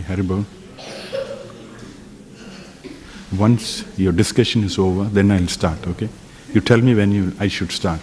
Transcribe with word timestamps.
Haribol. 0.00 0.44
Once 3.36 3.84
your 3.96 4.12
discussion 4.12 4.64
is 4.64 4.78
over, 4.78 5.04
then 5.04 5.30
I'll 5.30 5.46
start, 5.46 5.86
okay? 5.86 6.08
You 6.52 6.60
tell 6.60 6.80
me 6.80 6.94
when 6.94 7.12
you, 7.12 7.32
I 7.38 7.48
should 7.48 7.70
start. 7.70 8.00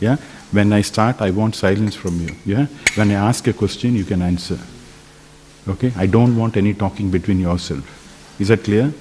Yeah? 0.00 0.16
When 0.50 0.72
I 0.72 0.82
start, 0.82 1.20
I 1.22 1.30
want 1.30 1.54
silence 1.54 1.94
from 1.94 2.20
you. 2.20 2.34
Yeah? 2.44 2.66
When 2.94 3.10
I 3.10 3.14
ask 3.14 3.46
a 3.46 3.52
question, 3.52 3.94
you 3.94 4.04
can 4.04 4.20
answer. 4.22 4.58
Okay? 5.66 5.92
I 5.96 6.06
don't 6.06 6.36
want 6.36 6.56
any 6.56 6.74
talking 6.74 7.10
between 7.10 7.40
yourself. 7.40 7.84
Is 8.38 8.48
that 8.48 8.64
clear? 8.64 8.92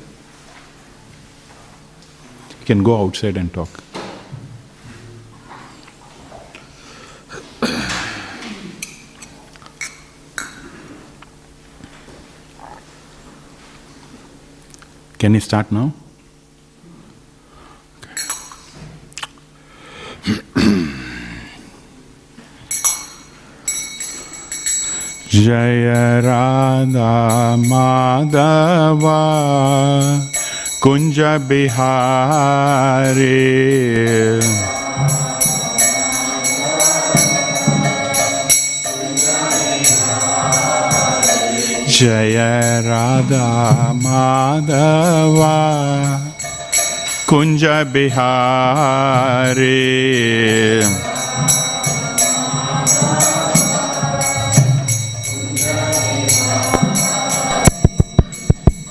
You 2.60 2.66
can 2.66 2.84
go 2.84 3.02
outside 3.04 3.38
and 3.38 3.54
talk. 3.54 3.70
Can 15.28 15.34
you 15.34 15.42
start 15.42 15.74
now? 15.74 15.92
जय 25.34 26.22
राधा 26.26 27.12
माधव 27.68 29.04
कुञ्ज 30.84 31.20
बिहारी 31.50 33.28
जय 41.98 42.38
राधा 42.86 43.48
माधवा। 43.94 45.56
कुंज 47.30 47.64
बिहारी। 47.66 48.38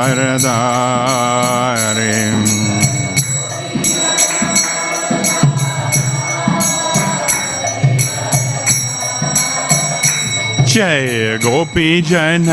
जय 10.72 11.38
गोपीजन 11.44 12.48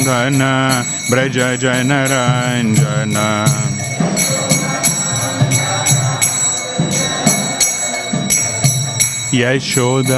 व्रज 1.12 1.38
जनरञ्जन 1.64 3.14
यशोद 9.42 10.12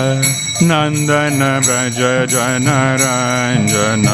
नन्दन 0.69 1.43
Vraj 1.67 1.99
जनरञ्जन 2.33 4.07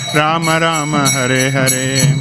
Rama 0.13 0.59
Rama, 0.59 1.09
Hare 1.09 1.49
Hare. 1.51 2.15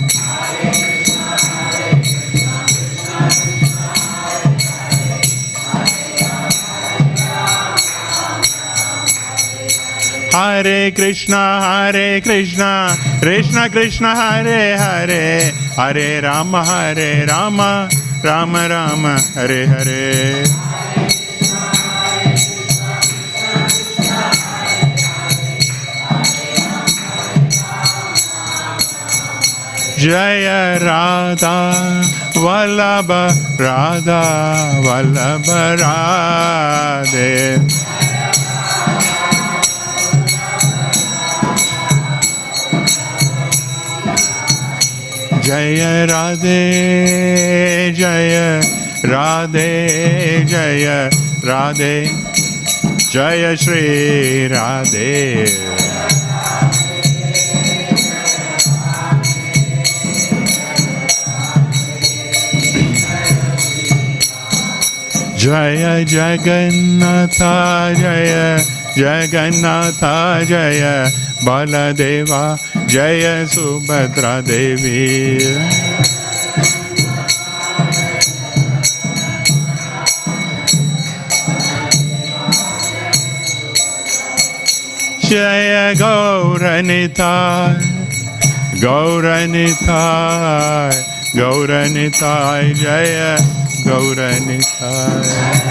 Hare 10.32 10.92
Krishna, 10.92 11.60
Hare 11.60 12.20
Krishna, 12.20 12.96
Krishna 13.20 13.68
Krishna, 13.68 14.14
Hare 14.14 14.76
Hare, 14.76 15.50
Hare 15.74 16.22
Rama, 16.22 16.64
Hare 16.64 17.26
Rama, 17.26 17.88
Rama 18.22 18.68
Rama, 18.68 19.20
Hare 19.34 19.66
Hare. 19.66 20.69
Jaya 30.00 30.80
Radha 30.80 32.00
Vallabha 32.32 33.28
Radha 33.58 34.80
Vallabha 34.80 35.76
Radhe 35.76 37.60
Jaya 45.42 46.06
Radhe 46.08 47.92
Jaya 47.94 48.62
Radhe 49.04 50.46
Jaya 50.48 51.10
Radhe 51.44 52.08
Jaya 53.12 53.54
Shri 53.54 54.48
Radhe 54.48 55.79
Jaya 65.40 66.04
Jagannatha 66.04 67.96
Jaya 67.96 68.60
Jagannatha 68.92 70.44
Jaya 70.46 71.08
Baladeva 71.40 72.58
Jaya 72.86 73.46
Subhadra 73.48 74.44
Devi 74.44 75.40
Jaya 85.24 85.94
Gauranithai 85.96 87.80
Gauranithai 88.76 89.80
Gauranithai 91.32 92.74
Jaya 92.76 93.59
Gauranithai 93.84 95.70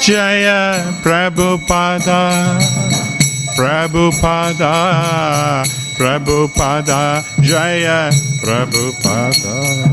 Jaya 0.00 0.86
Prabhupada 1.02 2.58
Prabhupada 3.58 4.74
Prabhupada 5.98 7.22
Jaya 7.42 8.10
Prabhupada 8.40 9.89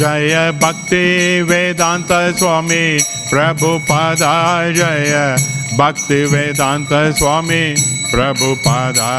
जय 0.00 0.52
भक्ति 0.62 1.06
वेदांत 1.42 2.12
स्वामी 2.38 2.98
प्रभु 3.30 3.78
पदा 3.78 4.36
जय 4.72 5.36
भक्ति 5.78 6.24
वेदांत 6.24 6.88
स्वामी 7.18 7.74
प्रभु 8.10 8.54
पदा 8.66 9.10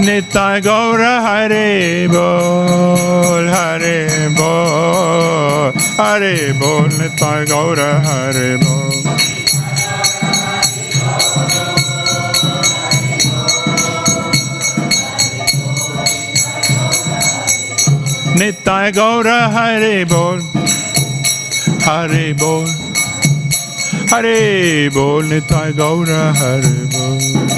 नित्य 0.00 0.60
गौर 0.60 1.02
हरे 1.26 2.08
बोल 2.08 3.48
हरे 3.48 4.28
बोल 4.28 5.80
हरे 6.00 6.52
बोल, 6.52 6.88
नित्य 7.00 7.44
गौर 7.54 7.80
हरे 8.06 8.56
बोल। 8.56 8.89
निताय 18.38 18.92
गौर 18.92 19.28
हरे 19.28 20.04
बोल। 20.04 20.40
हरे 21.84 22.32
बोल। 22.32 22.68
हरे 24.14 24.88
बोल 24.88 25.24
निताय 25.24 25.72
गौर 25.72 26.10
हरे 26.10 26.84
बोल। 26.84 27.50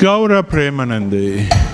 Gaura 0.00 0.44
Premanande. 0.44 1.67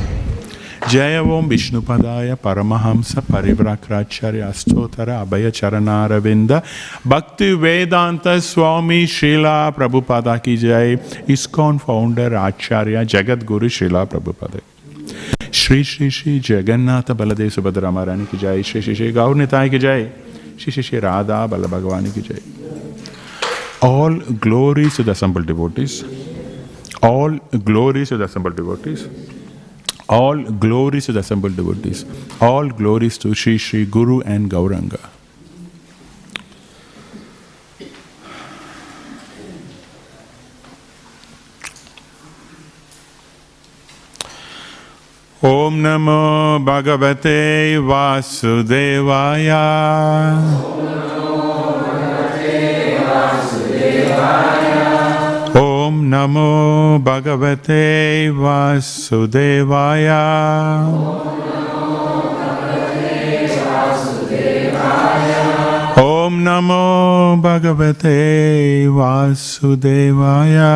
Jaya 0.88 1.22
Om 1.22 1.48
Vishnupadaya 1.48 2.36
Paramahamsa 2.36 3.22
Parivrajakacharya 3.22 4.48
Astotara 4.48 5.24
Abhaya 5.24 5.50
Charanaravinda 5.50 6.62
Bhakti 7.04 7.54
Vedanta 7.54 8.40
Swami 8.40 9.04
Srila 9.04 9.74
Prabhupada 9.74 10.42
Ki 10.42 10.56
Jai 10.56 10.96
ISKCON 11.26 11.80
founder 11.80 12.34
Acharya 12.34 13.04
Jagat 13.06 13.46
Guru 13.46 13.68
Srila 13.68 14.06
Prabhupada 14.06 14.60
Shri 15.50 15.82
Shri 15.82 16.10
Shri 16.10 16.38
Jagannatha 16.38 17.16
Baladev 17.16 17.50
Subhadra 17.50 17.90
Maharani 17.92 18.26
Ki 18.26 18.36
Jai 18.36 18.60
Shri 18.60 18.82
Shri 18.82 18.94
Shri 18.94 19.12
Gaur 19.12 19.34
Nitai 19.34 19.70
Ki 19.70 19.78
Jai 19.78 20.12
Shri 20.58 20.70
Shri 20.70 20.82
Shri 20.82 20.98
Radha 21.00 21.48
Bala 21.48 21.66
Bhagavani 21.66 22.12
Ki 22.12 22.20
Jai 22.20 22.40
All 23.80 24.14
glories 24.46 24.96
to 24.96 25.02
the 25.02 25.12
assembled 25.12 25.46
devotees 25.46 26.04
all 27.02 27.32
glories 27.68 28.08
to 28.08 28.16
the 28.16 28.24
assembled 28.24 28.56
devotees. 28.56 29.08
All 30.08 30.42
glories 30.42 31.06
to 31.06 31.12
the 31.12 31.20
assembled 31.20 31.56
devotees. 31.56 32.04
All 32.40 32.68
glories 32.68 33.16
to 33.18 33.34
Sri 33.34 33.56
Sri 33.56 33.86
Guru 33.86 34.20
and 34.20 34.50
Gauranga. 34.50 35.00
Om 45.42 45.82
Namo 45.82 46.58
Bhagavate 46.64 47.76
Vasudevaya. 47.78 49.62
Om 50.64 50.84
Namo 56.24 57.04
Bhagavate 57.04 58.32
Vasudevaya. 58.32 59.76
Om 65.98 66.42
Namo 66.42 67.36
Bhagavate 67.42 68.86
Vasudevaya. 68.88 70.74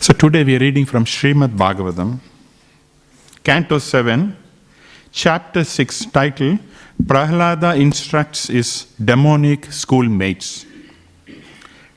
So 0.00 0.12
today 0.14 0.42
we 0.42 0.56
are 0.56 0.58
reading 0.58 0.84
from 0.84 1.04
Srimad 1.04 1.56
Bhagavatam, 1.56 2.18
Canto 3.44 3.78
7, 3.78 4.36
Chapter 5.12 5.62
6, 5.64 6.06
title 6.06 6.58
Prahlada 7.02 7.78
instructs 7.78 8.48
his 8.48 8.86
demonic 9.02 9.72
schoolmates. 9.72 10.66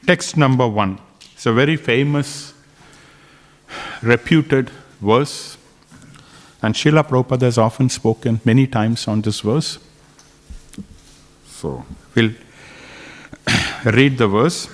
Text 0.06 0.38
number 0.38 0.68
one. 0.68 1.00
It's 1.34 1.46
a 1.46 1.54
very 1.54 1.76
famous, 1.76 2.54
reputed 4.02 4.70
verse. 5.02 5.58
And 6.62 6.76
Srila 6.76 7.08
Prabhupada 7.08 7.42
has 7.42 7.58
often 7.58 7.90
spoken 7.90 8.40
many 8.46 8.68
times 8.68 9.08
on 9.08 9.22
this 9.22 9.42
verse. 9.42 9.80
So 11.48 11.84
we'll 12.16 12.32
read 13.86 14.18
the 14.18 14.28
verse, 14.28 14.70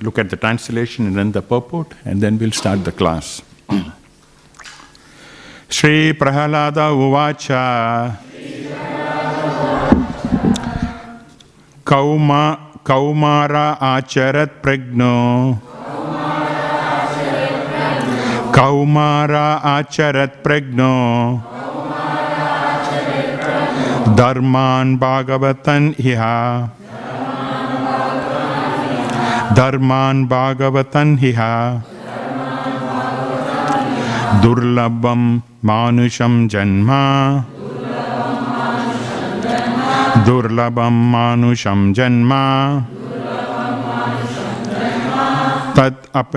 look 0.00 0.18
at 0.18 0.30
the 0.30 0.36
translation 0.36 1.06
and 1.06 1.16
then 1.16 1.32
the 1.32 1.42
purport, 1.42 1.94
and 2.04 2.20
then 2.20 2.38
we'll 2.38 2.52
start 2.52 2.84
the 2.84 2.92
class. 2.92 3.42
Sri 5.68 6.12
Prahalada 6.12 6.92
Uvacha. 6.92 8.29
कौमा 11.90 12.52
कौमार 12.86 13.54
आचरत् 13.82 14.62
प्रज्ञो। 14.62 15.14
कौमार 18.54 19.32
आचरत् 19.64 20.44
प्रज्ञो। 20.44 20.92
धर्मान् 24.14 24.96
भागवतन् 24.96 25.92
इह। 26.00 26.22
धर्मान् 29.54 30.26
भागवतन् 30.26 31.18
इह। 31.24 31.40
दुर्लभं 34.42 35.38
मानुषं 35.64 36.48
जन्म 36.48 36.90
दुर्लभं 40.24 41.12
मानुषं 41.12 41.92
जन्म। 41.92 42.30
तद् 45.76 46.06
अप 46.14 46.36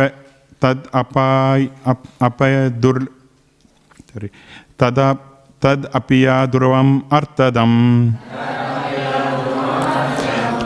तद् 0.61 0.87
अपाय 0.95 1.67
अप 1.87 2.03
अपय 2.21 2.69
दुर् 2.69 3.03
sorry, 3.03 4.29
तदा 4.79 5.13
तद् 5.61 5.85
अपिया 5.95 6.45
ध्रुवम् 6.45 7.01
अर्थदम्। 7.11 8.11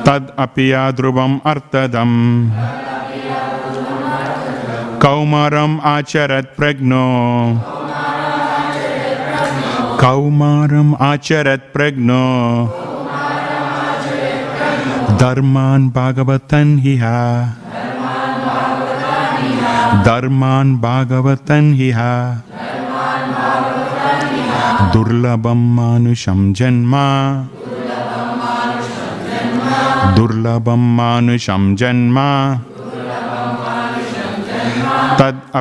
तद् 0.06 0.32
अपिया 0.40 0.92
ध्रुवम् 0.92 1.40
अर्थदम्। 1.46 2.52
कौमारम् 5.02 5.80
आचरत् 5.80 6.58
प्रज्ञो। 6.58 7.06
कौमारम् 10.02 10.96
आचरत् 11.02 11.74
प्रज्ञो। 11.74 12.87
धर्मान् 15.16 15.90
भागवतन् 15.90 16.80
हिह। 16.80 17.04
धर्मान् 20.04 20.82
भागवतन् 20.82 21.74
हिह। 21.74 22.00
दुर्लभं 24.94 25.76
मानुषं 25.76 26.54
जन्म। 26.54 26.92
दुर्लभं 30.16 30.80
मानुषं 30.96 31.76
जन्म। 31.76 32.18
तद् 35.18 35.56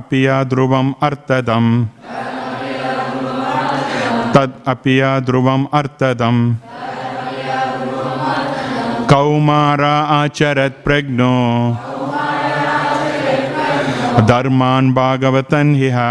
तद् 4.34 4.66
अपिया 4.66 5.20
ध्रुवम् 5.20 5.66
अर्थदम् 5.72 6.54
कौमारा 9.10 9.94
आचरत 10.14 10.76
प्रज्ञो 10.84 11.34
धर्मान 14.28 14.92
भागवतन 14.94 15.74
हिहा 15.80 16.10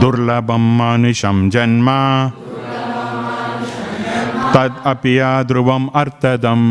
दुर्लभम 0.00 0.64
मनुषम 0.78 1.38
जन्मा 1.54 2.00
तदपिया 4.54 5.30
ध्रुवम 5.50 5.86
अर्थदम 6.02 6.62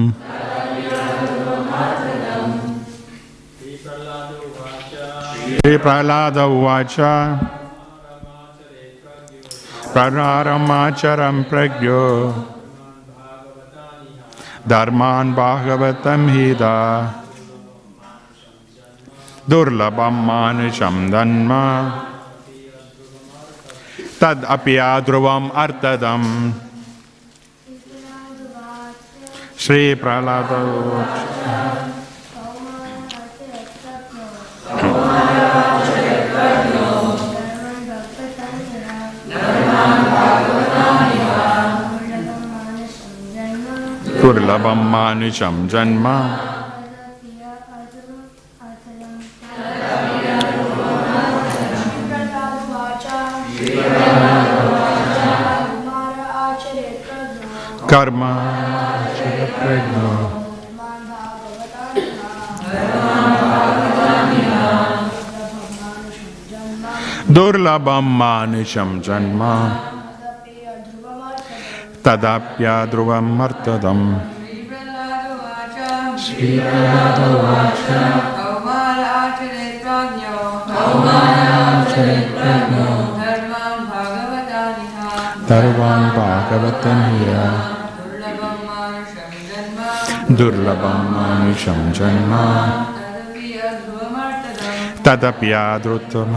श्री 5.58 5.78
प्रहलाद 5.86 6.38
उवाच 6.38 6.96
प्रहारमाचरम 9.94 11.42
प्रज्ञो 11.52 12.04
धर्मान् 14.68 15.34
भागवतं 15.34 16.22
हिदा 16.28 16.76
दुर्लभं 19.50 20.16
मानुषं 20.28 20.96
धन्म। 21.12 21.52
तदपि 24.22 24.78
ध्रुवम् 25.06 25.52
अर्थदम्। 25.56 26.28
Sri 29.58 29.96
दुर्लभम 44.28 44.80
मानुषं 44.92 45.58
जन्म 45.72 46.06
कर्म 57.92 58.24
दुर्लभम 67.36 68.18
मानुषम 68.20 69.00
जन्म 69.08 69.44
Durlabam 90.39 91.01
Manisham 91.13 91.93
Janma 91.93 92.45
तदपि 93.03 93.49
अध्रुवमर्तदम् 93.69 94.87
Tadapya 95.03 95.63
Dhrutam 95.83 96.31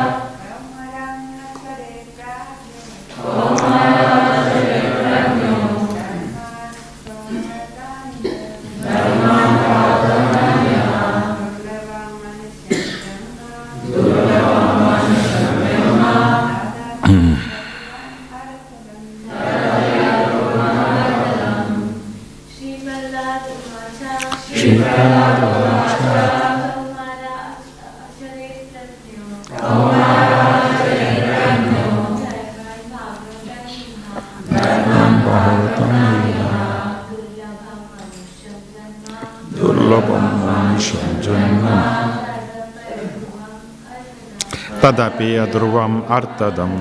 Dhruvam 45.51 46.07
Artadam 46.07 46.79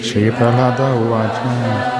Shri 0.00 0.32
Prahlada 0.32 0.96
Uvacha 0.96 1.97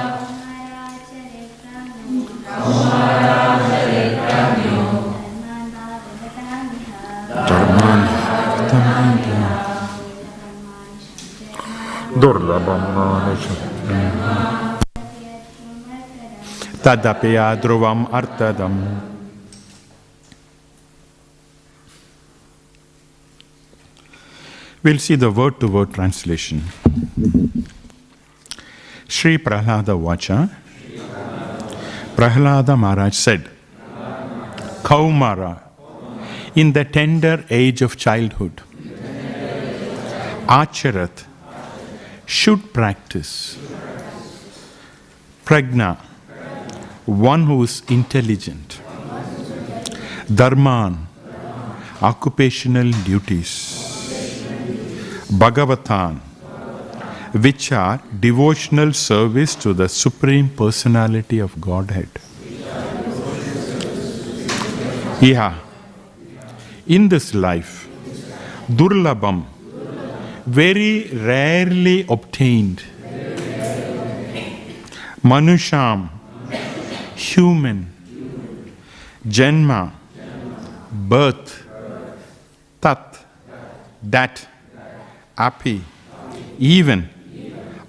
Durlabam 12.19 12.81
Manusham 12.95 13.55
Tadapya 16.83 17.55
Dhruvam 17.61 18.07
Artadam 18.11 18.75
We'll 24.83 24.99
see 24.99 25.15
the 25.15 25.29
word 25.29 25.59
to 25.59 25.67
word 25.67 25.93
translation. 25.93 26.63
Sri 29.09 29.37
Prahlada 29.37 29.93
Vacha. 29.99 30.49
Prahlada 32.15 32.77
Maharaj 32.77 33.13
said, 33.13 33.49
Kaumara, 34.83 35.61
in 36.55 36.71
the 36.71 36.85
tender 36.85 37.43
age 37.49 37.81
of 37.81 37.97
childhood, 37.97 38.61
Acharat 40.47 41.25
should 42.29 42.61
practice. 42.73 43.57
Pragna, 45.45 45.97
one 47.05 47.45
who 47.47 47.63
is 47.63 47.81
intelligent, 47.89 48.79
Dharman, 50.33 51.07
occupational 52.01 52.91
duties, 53.03 53.53
Bhagavatan, 55.41 56.19
which 57.45 57.71
are 57.71 57.99
devotional 58.19 58.93
service 58.93 59.55
to 59.55 59.73
the 59.73 59.89
Supreme 59.89 60.49
Personality 60.49 61.39
of 61.39 61.59
Godhead. 61.59 62.09
Yeah. 65.19 65.55
In 66.85 67.09
this 67.09 67.33
life, 67.33 67.87
Durlabam, 68.69 69.45
very 70.49 71.07
rarely 71.13 72.05
obtained. 72.09 72.83
Manusham, 75.23 76.09
human, 77.15 77.87
Janma, 79.27 79.91
birth, 80.91 81.65
Tat, 82.81 83.19
that, 84.01 84.47
Api, 85.37 85.81
even, 86.57 87.09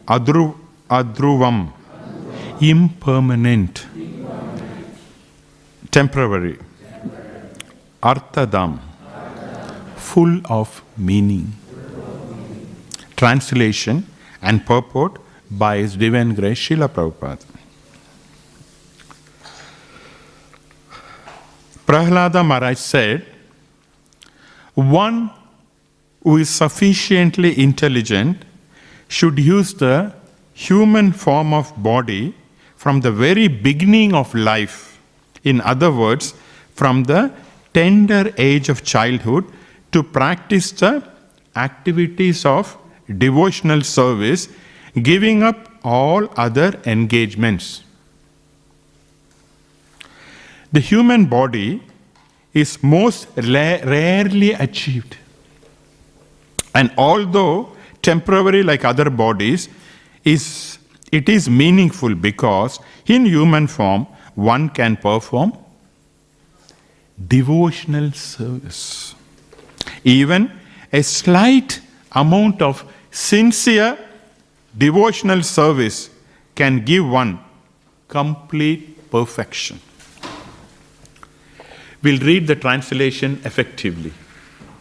Adru, 0.07 0.55
Adruvam, 0.91 1.73
impermanent, 2.61 3.87
temporary, 5.91 6.59
Artadam, 8.03 8.81
full 9.97 10.41
of 10.47 10.83
meaning. 10.97 11.60
Translation 13.21 14.07
and 14.41 14.65
purport 14.65 15.19
by 15.51 15.77
His 15.79 15.95
Divine 15.95 16.35
Grace 16.35 16.59
Srila 16.59 16.89
Prabhupada. 16.89 17.45
Prahlada 21.87 22.43
Maharaj 22.43 22.79
said, 22.79 23.27
One 24.75 25.31
who 26.23 26.39
is 26.39 26.49
sufficiently 26.49 27.61
intelligent 27.63 28.47
should 29.09 29.39
use 29.39 29.75
the 29.75 30.15
human 30.55 31.13
form 31.13 31.53
of 31.53 31.71
body 31.83 32.35
from 32.77 33.03
the 33.03 33.13
very 33.13 33.49
beginning 33.49 34.15
of 34.15 34.35
life. 34.35 34.99
In 35.45 35.61
other 35.61 35.93
words, 35.93 36.33
from 36.75 37.05
the 37.05 37.31
tender 37.75 38.33
age 38.39 38.71
of 38.71 38.83
childhood 38.83 39.45
to 39.93 40.03
practice 40.03 40.71
the 40.71 41.03
activities 41.55 42.47
of 42.47 42.79
devotional 43.19 43.83
service, 43.83 44.49
giving 45.03 45.43
up 45.43 45.69
all 45.83 46.29
other 46.37 46.81
engagements. 46.85 47.83
The 50.73 50.81
human 50.81 51.27
body 51.27 51.83
is 52.53 52.83
most 52.83 53.29
la- 53.37 53.81
rarely 53.85 54.53
achieved. 54.53 55.17
And 56.75 56.93
although 56.97 57.73
temporary 58.03 58.63
like 58.63 58.85
other 58.85 59.11
bodies, 59.11 59.69
is 60.25 60.79
it 61.11 61.29
is 61.29 61.49
meaningful 61.51 62.15
because 62.15 62.79
in 63.07 63.25
human 63.27 63.67
form 63.67 64.07
one 64.35 64.69
can 64.69 64.97
perform 64.97 65.53
devotional 67.29 68.13
service. 68.13 69.15
Even 70.05 70.51
a 70.93 71.03
slight 71.03 71.81
amount 72.13 72.63
of 72.63 72.85
sincere 73.11 73.99
devotional 74.77 75.43
service 75.43 76.11
can 76.55 76.85
give 76.85 77.07
one 77.07 77.39
complete 78.09 79.11
perfection. 79.11 79.81
We'll 82.03 82.21
read 82.21 82.47
the 82.47 82.57
translation 82.57 83.41
effectively. 83.45 84.13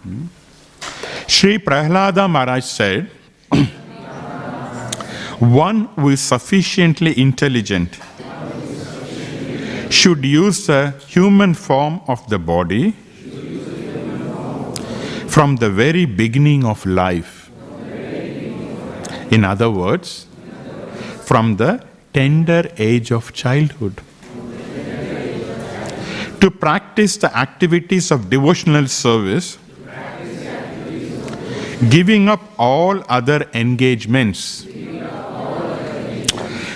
Hmm? 0.03 0.25
Sri 1.27 1.57
Prahlada 1.57 2.29
Maharaj 2.29 2.63
said, 2.63 3.11
One 5.39 5.85
who 5.95 6.09
is 6.09 6.21
sufficiently 6.21 7.19
intelligent 7.19 7.99
should 9.89 10.23
use 10.23 10.67
the 10.67 10.91
human 11.07 11.53
form 11.53 12.01
of 12.07 12.27
the 12.29 12.39
body 12.39 12.93
from 15.27 15.55
the 15.57 15.69
very 15.69 16.05
beginning 16.05 16.65
of 16.65 16.85
life. 16.85 17.38
In 19.31 19.45
other 19.45 19.69
words, 19.69 20.25
from 21.23 21.57
the 21.57 21.83
tender 22.13 22.71
age 22.77 23.11
of 23.11 23.33
childhood. 23.33 24.01
To 26.41 26.49
practice 26.49 27.17
the 27.17 27.35
activities 27.37 28.11
of 28.11 28.29
devotional 28.29 28.87
service, 28.87 29.57
giving 31.89 32.29
up 32.29 32.41
all 32.57 33.03
other 33.09 33.47
engagements. 33.53 34.65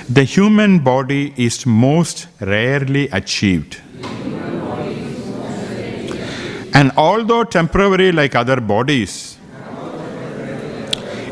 The 0.09 0.23
human 0.23 0.79
body 0.79 1.33
is 1.37 1.65
most 1.65 2.27
rarely 2.39 3.07
achieved. 3.07 3.81
And 6.75 6.91
although 6.97 7.43
temporary 7.43 8.11
like 8.11 8.35
other 8.35 8.59
bodies, 8.59 9.37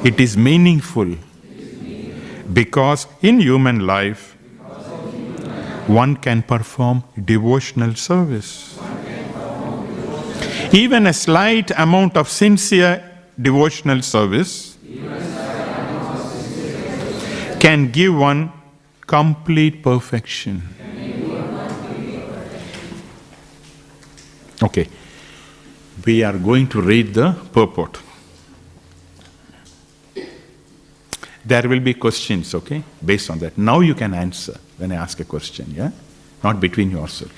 it 0.03 0.19
is 0.19 0.35
meaningful 0.35 1.15
because 2.53 3.07
in 3.21 3.39
human 3.39 3.85
life, 3.85 4.35
one 5.87 6.15
can 6.15 6.41
perform 6.41 7.03
devotional 7.25 7.95
service. 7.95 8.79
Even 10.71 11.07
a 11.07 11.13
slight 11.13 11.71
amount 11.77 12.17
of 12.17 12.29
sincere 12.29 13.03
devotional 13.39 14.01
service 14.01 14.77
can 17.59 17.91
give 17.91 18.15
one 18.15 18.51
complete 19.05 19.83
perfection. 19.83 20.61
Okay, 24.63 24.87
we 26.05 26.23
are 26.23 26.37
going 26.37 26.67
to 26.67 26.81
read 26.81 27.13
the 27.13 27.33
purport. 27.51 27.99
There 31.43 31.67
will 31.67 31.79
be 31.79 31.93
questions, 31.93 32.53
okay, 32.53 32.83
based 33.03 33.29
on 33.29 33.39
that. 33.39 33.57
Now 33.57 33.79
you 33.79 33.95
can 33.95 34.13
answer 34.13 34.59
when 34.77 34.91
I 34.91 34.95
ask 34.95 35.19
a 35.19 35.25
question, 35.25 35.73
yeah? 35.75 35.91
Not 36.43 36.59
between 36.59 36.91
yourself. 36.91 37.31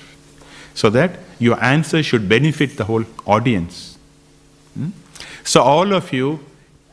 So 0.74 0.90
that 0.90 1.18
your 1.38 1.62
answer 1.62 2.02
should 2.02 2.28
benefit 2.28 2.76
the 2.76 2.84
whole 2.84 3.04
audience. 3.26 3.96
Hmm? 4.74 4.88
So, 5.44 5.62
all 5.62 5.92
of 5.92 6.12
you, 6.12 6.40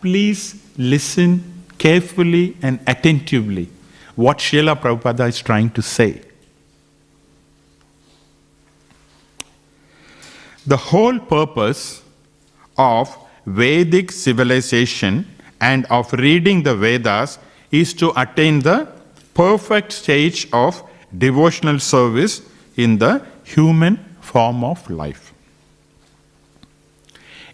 please 0.02 0.62
listen 0.78 1.64
carefully 1.78 2.58
and 2.62 2.80
attentively 2.86 3.70
what 4.16 4.38
Srila 4.38 4.80
Prabhupada 4.80 5.28
is 5.30 5.40
trying 5.40 5.72
to 5.72 5.82
say. 5.82 6.22
The 10.68 10.78
whole 10.78 11.18
purpose 11.18 12.04
of 12.78 13.18
Vedic 13.46 14.12
civilization 14.12 15.26
and 15.62 15.86
of 15.86 16.12
reading 16.14 16.64
the 16.64 16.76
Vedas 16.76 17.40
is 17.72 17.94
to 17.94 18.12
attain 18.20 18.60
the 18.60 18.88
perfect 19.34 19.94
stage 19.94 20.48
of 20.52 20.84
devotional 21.18 21.80
service 21.80 22.42
in 22.76 22.98
the 22.98 23.24
human 23.44 23.98
form 24.20 24.64
of 24.64 24.90
life. 24.90 25.34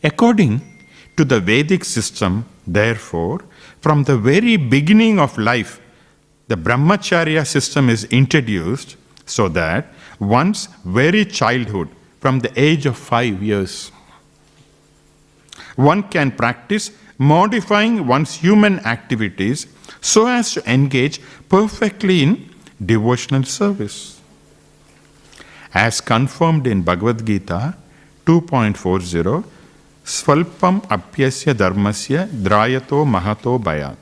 According 0.04 0.62
to 1.18 1.26
the 1.26 1.40
Vedic 1.40 1.84
system, 1.84 2.46
therefore, 2.66 3.42
from 3.82 4.04
the 4.04 4.18
very 4.18 4.56
beginning 4.58 5.20
of 5.20 5.38
life, 5.38 5.82
the 6.48 6.56
brahmacharya 6.56 7.46
system 7.46 7.90
is 7.90 8.06
introduced 8.06 8.96
so 9.26 9.50
that 9.50 9.94
one's 10.20 10.70
very 10.86 11.26
childhood, 11.26 11.90
from 12.20 12.40
the 12.40 12.52
age 12.60 12.86
of 12.86 12.98
five 12.98 13.44
years, 13.44 13.92
one 15.76 16.04
can 16.04 16.32
practice 16.32 16.92
modifying 17.18 18.06
one's 18.08 18.36
human 18.36 18.80
activities 18.80 19.68
so 20.02 20.28
as 20.28 20.54
to 20.54 20.72
engage 20.72 21.20
perfectly 21.50 22.24
in 22.24 22.50
devotional 22.84 23.44
service. 23.44 24.22
As 25.74 26.02
confirmed 26.02 26.68
in 26.68 26.82
Bhagavad 26.82 27.26
Gita 27.26 27.76
2.40, 28.26 29.44
Svalpam 30.06 30.82
apyasya 30.88 31.54
dharmasya 31.54 32.28
trayate 32.28 33.06
mahato 33.06 33.62
bhayat. 33.62 33.98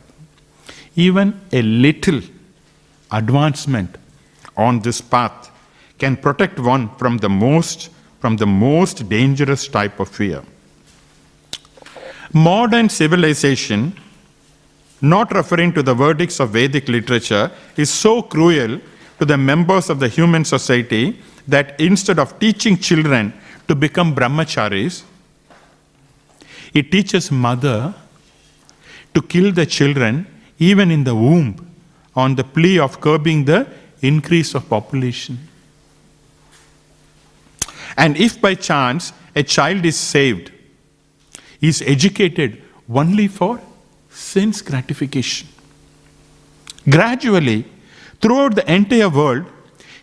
Even 0.96 1.40
a 1.52 1.62
little 1.62 2.22
advancement 3.12 3.98
on 4.56 4.80
this 4.80 5.02
path 5.02 5.52
can 5.98 6.16
protect 6.16 6.60
one 6.60 6.90
from 6.98 7.18
the 7.18 7.30
most 7.30 7.90
from 8.20 8.38
the 8.38 8.46
most 8.46 9.08
dangerous 9.10 9.68
type 9.68 10.00
of 10.00 10.10
fear. 10.10 10.42
Modern 12.36 12.90
civilization, 12.90 13.98
not 15.00 15.34
referring 15.34 15.72
to 15.72 15.82
the 15.82 15.94
verdicts 15.94 16.42
of 16.42 16.50
Vedic 16.50 16.90
literature, 16.90 17.50
is 17.78 17.90
so 17.90 18.22
cruel 18.22 18.82
to 19.20 19.26
the 19.26 19.38
members 19.38 19.90
of 19.90 20.02
the 20.02 20.10
human 20.10 20.44
society 20.44 21.18
that 21.48 21.80
instead 21.80 22.20
of 22.20 22.38
teaching 22.38 22.78
children 22.78 23.34
to 23.70 23.74
become 23.74 24.14
brahmacharis, 24.14 25.04
it 26.74 26.92
teaches 26.92 27.32
mother 27.32 27.96
to 29.14 29.22
kill 29.22 29.54
the 29.54 29.66
children 29.66 30.28
even 30.60 30.92
in 30.92 31.06
the 31.06 31.16
womb 31.16 31.56
on 32.18 32.36
the 32.36 32.44
plea 32.44 32.80
of 32.80 33.00
curbing 33.00 33.46
the 33.46 33.66
increase 34.02 34.54
of 34.56 34.68
population. 34.68 35.40
And 37.96 38.18
if 38.18 38.42
by 38.42 38.56
chance 38.56 39.14
a 39.34 39.44
child 39.44 39.86
is 39.86 39.96
saved, 39.96 40.52
is 41.62 41.82
educated 41.82 42.62
only 42.90 43.28
for 43.28 43.60
sense 44.10 44.62
gratification. 44.62 45.48
Gradually, 46.90 47.66
throughout 48.22 48.56
the 48.56 48.72
entire 48.72 49.10
world, 49.10 49.46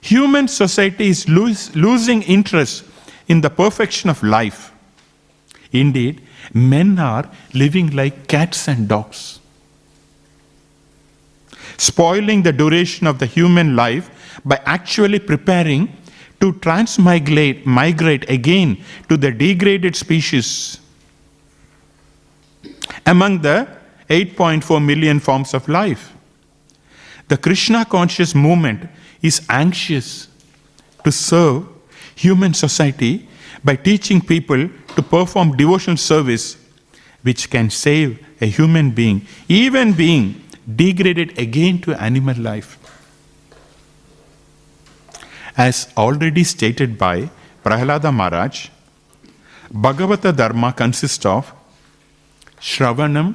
human 0.00 0.48
society 0.48 1.08
is 1.08 1.28
lose, 1.28 1.74
losing 1.76 2.22
interest 2.22 2.84
in 3.28 3.40
the 3.40 3.50
perfection 3.50 4.10
of 4.10 4.22
life. 4.22 4.72
Indeed, 5.72 6.20
men 6.52 6.98
are 6.98 7.30
living 7.54 7.90
like 7.90 8.26
cats 8.26 8.68
and 8.68 8.88
dogs, 8.88 9.40
spoiling 11.78 12.42
the 12.42 12.52
duration 12.52 13.06
of 13.06 13.18
the 13.18 13.26
human 13.26 13.76
life 13.76 14.10
by 14.44 14.60
actually 14.66 15.18
preparing 15.18 15.96
to 16.40 16.52
transmigrate 16.54 17.64
migrate 17.64 18.28
again 18.28 18.76
to 19.08 19.16
the 19.16 19.30
degraded 19.30 19.94
species 19.94 20.80
among 23.06 23.42
the 23.42 23.68
8.4 24.08 24.84
million 24.84 25.20
forms 25.20 25.54
of 25.54 25.68
life. 25.68 26.12
The 27.28 27.36
Krishna 27.36 27.84
conscious 27.84 28.34
movement 28.34 28.88
is 29.22 29.44
anxious 29.48 30.28
to 31.04 31.12
serve 31.12 31.66
human 32.14 32.54
society 32.54 33.28
by 33.64 33.76
teaching 33.76 34.20
people 34.20 34.68
to 34.96 35.02
perform 35.02 35.56
devotional 35.56 35.96
service 35.96 36.56
which 37.22 37.48
can 37.48 37.70
save 37.70 38.18
a 38.40 38.46
human 38.46 38.90
being, 38.90 39.26
even 39.48 39.92
being 39.92 40.42
degraded 40.76 41.38
again 41.38 41.80
to 41.80 41.94
animal 41.94 42.36
life. 42.36 42.78
As 45.56 45.88
already 45.96 46.44
stated 46.44 46.98
by 46.98 47.30
Prahlada 47.64 48.12
Maharaj, 48.12 48.68
Bhagavata 49.72 50.34
Dharma 50.36 50.72
consists 50.72 51.24
of 51.24 51.52
Shravanam, 52.62 53.34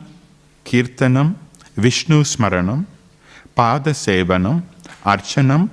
Kirtanam, 0.63 1.35
Vishnu 1.75 2.23
Smaranam, 2.23 2.85
Pada 3.55 3.93
Sevanam, 3.93 4.63
Archanam, 5.03 5.69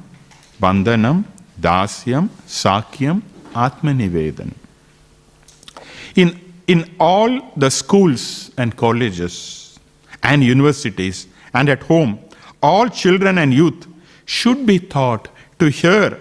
Vandanam, 0.60 1.24
Dasyam, 1.60 2.28
Sakyam, 2.46 3.22
Atmanivedanam. 3.52 4.54
In, 6.16 6.40
in 6.66 6.94
all 6.98 7.52
the 7.56 7.70
schools 7.70 8.50
and 8.58 8.76
colleges 8.76 9.78
and 10.22 10.42
universities 10.42 11.28
and 11.52 11.68
at 11.68 11.84
home, 11.84 12.18
all 12.60 12.88
children 12.88 13.38
and 13.38 13.54
youth 13.54 13.86
should 14.24 14.66
be 14.66 14.80
taught 14.80 15.28
to 15.60 15.66
hear 15.70 16.18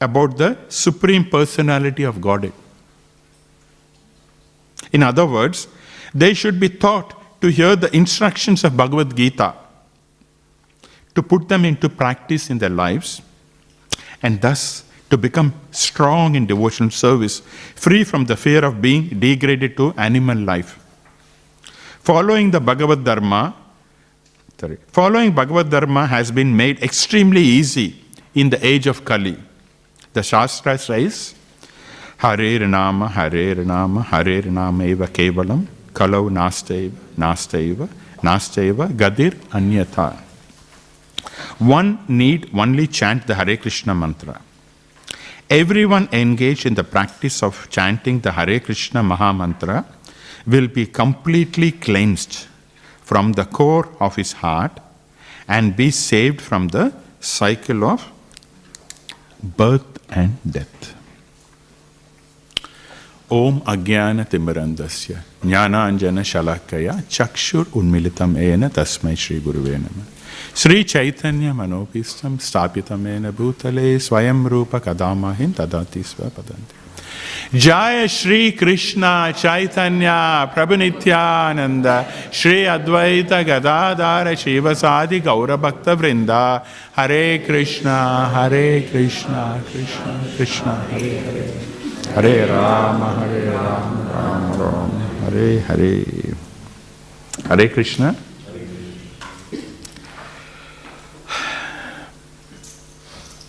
about 0.00 0.36
the 0.36 0.58
Supreme 0.68 1.24
Personality 1.24 2.02
of 2.02 2.20
Godhead. 2.20 2.52
In 4.92 5.02
other 5.02 5.24
words, 5.24 5.66
they 6.14 6.34
should 6.34 6.58
be 6.58 6.68
taught 6.68 7.40
to 7.40 7.48
hear 7.48 7.76
the 7.76 7.94
instructions 7.94 8.64
of 8.64 8.76
Bhagavad 8.76 9.16
Gita, 9.16 9.54
to 11.14 11.22
put 11.22 11.48
them 11.48 11.64
into 11.64 11.88
practice 11.88 12.50
in 12.50 12.58
their 12.58 12.70
lives, 12.70 13.22
and 14.22 14.40
thus 14.40 14.84
to 15.10 15.16
become 15.16 15.54
strong 15.70 16.34
in 16.34 16.46
devotional 16.46 16.90
service, 16.90 17.40
free 17.74 18.04
from 18.04 18.24
the 18.26 18.36
fear 18.36 18.64
of 18.64 18.82
being 18.82 19.08
degraded 19.18 19.76
to 19.76 19.94
animal 19.96 20.36
life. 20.38 20.78
Following 22.00 22.50
the 22.50 22.60
Bhagavad 22.60 23.04
Dharma, 23.04 23.54
sorry, 24.58 24.78
following 24.88 25.32
Bhagavad 25.32 25.70
Dharma 25.70 26.06
has 26.06 26.30
been 26.30 26.56
made 26.56 26.82
extremely 26.82 27.42
easy 27.42 28.02
in 28.34 28.50
the 28.50 28.64
age 28.64 28.86
of 28.86 29.04
Kali. 29.04 29.36
The 30.12 30.22
Shastra 30.22 30.78
says, 30.78 31.34
Hare 32.18 32.66
Nama, 32.66 33.08
Hare 33.08 33.54
Nama, 33.54 34.02
Hare 34.02 34.42
Nama 34.42 34.84
eva 34.84 35.06
kevalam, 35.06 35.66
kalau 35.98 36.30
nastaiva, 36.30 36.94
nastaiva, 37.18 37.88
nastaiva, 38.22 38.86
gadir 39.02 39.34
anyatha. 39.52 40.14
One 41.58 41.98
need 42.06 42.50
only 42.54 42.86
chant 42.86 43.26
the 43.26 43.34
Hare 43.34 43.56
Krishna 43.56 43.94
mantra. 43.94 44.40
Everyone 45.50 46.08
engaged 46.12 46.66
in 46.66 46.74
the 46.74 46.84
practice 46.84 47.42
of 47.42 47.68
chanting 47.70 48.20
the 48.20 48.32
Hare 48.32 48.60
Krishna 48.60 49.02
Maha 49.02 49.32
Mantra 49.32 49.84
will 50.46 50.68
be 50.68 50.84
completely 50.86 51.72
cleansed 51.72 52.46
from 53.00 53.32
the 53.32 53.46
core 53.46 53.88
of 53.98 54.16
his 54.16 54.32
heart 54.32 54.78
and 55.48 55.74
be 55.74 55.90
saved 55.90 56.40
from 56.40 56.68
the 56.68 56.92
cycle 57.20 57.84
of 57.84 58.12
birth 59.42 59.98
and 60.10 60.36
death. 60.48 60.97
ओम 63.32 63.60
अज्ञान 63.68 64.24
तिमरंदस्य 64.24 65.22
ज्ञानांजन 65.46 66.22
शलाकया, 66.22 67.00
चक्षुर 67.10 67.66
उन्मिलितम 67.76 68.36
N 68.38 68.68
तस्मै 68.68 69.16
श्री 69.16 69.40
गुरुवे 69.40 69.76
नमः। 69.76 70.04
श्री 70.56 70.82
चैतन्य 70.82 71.52
मनोपीष्टम 71.52 72.36
स्थापित 72.36 72.92
main 72.92 73.30
भूतले, 73.30 73.98
स्वयं 73.98 74.46
रूप 74.46 74.76
कदामहिं 74.76 75.52
तदाति 75.52 76.02
स्वपदन्ति 76.02 77.58
जय 77.58 78.08
श्री 78.08 78.50
कृष्ण, 78.50 79.00
चैतन्य, 79.32 80.08
प्रभु 80.54 80.74
नित्यानंद 80.74 81.86
श्री 82.32 82.64
अद्वैत 82.64 83.32
गदाधार 83.32 84.34
शिवसादि 84.34 85.20
गौरभक्त 85.20 85.88
वृंदा 85.88 86.66
Hare 86.96 87.38
Krishna 87.38 88.26
Hare 88.26 88.80
Krishna, 88.80 89.62
Krishna 89.72 90.36
Krishna, 90.36 90.70
Hare 90.70 91.18
Hare. 91.26 91.77
Hare 92.14 92.46
Rama 92.46 93.14
Hare 93.20 93.50
Rama 93.52 94.10
Rama 94.12 94.56
Rama. 94.56 94.98
Hare 95.24 95.60
Hare. 95.60 96.34
Hare 97.48 97.68
Krishna. 97.68 98.16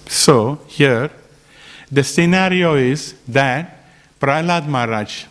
So 0.07 0.59
here 0.67 1.09
the 1.91 2.03
scenario 2.03 2.75
is 2.75 3.15
that 3.27 3.85
Prahlad 4.19 4.67
Maharaj 4.67 5.25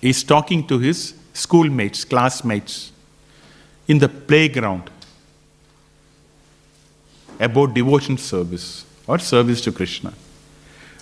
is 0.00 0.22
talking 0.22 0.66
to 0.68 0.78
his 0.78 1.14
schoolmates, 1.32 2.04
classmates 2.04 2.92
in 3.88 3.98
the 3.98 4.08
playground 4.08 4.90
about 7.40 7.74
devotion 7.74 8.16
service 8.18 8.84
or 9.06 9.18
service 9.18 9.60
to 9.62 9.72
Krishna. 9.72 10.12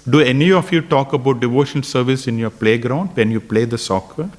Do 0.08 0.20
any 0.20 0.52
of 0.52 0.72
you 0.72 0.80
talk 0.80 1.12
about 1.12 1.40
devotion 1.40 1.82
service 1.82 2.26
in 2.26 2.38
your 2.38 2.50
playground 2.50 3.10
when 3.14 3.30
you 3.30 3.40
play 3.40 3.64
the 3.66 3.76
soccer? 3.76 4.30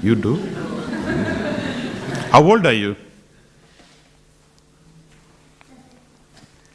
You 0.00 0.14
do? 0.14 0.36
How 2.30 2.42
old 2.42 2.64
are 2.66 2.72
you? 2.72 2.94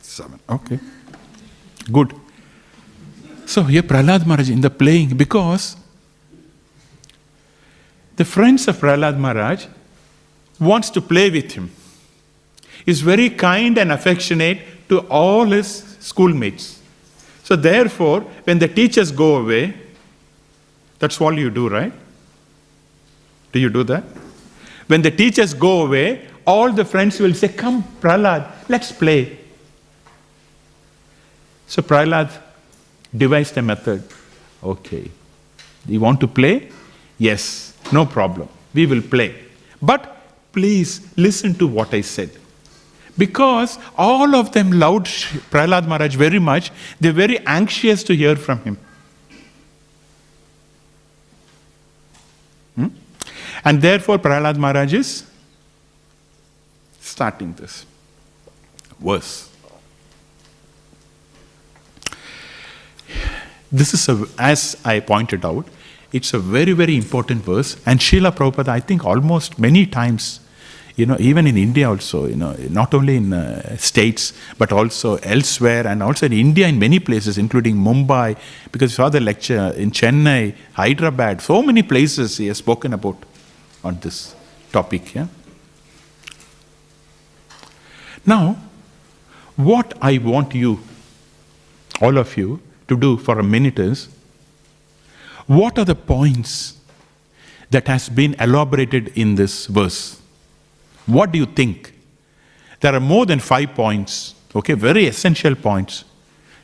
Seven. 0.01 0.39
Okay. 0.49 0.79
Good. 1.91 2.13
So 3.45 3.63
here 3.63 3.83
Prahlad 3.83 4.25
Maharaj 4.25 4.49
in 4.49 4.61
the 4.61 4.69
playing 4.69 5.15
because 5.15 5.77
the 8.15 8.25
friends 8.25 8.67
of 8.67 8.77
Prahlad 8.77 9.17
Maharaj 9.17 9.67
wants 10.59 10.89
to 10.89 11.01
play 11.01 11.29
with 11.29 11.53
him. 11.53 11.71
Is 12.85 12.99
very 12.99 13.29
kind 13.29 13.77
and 13.77 13.93
affectionate 13.93 14.59
to 14.93 14.99
all 15.07 15.45
his 15.45 15.69
schoolmates. 15.99 16.79
So 17.43 17.55
therefore, 17.55 18.21
when 18.43 18.59
the 18.59 18.67
teachers 18.67 19.11
go 19.11 19.37
away, 19.37 19.73
that's 20.99 21.19
all 21.19 21.37
you 21.37 21.49
do, 21.49 21.67
right? 21.67 21.91
Do 23.51 23.59
you 23.59 23.69
do 23.69 23.83
that? 23.85 24.03
When 24.87 25.01
the 25.01 25.09
teachers 25.09 25.53
go 25.53 25.85
away, 25.85 26.27
all 26.45 26.71
the 26.71 26.85
friends 26.85 27.19
will 27.19 27.33
say, 27.33 27.47
Come, 27.47 27.83
Prahlad, 28.01 28.69
let's 28.69 28.91
play. 28.91 29.39
So 31.67 31.81
Prahlad 31.81 32.29
devised 33.15 33.57
a 33.57 33.61
method. 33.61 34.03
Okay. 34.61 35.09
You 35.87 35.99
want 35.99 36.19
to 36.19 36.27
play? 36.27 36.69
Yes, 37.17 37.73
no 37.91 38.05
problem. 38.05 38.47
We 38.73 38.85
will 38.85 39.01
play. 39.01 39.35
But 39.81 40.01
please 40.51 41.01
listen 41.17 41.55
to 41.55 41.67
what 41.67 41.93
I 41.93 42.01
said. 42.01 42.29
Because 43.17 43.77
all 43.97 44.35
of 44.35 44.53
them 44.53 44.71
loved 44.71 45.07
Prahlad 45.51 45.87
Maharaj 45.87 46.15
very 46.15 46.39
much, 46.39 46.71
they're 46.99 47.11
very 47.11 47.39
anxious 47.45 48.03
to 48.03 48.15
hear 48.15 48.35
from 48.35 48.63
him. 48.63 48.77
Hmm? 52.75 52.87
And 53.63 53.81
therefore, 53.81 54.17
Prahlad 54.17 54.57
Maharaj 54.57 54.93
is 54.93 55.23
starting 56.99 57.53
this 57.53 57.85
verse. 58.99 59.49
This 63.71 63.93
is, 63.93 64.07
a, 64.09 64.25
as 64.37 64.77
I 64.85 64.99
pointed 64.99 65.45
out, 65.45 65.67
it's 66.11 66.33
a 66.33 66.39
very, 66.39 66.73
very 66.73 66.95
important 66.95 67.43
verse. 67.43 67.75
And 67.87 67.99
Srila 67.99 68.31
Prabhupada, 68.35 68.69
I 68.69 68.79
think 68.79 69.03
almost 69.03 69.57
many 69.57 69.85
times, 69.87 70.39
you 70.95 71.07
know, 71.07 71.17
even 71.19 71.47
in 71.47 71.57
India 71.57 71.89
also, 71.89 72.27
you 72.27 72.35
know, 72.35 72.53
not 72.69 72.93
only 72.93 73.15
in 73.15 73.33
uh, 73.33 73.75
states, 73.77 74.33
but 74.59 74.71
also 74.71 75.15
elsewhere, 75.17 75.87
and 75.87 76.03
also 76.03 76.27
in 76.27 76.33
India 76.33 76.67
in 76.67 76.77
many 76.77 76.99
places, 76.99 77.37
including 77.37 77.75
Mumbai, 77.75 78.37
because 78.71 78.91
you 78.91 78.95
saw 78.95 79.09
the 79.09 79.19
lecture 79.19 79.73
in 79.75 79.89
Chennai, 79.89 80.55
Hyderabad, 80.73 81.41
so 81.41 81.63
many 81.63 81.81
places 81.81 82.37
he 82.37 82.47
has 82.47 82.59
spoken 82.59 82.93
about 82.93 83.17
on 83.83 83.99
this 84.01 84.35
topic. 84.71 85.15
Yeah. 85.15 85.27
Now, 88.25 88.57
what 89.55 89.95
I 90.01 90.19
want 90.19 90.53
you, 90.53 90.79
all 92.01 92.17
of 92.17 92.37
you, 92.37 92.61
to 92.87 92.97
do 92.97 93.17
for 93.17 93.39
a 93.39 93.43
minute 93.43 93.79
is 93.79 94.09
what 95.47 95.77
are 95.77 95.85
the 95.85 95.95
points 95.95 96.77
that 97.71 97.87
has 97.87 98.09
been 98.09 98.35
elaborated 98.39 99.11
in 99.15 99.35
this 99.35 99.65
verse? 99.65 100.19
What 101.05 101.31
do 101.31 101.37
you 101.39 101.45
think? 101.45 101.93
There 102.79 102.93
are 102.93 102.99
more 102.99 103.25
than 103.25 103.39
five 103.39 103.73
points, 103.75 104.35
okay, 104.55 104.73
very 104.73 105.05
essential 105.07 105.55
points. 105.55 106.03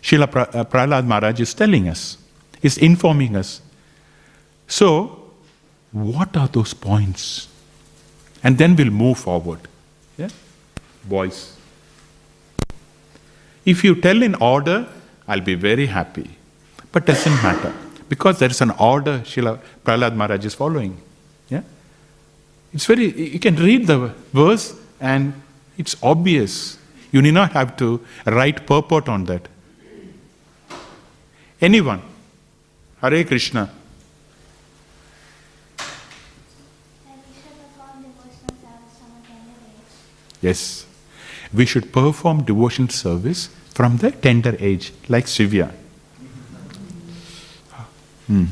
Srila 0.02 0.56
uh, 0.56 0.64
Prahlad 0.66 1.06
Maharaj 1.06 1.40
is 1.40 1.54
telling 1.54 1.88
us, 1.88 2.18
is 2.62 2.78
informing 2.78 3.36
us. 3.36 3.62
So, 4.68 5.32
what 5.92 6.36
are 6.38 6.48
those 6.48 6.74
points? 6.74 7.48
And 8.44 8.58
then 8.58 8.76
we'll 8.76 8.92
move 8.92 9.18
forward. 9.18 9.60
Yeah? 10.18 10.30
Boys. 11.06 11.58
If 13.66 13.84
you 13.84 13.96
tell 13.96 14.22
in 14.22 14.36
order, 14.36 14.88
I'll 15.28 15.42
be 15.42 15.56
very 15.56 15.88
happy. 15.88 16.30
But 16.92 17.06
doesn't 17.06 17.44
matter. 17.44 17.74
Because 18.08 18.40
there 18.40 18.50
is 18.50 18.62
an 18.62 18.72
order 18.72 19.20
Srila 19.20 19.60
Prahlad 19.86 20.16
Maharaj 20.16 20.46
is 20.46 20.56
following. 20.56 20.98
It's 22.74 22.86
very 22.86 23.06
you 23.34 23.40
can 23.40 23.56
read 23.56 23.88
the 23.88 24.14
verse 24.34 24.76
and 25.00 25.34
it's 25.78 25.96
obvious. 26.04 26.78
You 27.12 27.22
need 27.22 27.34
not 27.34 27.54
have 27.54 27.76
to 27.78 28.06
write 28.26 28.68
purport 28.68 29.10
on 29.10 29.26
that. 29.26 29.48
Anyone? 31.62 32.02
Hare 33.02 33.24
Krishna. 33.24 33.70
Yes. 40.42 40.86
We 41.54 41.66
should 41.66 41.92
perform 41.92 42.44
devotion 42.44 42.90
service 42.90 43.50
from 43.74 43.98
the 43.98 44.12
tender 44.12 44.56
age, 44.60 44.94
like 45.10 45.26
Sivya. 45.26 45.72
Hmm. 48.28 48.46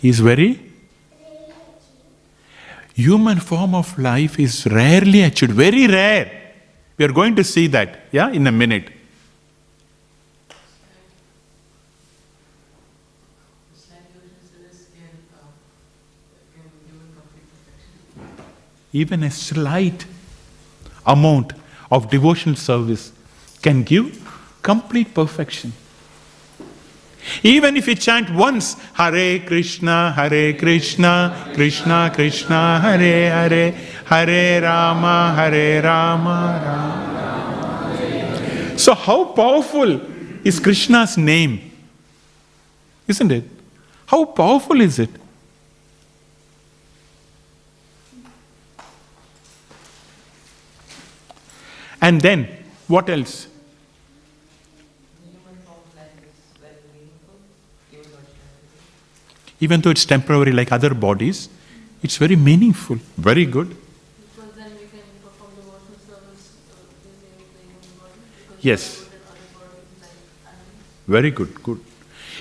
He 0.00 0.08
is 0.08 0.20
very 0.20 0.71
human 2.94 3.40
form 3.40 3.74
of 3.74 3.98
life 3.98 4.38
is 4.38 4.66
rarely 4.66 5.22
achieved, 5.22 5.52
very 5.52 5.86
rare. 5.86 6.40
We 6.96 7.04
are 7.04 7.12
going 7.12 7.34
to 7.36 7.44
see 7.44 7.66
that, 7.68 8.06
yeah, 8.12 8.30
in 8.30 8.46
a 8.46 8.52
minute. 8.52 8.90
Even 18.94 19.22
a 19.22 19.30
slight 19.30 20.04
amount 21.06 21.54
of 21.90 22.10
devotional 22.10 22.56
service 22.56 23.10
can 23.62 23.82
give 23.82 24.20
complete 24.62 25.14
perfection. 25.14 25.72
Even 27.42 27.76
if 27.76 27.86
you 27.86 27.94
chant 27.94 28.30
once, 28.30 28.74
Hare 28.94 29.40
Krishna, 29.40 30.12
Hare 30.12 30.54
Krishna, 30.54 31.52
Krishna 31.54 32.10
Krishna, 32.14 32.80
Hare 32.80 33.30
Hare, 33.30 33.72
Hare 34.06 34.62
Rama, 34.62 35.32
Hare 35.36 35.82
Rama, 35.82 36.60
Rama. 36.64 37.12
So, 38.78 38.94
how 38.94 39.24
powerful 39.26 40.00
is 40.44 40.58
Krishna's 40.58 41.16
name? 41.16 41.70
Isn't 43.06 43.30
it? 43.30 43.44
How 44.06 44.24
powerful 44.24 44.80
is 44.80 44.98
it? 44.98 45.10
And 52.00 52.20
then, 52.20 52.48
what 52.88 53.08
else? 53.08 53.46
Even 59.64 59.80
though 59.80 59.90
it's 59.94 60.04
temporary 60.04 60.52
like 60.58 60.72
other 60.76 60.92
bodies, 60.92 61.48
it's 62.02 62.16
very 62.16 62.34
meaningful, 62.34 62.98
very 63.16 63.44
good. 63.46 63.68
Because 63.68 64.54
then 64.56 64.72
we 64.80 64.86
can 64.94 65.06
perform 65.24 65.50
devotional 65.54 65.98
service 66.06 66.46
using 67.10 67.46
the 67.54 67.62
human 67.68 67.92
body. 68.00 68.18
Because 68.48 68.64
Yes. 68.70 68.86
we 68.98 69.04
have 69.04 69.28
other 69.34 69.50
bodies 69.60 69.92
like 70.00 70.16
animals. 70.52 71.12
Very 71.16 71.30
good, 71.30 71.62
good. 71.62 71.80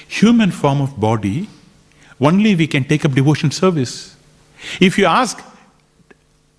Human 0.07 0.51
form 0.61 0.81
of 0.81 0.99
body, 0.99 1.47
only 2.19 2.55
we 2.55 2.67
can 2.67 2.83
take 2.83 3.05
up 3.05 3.13
devotion 3.13 3.51
service. 3.51 4.15
If 4.79 4.97
you 4.97 5.05
ask 5.05 5.43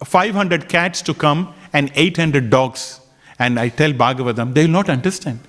500 0.05 0.69
cats 0.69 1.03
to 1.03 1.15
come 1.15 1.53
and 1.73 1.91
800 1.95 2.51
dogs, 2.51 3.01
and 3.39 3.59
I 3.59 3.69
tell 3.69 3.93
Bhagavatam, 3.93 4.55
they 4.55 4.67
will 4.67 4.77
not 4.79 4.89
understand. 4.89 5.41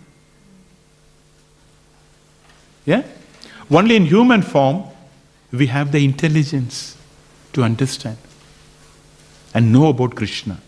Yeah? 2.86 3.04
Only 3.70 3.96
in 3.96 4.06
human 4.06 4.42
form, 4.42 4.84
we 5.54 5.68
have 5.68 5.92
the 5.92 6.04
intelligence 6.04 6.98
to 7.54 7.64
understand 7.64 8.18
and 9.54 9.72
know 9.72 9.88
about 9.90 10.16
Krishna. 10.16 10.60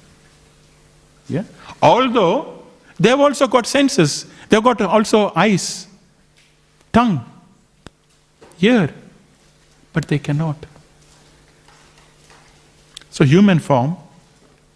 Yeah? 1.27 1.43
Although 1.81 2.63
they 2.99 3.09
have 3.09 3.19
also 3.19 3.47
got 3.47 3.65
senses, 3.65 4.27
they've 4.47 4.63
got 4.63 4.79
also 4.81 5.33
eyes, 5.35 5.87
tongue, 6.93 7.25
ear, 8.61 8.93
but 9.91 10.07
they 10.07 10.19
cannot. 10.19 10.65
So, 13.09 13.23
human 13.23 13.59
form 13.59 13.97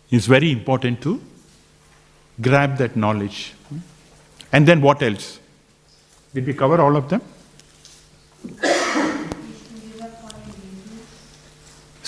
is 0.10 0.26
very 0.26 0.52
important 0.52 1.02
to 1.02 1.22
grab 2.42 2.78
that 2.78 2.96
knowledge. 2.96 3.54
And 4.52 4.68
then 4.68 4.82
what 4.82 5.04
else? 5.04 5.40
Did 6.34 6.48
we 6.48 6.54
cover 6.54 6.82
all 6.82 6.96
of 6.96 7.10
them? 7.10 7.22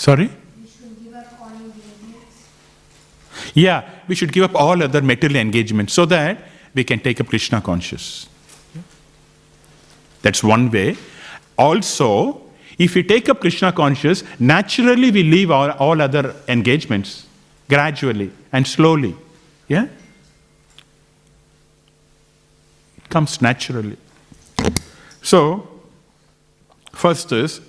Sorry? 0.02 0.28
Yeah, 3.54 3.88
we 4.08 4.16
should 4.16 4.32
give 4.32 4.42
up 4.42 4.56
all 4.56 4.82
other 4.82 5.00
material 5.00 5.38
engagements 5.40 5.92
so 5.92 6.06
that 6.06 6.38
we 6.74 6.82
can 6.82 6.98
take 6.98 7.20
up 7.20 7.28
Krishna 7.28 7.60
conscious. 7.60 8.26
That's 10.22 10.42
one 10.42 10.72
way. 10.72 10.96
Also, 11.56 12.42
if 12.78 12.96
we 12.96 13.04
take 13.04 13.28
up 13.28 13.38
Krishna 13.38 13.70
conscious, 13.70 14.24
naturally 14.40 15.12
we 15.12 15.22
leave 15.22 15.52
all, 15.52 15.70
all 15.70 16.02
other 16.02 16.34
engagements 16.48 17.26
gradually 17.68 18.32
and 18.52 18.66
slowly. 18.66 19.14
Yeah? 19.68 19.86
It 22.96 23.08
comes 23.08 23.40
naturally. 23.40 23.98
So, 25.22 25.68
first 26.92 27.30
is 27.30 27.60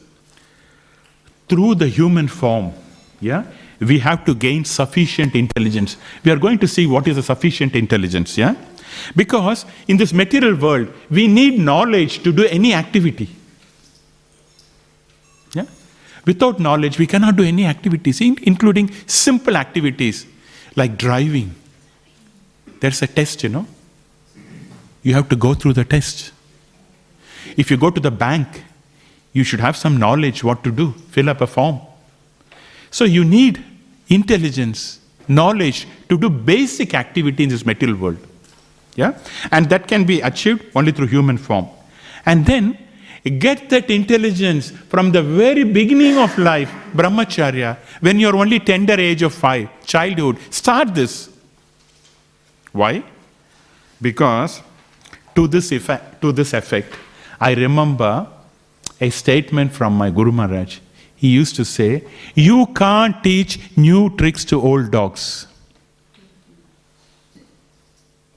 through 1.53 1.75
the 1.75 1.87
human 1.87 2.27
form, 2.27 2.73
yeah, 3.21 3.45
we 3.79 3.99
have 3.99 4.25
to 4.25 4.33
gain 4.33 4.65
sufficient 4.65 5.35
intelligence. 5.35 5.97
We 6.25 6.31
are 6.31 6.37
going 6.37 6.57
to 6.59 6.67
see 6.67 6.87
what 6.87 7.07
is 7.07 7.15
a 7.15 7.21
sufficient 7.21 7.75
intelligence, 7.75 8.39
yeah? 8.39 8.55
Because 9.15 9.65
in 9.87 9.97
this 9.97 10.13
material 10.13 10.55
world, 10.55 10.91
we 11.11 11.27
need 11.27 11.59
knowledge 11.59 12.23
to 12.23 12.31
do 12.31 12.45
any 12.47 12.73
activity. 12.73 13.29
Yeah? 15.53 15.65
Without 16.25 16.59
knowledge, 16.59 16.97
we 16.97 17.05
cannot 17.05 17.35
do 17.35 17.43
any 17.43 17.65
activities, 17.67 18.19
including 18.21 18.91
simple 19.05 19.55
activities 19.55 20.25
like 20.75 20.97
driving. 20.97 21.53
There's 22.79 23.01
a 23.03 23.07
test, 23.07 23.43
you 23.43 23.49
know. 23.49 23.67
You 25.03 25.13
have 25.13 25.29
to 25.29 25.35
go 25.35 25.53
through 25.53 25.73
the 25.73 25.85
test. 25.85 26.31
If 27.57 27.69
you 27.69 27.77
go 27.77 27.91
to 27.91 27.99
the 27.99 28.11
bank, 28.11 28.63
you 29.33 29.43
should 29.43 29.59
have 29.59 29.75
some 29.75 29.97
knowledge 29.97 30.43
what 30.43 30.63
to 30.63 30.71
do, 30.71 30.91
fill 31.11 31.29
up 31.29 31.41
a 31.41 31.47
form. 31.47 31.79
So 32.91 33.03
you 33.03 33.25
need 33.25 33.63
intelligence, 34.07 34.99
knowledge 35.27 35.87
to 36.09 36.17
do 36.17 36.29
basic 36.29 36.93
activity 36.93 37.43
in 37.43 37.49
this 37.49 37.65
material 37.65 37.97
world. 37.97 38.17
Yeah? 38.95 39.17
And 39.51 39.69
that 39.69 39.87
can 39.87 40.05
be 40.05 40.21
achieved 40.21 40.63
only 40.75 40.91
through 40.91 41.07
human 41.07 41.37
form. 41.37 41.67
And 42.25 42.45
then 42.45 42.77
get 43.39 43.69
that 43.69 43.89
intelligence 43.89 44.69
from 44.69 45.11
the 45.11 45.23
very 45.23 45.63
beginning 45.63 46.17
of 46.17 46.37
life, 46.37 46.71
brahmacharya, 46.93 47.77
when 48.01 48.19
you're 48.19 48.35
only 48.35 48.59
tender 48.59 48.93
age 48.93 49.23
of 49.23 49.33
five, 49.33 49.69
childhood. 49.85 50.37
Start 50.51 50.93
this. 50.93 51.29
Why? 52.71 53.03
Because 54.01 54.61
to 55.35 55.47
this 55.47 55.71
effect, 55.71 56.21
to 56.21 56.31
this 56.31 56.53
effect, 56.53 56.93
I 57.39 57.53
remember 57.53 58.27
a 59.03 59.09
statement 59.09 59.71
from 59.77 59.97
my 60.01 60.09
Guru 60.09 60.31
Maharaj. 60.31 60.79
He 61.15 61.29
used 61.29 61.55
to 61.55 61.65
say, 61.65 62.03
You 62.35 62.65
can't 62.81 63.23
teach 63.23 63.59
new 63.77 64.01
tricks 64.17 64.45
to 64.45 64.61
old 64.61 64.91
dogs. 64.91 65.47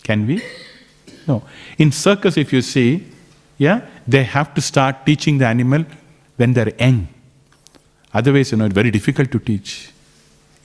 Can 0.03 0.27
we? 0.27 0.43
No. 1.27 1.43
In 1.79 1.91
circus, 1.91 2.37
if 2.37 2.53
you 2.53 2.63
see, 2.63 3.07
yeah, 3.59 3.81
they 4.07 4.23
have 4.23 4.55
to 4.55 4.61
start 4.61 5.05
teaching 5.05 5.39
the 5.39 5.47
animal 5.47 5.85
when 6.37 6.53
they're 6.53 6.73
young. 6.79 7.09
Otherwise, 8.15 8.53
you 8.53 8.59
know, 8.59 8.67
it's 8.67 8.75
very 8.75 8.91
difficult 8.91 9.31
to 9.33 9.39
teach. 9.39 9.91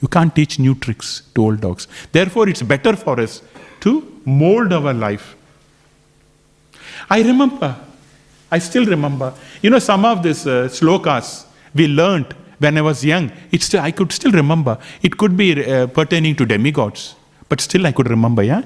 You 0.00 0.08
can't 0.08 0.34
teach 0.34 0.58
new 0.58 0.74
tricks 0.74 1.22
to 1.34 1.44
old 1.44 1.60
dogs. 1.60 1.88
Therefore, 2.10 2.48
it's 2.48 2.62
better 2.62 2.94
for 2.96 3.18
us 3.20 3.42
to 3.80 4.20
mold 4.24 4.72
our 4.72 4.94
life. 4.94 5.36
I 7.10 7.22
remember, 7.22 7.76
I 8.52 8.58
still 8.58 8.84
remember, 8.84 9.32
you 9.62 9.70
know, 9.70 9.78
some 9.78 10.04
of 10.04 10.22
these 10.22 10.46
uh, 10.46 10.68
slokas 10.68 11.46
we 11.74 11.88
learnt 11.88 12.34
when 12.58 12.76
I 12.76 12.82
was 12.82 13.02
young. 13.02 13.32
It's 13.50 13.64
still, 13.64 13.80
I 13.80 13.92
could 13.92 14.12
still 14.12 14.30
remember. 14.30 14.76
It 15.02 15.16
could 15.16 15.38
be 15.38 15.64
uh, 15.64 15.86
pertaining 15.86 16.36
to 16.36 16.44
demigods, 16.44 17.14
but 17.48 17.62
still 17.62 17.86
I 17.86 17.92
could 17.92 18.10
remember, 18.10 18.42
yeah? 18.42 18.62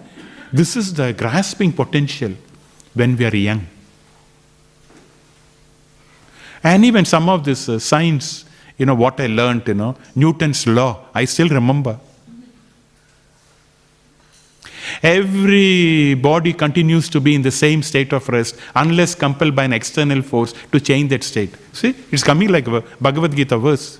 This 0.52 0.76
is 0.76 0.92
the 0.92 1.12
grasping 1.12 1.72
potential 1.72 2.32
when 2.94 3.16
we 3.16 3.26
are 3.26 3.36
young. 3.36 3.64
And 6.64 6.84
even 6.84 7.04
some 7.04 7.28
of 7.28 7.44
this 7.44 7.68
uh, 7.68 7.78
science, 7.78 8.44
you 8.78 8.86
know, 8.86 8.96
what 8.96 9.20
I 9.20 9.28
learned, 9.28 9.68
you 9.68 9.74
know, 9.74 9.94
Newton's 10.16 10.66
law, 10.66 11.06
I 11.14 11.26
still 11.26 11.48
remember. 11.48 12.00
Every 15.02 16.14
body 16.14 16.52
continues 16.52 17.08
to 17.10 17.20
be 17.20 17.34
in 17.34 17.42
the 17.42 17.50
same 17.50 17.82
state 17.82 18.12
of 18.12 18.28
rest 18.28 18.56
unless 18.74 19.14
compelled 19.14 19.54
by 19.54 19.64
an 19.64 19.72
external 19.72 20.22
force 20.22 20.54
to 20.72 20.80
change 20.80 21.10
that 21.10 21.22
state. 21.22 21.54
See, 21.72 21.94
it's 22.10 22.22
coming 22.22 22.48
like 22.48 22.66
a 22.66 22.82
Bhagavad 23.00 23.34
Gita 23.34 23.58
verse. 23.58 23.98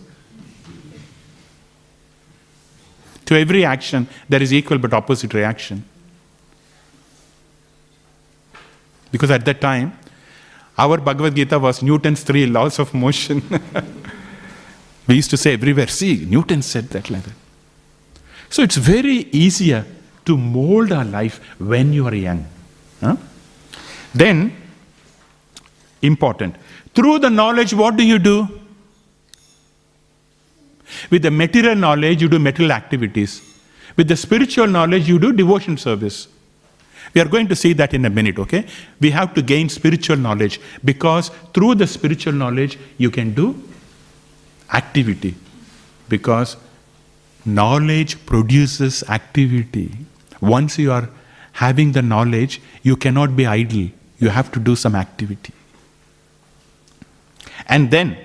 To 3.26 3.38
every 3.38 3.64
action, 3.64 4.08
there 4.28 4.42
is 4.42 4.52
equal 4.52 4.78
but 4.78 4.94
opposite 4.94 5.34
reaction. 5.34 5.84
Because 9.10 9.30
at 9.30 9.44
that 9.44 9.60
time, 9.60 9.98
our 10.78 10.98
Bhagavad 10.98 11.34
Gita 11.34 11.58
was 11.58 11.82
Newton's 11.82 12.22
three 12.22 12.46
laws 12.46 12.78
of 12.78 12.92
motion. 12.94 13.42
we 15.06 15.16
used 15.16 15.30
to 15.30 15.36
say 15.36 15.54
everywhere, 15.54 15.88
see, 15.88 16.24
Newton 16.28 16.62
said 16.62 16.88
that 16.90 17.10
like 17.10 17.22
that. 17.22 17.34
So 18.48 18.62
it's 18.62 18.76
very 18.76 19.28
easier 19.32 19.84
to 20.26 20.36
mold 20.36 20.92
our 20.92 21.04
life 21.04 21.40
when 21.58 21.92
you 21.92 22.06
are 22.06 22.14
young. 22.14 22.46
Huh? 23.00 23.16
Then, 24.14 24.52
important, 26.02 26.56
through 26.94 27.18
the 27.20 27.30
knowledge, 27.30 27.74
what 27.74 27.96
do 27.96 28.04
you 28.04 28.18
do? 28.18 28.48
With 31.10 31.22
the 31.22 31.30
material 31.30 31.74
knowledge, 31.74 32.22
you 32.22 32.28
do 32.28 32.38
material 32.38 32.72
activities. 32.72 33.42
With 33.96 34.08
the 34.08 34.16
spiritual 34.16 34.66
knowledge, 34.66 35.08
you 35.08 35.18
do 35.18 35.32
devotion 35.32 35.76
service. 35.76 36.28
We 37.14 37.20
are 37.20 37.28
going 37.28 37.48
to 37.48 37.56
see 37.56 37.72
that 37.74 37.94
in 37.94 38.04
a 38.04 38.10
minute, 38.10 38.38
okay? 38.38 38.66
We 39.00 39.10
have 39.10 39.34
to 39.34 39.42
gain 39.42 39.68
spiritual 39.68 40.16
knowledge 40.16 40.60
because 40.84 41.30
through 41.54 41.76
the 41.76 41.86
spiritual 41.86 42.32
knowledge, 42.32 42.78
you 42.98 43.10
can 43.10 43.32
do 43.32 43.62
activity. 44.72 45.34
Because 46.08 46.56
knowledge 47.44 48.24
produces 48.26 49.02
activity. 49.04 50.05
Once 50.40 50.78
you 50.78 50.92
are 50.92 51.08
having 51.52 51.92
the 51.92 52.02
knowledge, 52.02 52.60
you 52.82 52.96
cannot 52.96 53.34
be 53.34 53.46
idle. 53.46 53.90
You 54.18 54.28
have 54.28 54.52
to 54.52 54.60
do 54.60 54.76
some 54.76 54.94
activity. 54.94 55.52
And 57.68 57.90
then 57.90 58.16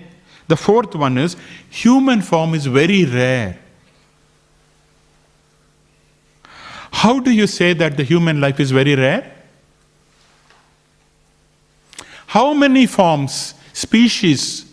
the 0.48 0.58
fourth 0.58 0.96
one 0.96 1.18
is 1.18 1.36
human 1.70 2.22
form 2.22 2.54
is 2.54 2.66
very 2.66 3.06
rare. 3.06 3.58
How 6.92 7.20
do 7.20 7.32
you 7.32 7.48
say 7.48 7.74
that 7.74 7.98
the 7.98 8.04
human 8.04 8.42
life 8.42 8.60
is 8.60 8.72
very 8.72 8.96
rare? 8.96 9.32
How 12.28 12.54
many 12.54 12.86
forms, 12.86 13.54
species 13.74 14.66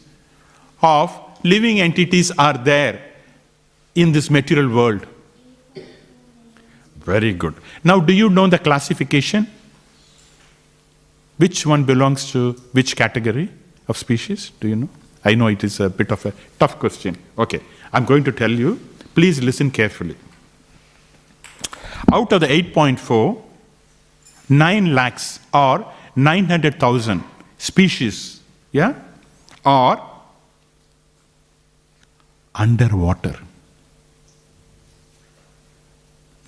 of 0.83 1.13
living 1.43 1.81
entities 1.81 2.31
are 2.33 2.59
there 2.59 3.01
in 3.95 4.13
this 4.13 4.31
material 4.31 4.69
world? 4.69 5.07
Very 7.09 7.33
good. 7.33 7.55
Now, 7.85 8.01
do 8.01 8.13
you 8.13 8.29
know 8.29 8.47
the 8.49 8.59
classification? 8.59 9.47
Which 11.39 11.65
one 11.65 11.85
belongs 11.85 12.31
to 12.33 12.53
which 12.73 12.97
category 12.97 13.49
of 13.89 13.97
species? 13.97 14.53
Do 14.61 14.69
you 14.69 14.77
know? 14.77 14.89
I 15.25 15.35
know 15.35 15.47
it 15.47 15.65
is 15.65 15.81
a 15.81 15.89
bit 15.89 16.13
of 16.13 16.27
a 16.27 16.35
tough 16.59 16.79
question. 16.79 17.17
Okay, 17.39 17.61
I'm 17.95 18.05
going 18.05 18.25
to 18.25 18.33
tell 18.33 18.51
you. 18.51 18.79
Please 19.15 19.41
listen 19.43 19.71
carefully. 19.71 20.17
Out 22.13 22.31
of 22.33 22.41
the 22.43 22.47
8.4, 22.47 23.43
9 24.51 24.95
lakhs 24.95 25.41
or 25.55 25.91
900,000 26.15 27.25
species, 27.57 28.41
yeah, 28.71 28.95
are 29.65 29.99
underwater. 32.55 33.39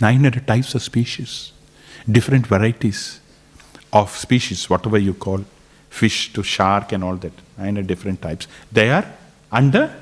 900 0.01 0.47
types 0.47 0.75
of 0.75 0.83
species, 0.83 1.53
different 2.11 2.47
varieties 2.47 3.21
of 3.93 4.11
species, 4.17 4.69
whatever 4.71 4.99
you 4.99 5.15
call 5.15 5.45
fish 5.89 6.33
to 6.33 6.43
shark 6.43 6.93
and 6.93 7.03
all 7.03 7.17
that, 7.17 7.33
900 7.59 7.87
different 7.87 8.23
types. 8.23 8.47
They 8.73 8.91
are 8.91 9.07
under 9.51 9.95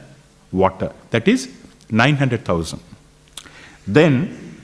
water. 0.52 0.92
That 1.10 1.26
is 1.26 1.50
900,000. 1.90 2.80
Then 3.86 4.58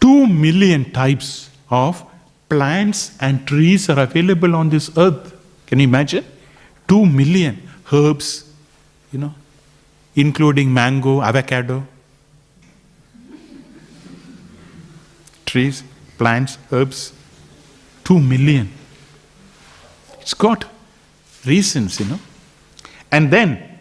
2 0.00 0.26
million 0.26 0.90
types 0.90 1.50
of 1.70 2.04
plants 2.48 3.16
and 3.20 3.46
trees 3.46 3.88
are 3.88 4.00
available 4.00 4.56
on 4.56 4.70
this 4.70 4.90
earth. 4.96 5.34
Can 5.66 5.78
you 5.80 5.84
imagine? 5.84 6.24
2 6.88 7.06
million 7.06 7.62
herbs, 7.92 8.50
you 9.12 9.18
know, 9.18 9.34
including 10.16 10.72
mango, 10.72 11.22
avocado, 11.22 11.86
trees, 15.52 15.84
plants, 16.16 16.56
herbs. 16.70 17.12
2 18.04 18.18
million. 18.18 18.68
It's 20.20 20.34
got 20.34 20.64
reasons, 21.44 22.00
you 22.00 22.06
know. 22.06 22.18
And 23.10 23.30
then 23.30 23.78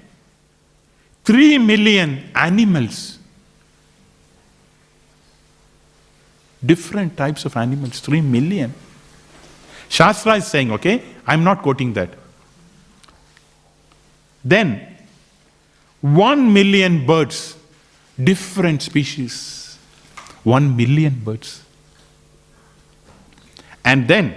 3 1.24 1.58
million 1.58 2.30
animals. 2.36 3.20
Different 6.64 7.16
types 7.18 7.46
of 7.46 7.56
animals, 7.58 8.00
3 8.02 8.22
million. 8.22 8.74
Shastra 9.90 10.36
is 10.36 10.48
saying, 10.48 10.72
okay, 10.74 11.02
I'm 11.26 11.44
not 11.44 11.62
quoting 11.62 11.94
that. 11.94 12.10
Then 14.44 14.88
1 16.02 16.54
million 16.54 17.06
birds, 17.06 17.56
different 18.22 18.82
species. 18.82 19.61
1 20.44 20.76
million 20.76 21.22
birds. 21.24 21.64
And 23.84 24.08
then 24.08 24.36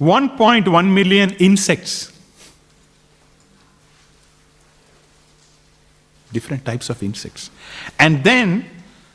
1.1 0.00 0.92
million 0.92 1.30
insects. 1.34 2.12
Different 6.32 6.64
types 6.64 6.90
of 6.90 7.02
insects. 7.02 7.50
And 7.98 8.22
then 8.22 8.68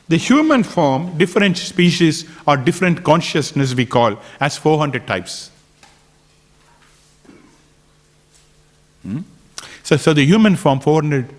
the 0.07 0.17
human 0.17 0.63
form, 0.63 1.17
different 1.17 1.57
species 1.57 2.25
or 2.45 2.57
different 2.57 3.03
consciousness 3.03 3.73
we 3.73 3.85
call 3.85 4.19
as 4.39 4.57
400 4.57 5.07
types. 5.07 5.51
Hmm? 9.03 9.19
So, 9.83 9.97
so 9.97 10.13
the 10.13 10.25
human 10.25 10.55
form, 10.55 10.79
400 10.79 11.33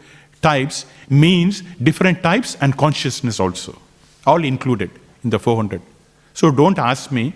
types, 0.51 0.85
means 1.09 1.63
different 1.89 2.23
types 2.29 2.57
and 2.61 2.77
consciousness 2.85 3.41
also, 3.41 3.73
all 4.27 4.45
included 4.53 4.91
in 5.23 5.31
the 5.31 5.39
400. 5.39 5.81
So 6.35 6.51
don't 6.51 6.79
ask 6.79 7.11
me, 7.19 7.33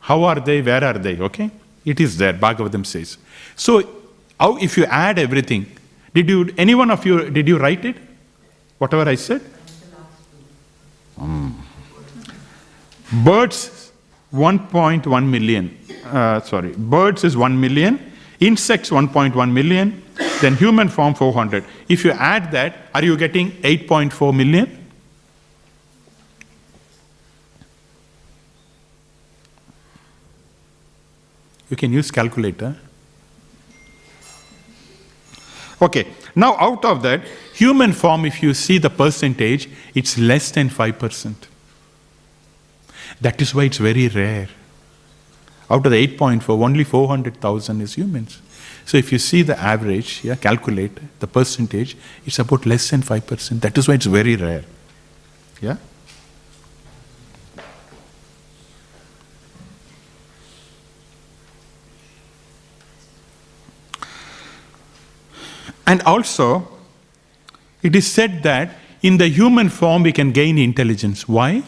how 0.00 0.22
are 0.24 0.40
they, 0.48 0.62
where 0.62 0.82
are 0.90 0.98
they, 1.06 1.16
okay? 1.28 1.50
It 1.84 2.00
is 2.00 2.16
there, 2.16 2.32
Bhagavatam 2.32 2.84
says. 2.86 3.18
So 3.56 3.82
how, 4.40 4.56
if 4.58 4.76
you 4.78 4.84
add 4.86 5.18
everything, 5.18 5.66
did 6.14 6.28
you, 6.28 6.54
any 6.56 6.74
one 6.74 6.90
of 6.90 7.04
you, 7.04 7.30
did 7.30 7.48
you 7.48 7.58
write 7.58 7.84
it? 7.84 7.96
Whatever 8.78 9.08
I 9.10 9.16
said? 9.16 9.42
Mm. 11.18 11.52
Birds, 13.24 13.92
1.1 14.32 15.28
million. 15.28 15.76
Uh, 16.04 16.40
sorry, 16.40 16.72
birds 16.76 17.24
is 17.24 17.36
1 17.36 17.60
million, 17.60 17.98
insects 18.40 18.90
1.1 18.90 19.52
million, 19.52 20.02
then 20.40 20.56
human 20.56 20.88
form 20.88 21.14
400. 21.14 21.64
If 21.88 22.04
you 22.04 22.12
add 22.12 22.52
that, 22.52 22.88
are 22.94 23.04
you 23.04 23.16
getting 23.16 23.52
8.4 23.62 24.34
million? 24.34 24.86
You 31.70 31.76
can 31.76 31.92
use 31.92 32.10
calculator. 32.10 32.76
Okay, 35.80 36.08
now 36.34 36.56
out 36.58 36.84
of 36.84 37.02
that, 37.02 37.22
human 37.54 37.92
form, 37.92 38.24
if 38.24 38.42
you 38.42 38.54
see 38.54 38.78
the 38.78 38.90
percentage, 38.90 39.68
it's 39.94 40.18
less 40.18 40.50
than 40.50 40.68
5%. 40.70 41.34
That 43.20 43.40
is 43.40 43.54
why 43.54 43.64
it's 43.64 43.78
very 43.78 44.08
rare. 44.08 44.48
Out 45.70 45.84
of 45.84 45.92
the 45.92 46.06
8.4, 46.16 46.48
only 46.48 46.84
400,000 46.84 47.80
is 47.80 47.94
humans. 47.94 48.40
So 48.88 48.96
if 48.96 49.12
you 49.12 49.18
see 49.18 49.42
the 49.42 49.60
average, 49.60 50.24
yeah, 50.24 50.34
calculate 50.34 50.92
the 51.20 51.26
percentage, 51.26 51.94
it's 52.24 52.38
about 52.38 52.64
less 52.64 52.88
than 52.88 53.02
5%. 53.02 53.60
That 53.60 53.76
is 53.76 53.86
why 53.86 53.96
it's 53.96 54.06
very 54.06 54.34
rare. 54.34 54.64
Yeah? 55.60 55.76
And 65.86 66.00
also, 66.04 66.66
it 67.82 67.94
is 67.94 68.10
said 68.10 68.42
that 68.44 68.78
in 69.02 69.18
the 69.18 69.28
human 69.28 69.68
form 69.68 70.04
we 70.04 70.12
can 70.12 70.32
gain 70.32 70.56
intelligence. 70.56 71.28
Why? 71.28 71.62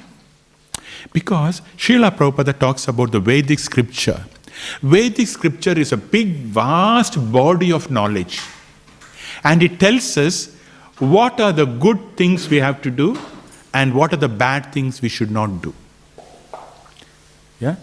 Because 1.13 1.61
Srila 1.77 2.17
Prabhupada 2.17 2.59
talks 2.59 2.89
about 2.89 3.13
the 3.13 3.21
Vedic 3.21 3.59
scripture. 3.59 4.25
Vedic 4.83 5.29
scripture 5.29 5.79
is 5.79 5.93
a 5.93 5.97
big, 5.97 6.29
vast 6.29 7.33
body 7.33 7.73
of 7.73 7.91
knowledge. 7.91 8.41
And 9.45 9.63
it 9.63 9.81
tells 9.81 10.17
us 10.17 10.55
what 10.99 11.41
are 11.41 11.53
the 11.53 11.65
good 11.65 12.17
things 12.17 12.49
we 12.49 12.59
have 12.59 12.83
to 12.83 12.91
do 12.91 13.19
and 13.73 13.95
what 13.95 14.13
are 14.13 14.19
the 14.19 14.29
bad 14.29 14.73
things 14.73 15.01
we 15.01 15.09
should 15.09 15.31
not 15.31 15.63
do. 15.63 15.75
Yeah? 17.59 17.77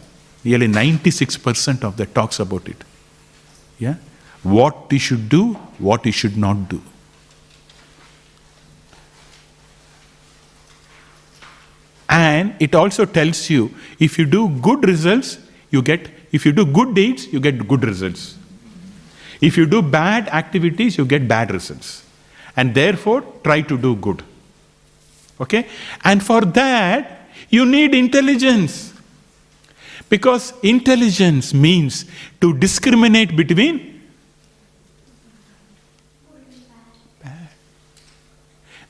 Nearly 0.43 0.67
96% 0.67 1.83
of 1.83 1.97
that 1.97 2.13
talks 2.13 2.39
about 2.39 2.67
it. 2.67 2.83
Yeah? 3.79 3.95
What 4.43 4.89
we 4.91 4.99
should 4.99 5.29
do, 5.29 5.53
what 5.79 6.03
we 6.03 6.11
should 6.11 6.37
not 6.37 6.69
do. 6.69 6.81
And 12.09 12.55
it 12.59 12.73
also 12.73 13.05
tells 13.05 13.49
you 13.49 13.73
if 13.99 14.17
you 14.17 14.25
do 14.25 14.49
good 14.49 14.87
results, 14.87 15.39
you 15.69 15.81
get, 15.81 16.09
if 16.31 16.45
you 16.45 16.51
do 16.51 16.65
good 16.65 16.93
deeds, 16.93 17.31
you 17.31 17.39
get 17.39 17.67
good 17.67 17.83
results. 17.83 18.37
If 19.41 19.57
you 19.57 19.65
do 19.65 19.81
bad 19.81 20.27
activities, 20.29 20.97
you 20.97 21.05
get 21.05 21.27
bad 21.27 21.51
results. 21.51 22.03
And 22.55 22.73
therefore, 22.73 23.21
try 23.43 23.61
to 23.61 23.77
do 23.77 23.95
good. 23.95 24.23
Okay? 25.39 25.67
And 26.03 26.23
for 26.23 26.41
that, 26.41 27.29
you 27.49 27.65
need 27.65 27.93
intelligence. 27.93 28.93
Because 30.09 30.53
intelligence 30.63 31.53
means 31.53 32.05
to 32.41 32.57
discriminate 32.57 33.35
between 33.35 33.97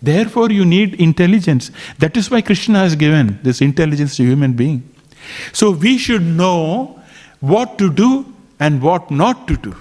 Therefore, 0.01 0.51
you 0.51 0.63
need 0.63 0.95
intelligence. 1.01 1.71
That 1.97 2.15
is 2.15 2.29
why 2.29 2.41
Krishna 2.41 2.79
has 2.79 2.95
given 2.95 3.39
this 3.41 3.61
intelligence 3.61 4.15
to 4.17 4.23
human 4.23 4.53
being. 4.53 4.87
So 5.53 5.71
we 5.71 5.97
should 5.97 6.21
know 6.21 7.01
what 7.39 7.77
to 7.77 7.91
do 7.91 8.33
and 8.59 8.81
what 8.81 9.11
not 9.11 9.47
to 9.47 9.57
do 9.57 9.75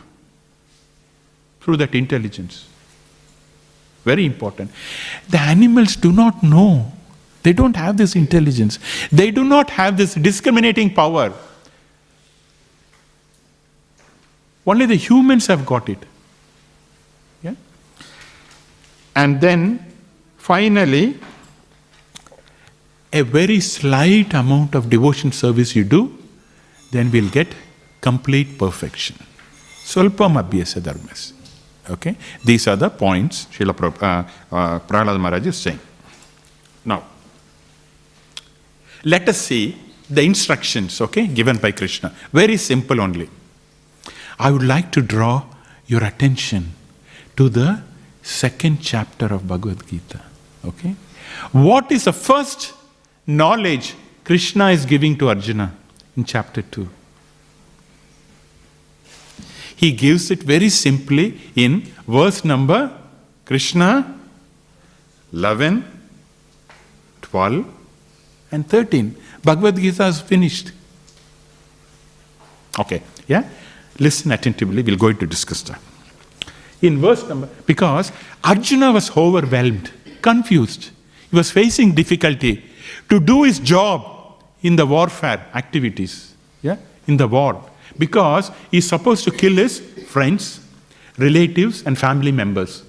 through 1.60 1.76
that 1.78 1.94
intelligence. 1.94 2.66
Very 4.04 4.24
important. 4.24 4.70
The 5.28 5.40
animals 5.40 5.96
do 5.96 6.12
not 6.12 6.42
know. 6.42 6.92
They 7.42 7.52
don't 7.52 7.76
have 7.76 7.96
this 7.96 8.14
intelligence. 8.14 8.78
They 9.10 9.30
do 9.30 9.44
not 9.44 9.70
have 9.70 9.96
this 9.96 10.14
discriminating 10.14 10.94
power. 10.94 11.32
Only 14.66 14.86
the 14.86 14.96
humans 14.96 15.46
have 15.46 15.64
got 15.64 15.88
it. 15.88 15.98
Yeah? 17.42 17.54
And 19.14 19.40
then 19.40 19.92
finally, 20.38 21.18
a 23.12 23.22
very 23.22 23.60
slight 23.60 24.34
amount 24.34 24.74
of 24.74 24.90
devotion 24.90 25.32
service 25.32 25.74
you 25.74 25.84
do, 25.84 26.15
then 26.96 27.10
we'll 27.10 27.30
get 27.30 27.48
complete 28.00 28.58
perfection. 28.58 29.16
Swalpam 29.84 30.34
abhyasa 30.42 30.80
dharmas. 30.80 31.32
Okay? 31.88 32.16
These 32.44 32.68
are 32.68 32.76
the 32.76 32.90
points 32.90 33.46
Srila 33.52 33.76
Prab- 33.76 34.02
uh, 34.02 34.54
uh, 34.54 34.78
Prahlad 34.80 35.20
Maharaj 35.20 35.46
is 35.46 35.56
saying. 35.56 35.78
Now, 36.84 37.02
let 39.04 39.28
us 39.28 39.38
see 39.38 39.76
the 40.08 40.22
instructions, 40.22 41.00
okay, 41.00 41.26
given 41.26 41.58
by 41.58 41.72
Krishna. 41.72 42.12
Very 42.32 42.56
simple 42.56 43.00
only. 43.00 43.28
I 44.38 44.50
would 44.50 44.62
like 44.62 44.90
to 44.92 45.02
draw 45.02 45.44
your 45.86 46.04
attention 46.04 46.72
to 47.36 47.48
the 47.48 47.82
second 48.22 48.80
chapter 48.80 49.26
of 49.26 49.46
Bhagavad 49.46 49.86
Gita. 49.86 50.20
Okay? 50.64 50.94
What 51.52 51.92
is 51.92 52.04
the 52.04 52.12
first 52.12 52.72
knowledge 53.26 53.94
Krishna 54.24 54.70
is 54.70 54.84
giving 54.84 55.16
to 55.18 55.28
Arjuna 55.28 55.72
in 56.16 56.24
chapter 56.24 56.62
2? 56.62 56.88
He 59.76 59.92
gives 59.92 60.30
it 60.30 60.42
very 60.42 60.70
simply 60.70 61.38
in 61.54 61.82
verse 62.08 62.44
number 62.44 62.90
Krishna 63.44 64.18
11, 65.32 65.84
12, 67.20 67.64
and 68.52 68.68
13. 68.68 69.14
Bhagavad 69.44 69.76
Gita 69.76 70.06
is 70.06 70.20
finished. 70.20 70.72
Okay, 72.78 73.02
yeah? 73.28 73.48
Listen 73.98 74.32
attentively, 74.32 74.82
we'll 74.82 74.96
go 74.96 75.12
to 75.12 75.26
discuss 75.26 75.62
that. 75.62 75.80
In 76.80 77.00
verse 77.00 77.26
number, 77.28 77.48
because 77.66 78.12
Arjuna 78.44 78.92
was 78.92 79.16
overwhelmed, 79.16 79.90
confused, 80.22 80.90
he 81.30 81.36
was 81.36 81.50
facing 81.50 81.94
difficulty 81.94 82.64
to 83.08 83.20
do 83.20 83.42
his 83.42 83.58
job 83.58 84.15
in 84.66 84.74
the 84.74 84.84
warfare 84.84 85.46
activities, 85.54 86.34
yeah, 86.60 86.76
in 87.06 87.16
the 87.16 87.28
war, 87.28 87.62
because 87.96 88.50
he's 88.72 88.88
supposed 88.88 89.22
to 89.22 89.30
kill 89.30 89.54
his 89.54 89.78
friends, 90.08 90.60
relatives, 91.18 91.84
and 91.86 91.96
family 91.96 92.32
members. 92.32 92.82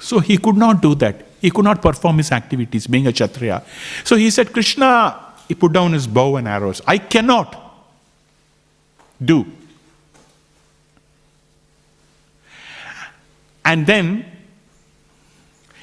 So 0.00 0.20
he 0.20 0.38
could 0.38 0.56
not 0.56 0.80
do 0.80 0.94
that. 0.96 1.26
He 1.40 1.50
could 1.50 1.64
not 1.64 1.82
perform 1.82 2.18
his 2.18 2.30
activities 2.30 2.86
being 2.86 3.08
a 3.08 3.12
Kshatriya. 3.12 3.64
So 4.04 4.14
he 4.14 4.30
said, 4.30 4.52
Krishna, 4.52 5.20
he 5.48 5.54
put 5.56 5.72
down 5.72 5.94
his 5.94 6.06
bow 6.06 6.36
and 6.36 6.46
arrows. 6.46 6.80
I 6.86 6.98
cannot 6.98 7.60
do. 9.22 9.44
And 13.64 13.84
then, 13.84 14.24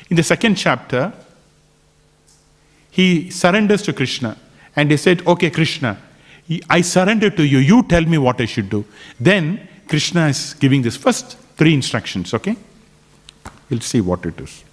in 0.09 0.15
the 0.15 0.23
second 0.23 0.55
chapter, 0.55 1.11
he 2.91 3.29
surrenders 3.29 3.81
to 3.81 3.91
Krishna 3.91 4.37
and 4.76 4.89
he 4.91 4.97
said, 4.97 5.26
Okay, 5.26 5.49
Krishna, 5.49 5.97
I 6.69 6.82
surrender 6.82 7.30
to 7.30 7.43
you. 7.45 7.59
You 7.59 7.84
tell 7.84 8.03
me 8.03 8.17
what 8.17 8.41
I 8.41 8.45
should 8.45 8.69
do. 8.69 8.86
Then, 9.19 9.67
Krishna 9.88 10.28
is 10.28 10.55
giving 10.55 10.82
this 10.82 10.97
first 10.97 11.38
three 11.57 11.74
instructions, 11.74 12.34
okay? 12.34 12.55
We'll 13.69 13.82
see 13.82 14.01
what 14.01 14.26
it 14.26 14.39
is. 14.39 14.63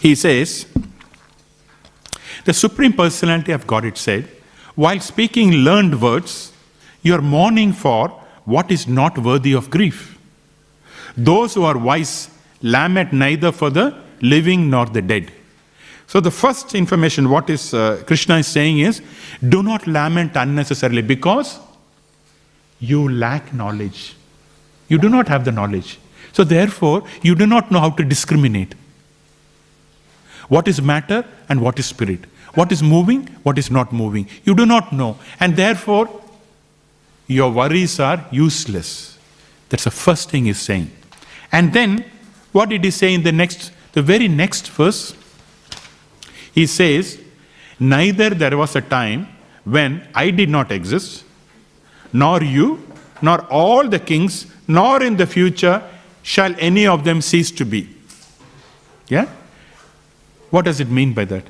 He 0.00 0.14
says, 0.14 0.66
The 2.44 2.52
Supreme 2.52 2.92
Personality 2.92 3.52
of 3.52 3.66
Godhead 3.66 3.96
said, 3.96 4.28
While 4.74 5.00
speaking 5.00 5.52
learned 5.52 6.00
words, 6.00 6.52
you 7.02 7.14
are 7.14 7.22
mourning 7.22 7.72
for 7.72 8.08
what 8.44 8.70
is 8.70 8.86
not 8.86 9.18
worthy 9.18 9.52
of 9.52 9.70
grief. 9.70 10.18
Those 11.16 11.54
who 11.54 11.64
are 11.64 11.78
wise 11.78 12.30
lament 12.62 13.12
neither 13.12 13.52
for 13.52 13.70
the 13.70 13.96
living 14.20 14.70
nor 14.70 14.86
the 14.86 15.02
dead. 15.02 15.32
So, 16.06 16.20
the 16.20 16.30
first 16.30 16.74
information, 16.74 17.28
what 17.30 17.50
is 17.50 17.74
uh, 17.74 18.02
Krishna 18.06 18.38
is 18.38 18.46
saying 18.46 18.78
is 18.78 19.02
do 19.48 19.62
not 19.62 19.86
lament 19.86 20.36
unnecessarily 20.36 21.02
because 21.02 21.58
you 22.78 23.08
lack 23.08 23.52
knowledge. 23.52 24.14
You 24.88 24.98
do 24.98 25.08
not 25.08 25.26
have 25.28 25.44
the 25.44 25.52
knowledge. 25.52 25.98
So, 26.32 26.44
therefore, 26.44 27.02
you 27.22 27.34
do 27.34 27.46
not 27.46 27.70
know 27.70 27.80
how 27.80 27.90
to 27.90 28.04
discriminate. 28.04 28.74
What 30.48 30.68
is 30.68 30.80
matter 30.80 31.24
and 31.48 31.60
what 31.60 31.78
is 31.78 31.86
spirit? 31.86 32.20
What 32.54 32.70
is 32.70 32.82
moving, 32.82 33.26
what 33.42 33.58
is 33.58 33.70
not 33.70 33.92
moving? 33.92 34.28
You 34.44 34.54
do 34.54 34.64
not 34.64 34.92
know. 34.92 35.18
And 35.40 35.56
therefore, 35.56 36.08
your 37.26 37.50
worries 37.50 37.98
are 37.98 38.24
useless. 38.30 39.18
That's 39.68 39.84
the 39.84 39.90
first 39.90 40.30
thing 40.30 40.44
he's 40.44 40.60
saying. 40.60 40.90
And 41.50 41.72
then, 41.72 42.04
what 42.52 42.68
did 42.68 42.84
he 42.84 42.90
say 42.90 43.12
in 43.12 43.24
the 43.24 43.32
next, 43.32 43.72
the 43.92 44.02
very 44.02 44.28
next 44.28 44.68
verse? 44.70 45.14
He 46.56 46.66
says, 46.66 47.20
Neither 47.78 48.30
there 48.30 48.56
was 48.56 48.74
a 48.74 48.80
time 48.80 49.28
when 49.64 50.08
I 50.14 50.30
did 50.30 50.48
not 50.48 50.72
exist, 50.72 51.24
nor 52.14 52.42
you, 52.42 52.82
nor 53.20 53.42
all 53.50 53.86
the 53.86 53.98
kings, 53.98 54.46
nor 54.66 55.02
in 55.02 55.18
the 55.18 55.26
future 55.26 55.82
shall 56.22 56.54
any 56.58 56.86
of 56.86 57.04
them 57.04 57.20
cease 57.20 57.50
to 57.50 57.66
be. 57.66 57.94
Yeah? 59.08 59.28
What 60.48 60.64
does 60.64 60.80
it 60.80 60.88
mean 60.88 61.12
by 61.12 61.26
that? 61.26 61.44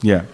Yeah. 0.00 0.26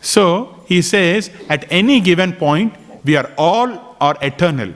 So 0.00 0.64
he 0.66 0.82
says, 0.82 1.30
at 1.48 1.70
any 1.70 2.00
given 2.00 2.32
point, 2.32 2.74
we 3.04 3.14
are 3.14 3.30
all 3.38 3.83
are 4.00 4.16
eternal. 4.22 4.72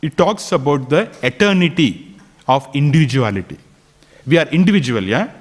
It 0.00 0.16
talks 0.16 0.50
about 0.52 0.88
the 0.88 1.10
eternity 1.22 2.16
of 2.48 2.68
individuality. 2.74 3.58
We 4.26 4.38
are 4.38 4.46
individual, 4.48 5.02
yeah? 5.02 5.32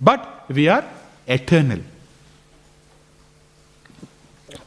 But 0.00 0.44
we 0.48 0.68
are 0.68 0.84
eternal. 1.26 1.80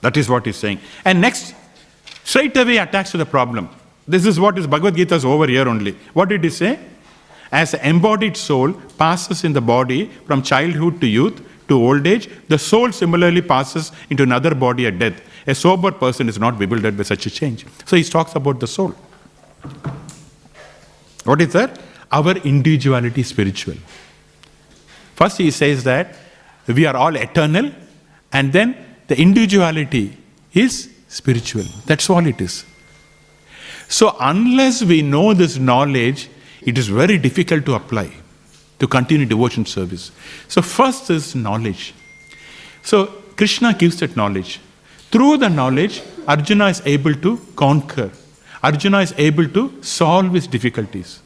That 0.01 0.17
is 0.17 0.29
what 0.29 0.45
he's 0.45 0.57
saying. 0.57 0.79
And 1.05 1.21
next, 1.21 1.53
straight 2.23 2.55
away 2.57 2.77
attacks 2.77 3.11
to 3.11 3.17
the 3.17 3.25
problem. 3.25 3.69
This 4.07 4.25
is 4.25 4.39
what 4.39 4.57
is 4.57 4.67
Bhagavad 4.67 4.95
Gita's 4.95 5.25
over 5.25 5.47
here 5.47 5.67
only. 5.67 5.93
What 6.13 6.29
did 6.29 6.43
he 6.43 6.49
say? 6.49 6.79
As 7.51 7.71
the 7.71 7.87
embodied 7.87 8.37
soul 8.37 8.73
passes 8.97 9.43
in 9.43 9.53
the 9.53 9.61
body 9.61 10.05
from 10.25 10.41
childhood 10.41 10.99
to 11.01 11.07
youth 11.07 11.41
to 11.67 11.75
old 11.75 12.07
age, 12.07 12.29
the 12.47 12.57
soul 12.57 12.91
similarly 12.91 13.41
passes 13.41 13.91
into 14.09 14.23
another 14.23 14.55
body 14.55 14.87
at 14.87 14.99
death. 14.99 15.21
A 15.45 15.55
sober 15.55 15.91
person 15.91 16.29
is 16.29 16.39
not 16.39 16.57
bewildered 16.59 16.97
by 16.97 17.03
such 17.03 17.25
a 17.25 17.29
change. 17.29 17.65
So 17.85 17.95
he 17.95 18.03
talks 18.03 18.35
about 18.35 18.59
the 18.59 18.67
soul. 18.67 18.93
What 21.23 21.41
is 21.41 21.53
that? 21.53 21.79
Our 22.11 22.31
individuality 22.37 23.21
is 23.21 23.27
spiritual. 23.27 23.75
First, 25.15 25.37
he 25.37 25.51
says 25.51 25.83
that 25.83 26.15
we 26.67 26.85
are 26.85 26.95
all 26.95 27.15
eternal, 27.15 27.71
and 28.31 28.53
then 28.53 28.75
the 29.07 29.19
individuality 29.19 30.17
is 30.53 30.89
spiritual. 31.07 31.65
That's 31.85 32.09
all 32.09 32.25
it 32.25 32.39
is. 32.39 32.65
So, 33.89 34.15
unless 34.19 34.83
we 34.83 35.01
know 35.01 35.33
this 35.33 35.57
knowledge, 35.57 36.29
it 36.61 36.77
is 36.77 36.87
very 36.87 37.17
difficult 37.17 37.65
to 37.65 37.75
apply 37.75 38.11
to 38.79 38.87
continue 38.87 39.25
devotion 39.25 39.65
service. 39.65 40.11
So, 40.47 40.61
first 40.61 41.09
is 41.09 41.35
knowledge. 41.35 41.93
So, 42.83 43.07
Krishna 43.35 43.73
gives 43.73 43.99
that 43.99 44.15
knowledge. 44.15 44.59
Through 45.11 45.37
the 45.37 45.49
knowledge, 45.49 46.01
Arjuna 46.27 46.67
is 46.67 46.81
able 46.85 47.13
to 47.15 47.37
conquer, 47.55 48.11
Arjuna 48.61 49.01
is 49.01 49.13
able 49.17 49.47
to 49.49 49.81
solve 49.81 50.33
his 50.33 50.47
difficulties. 50.47 51.21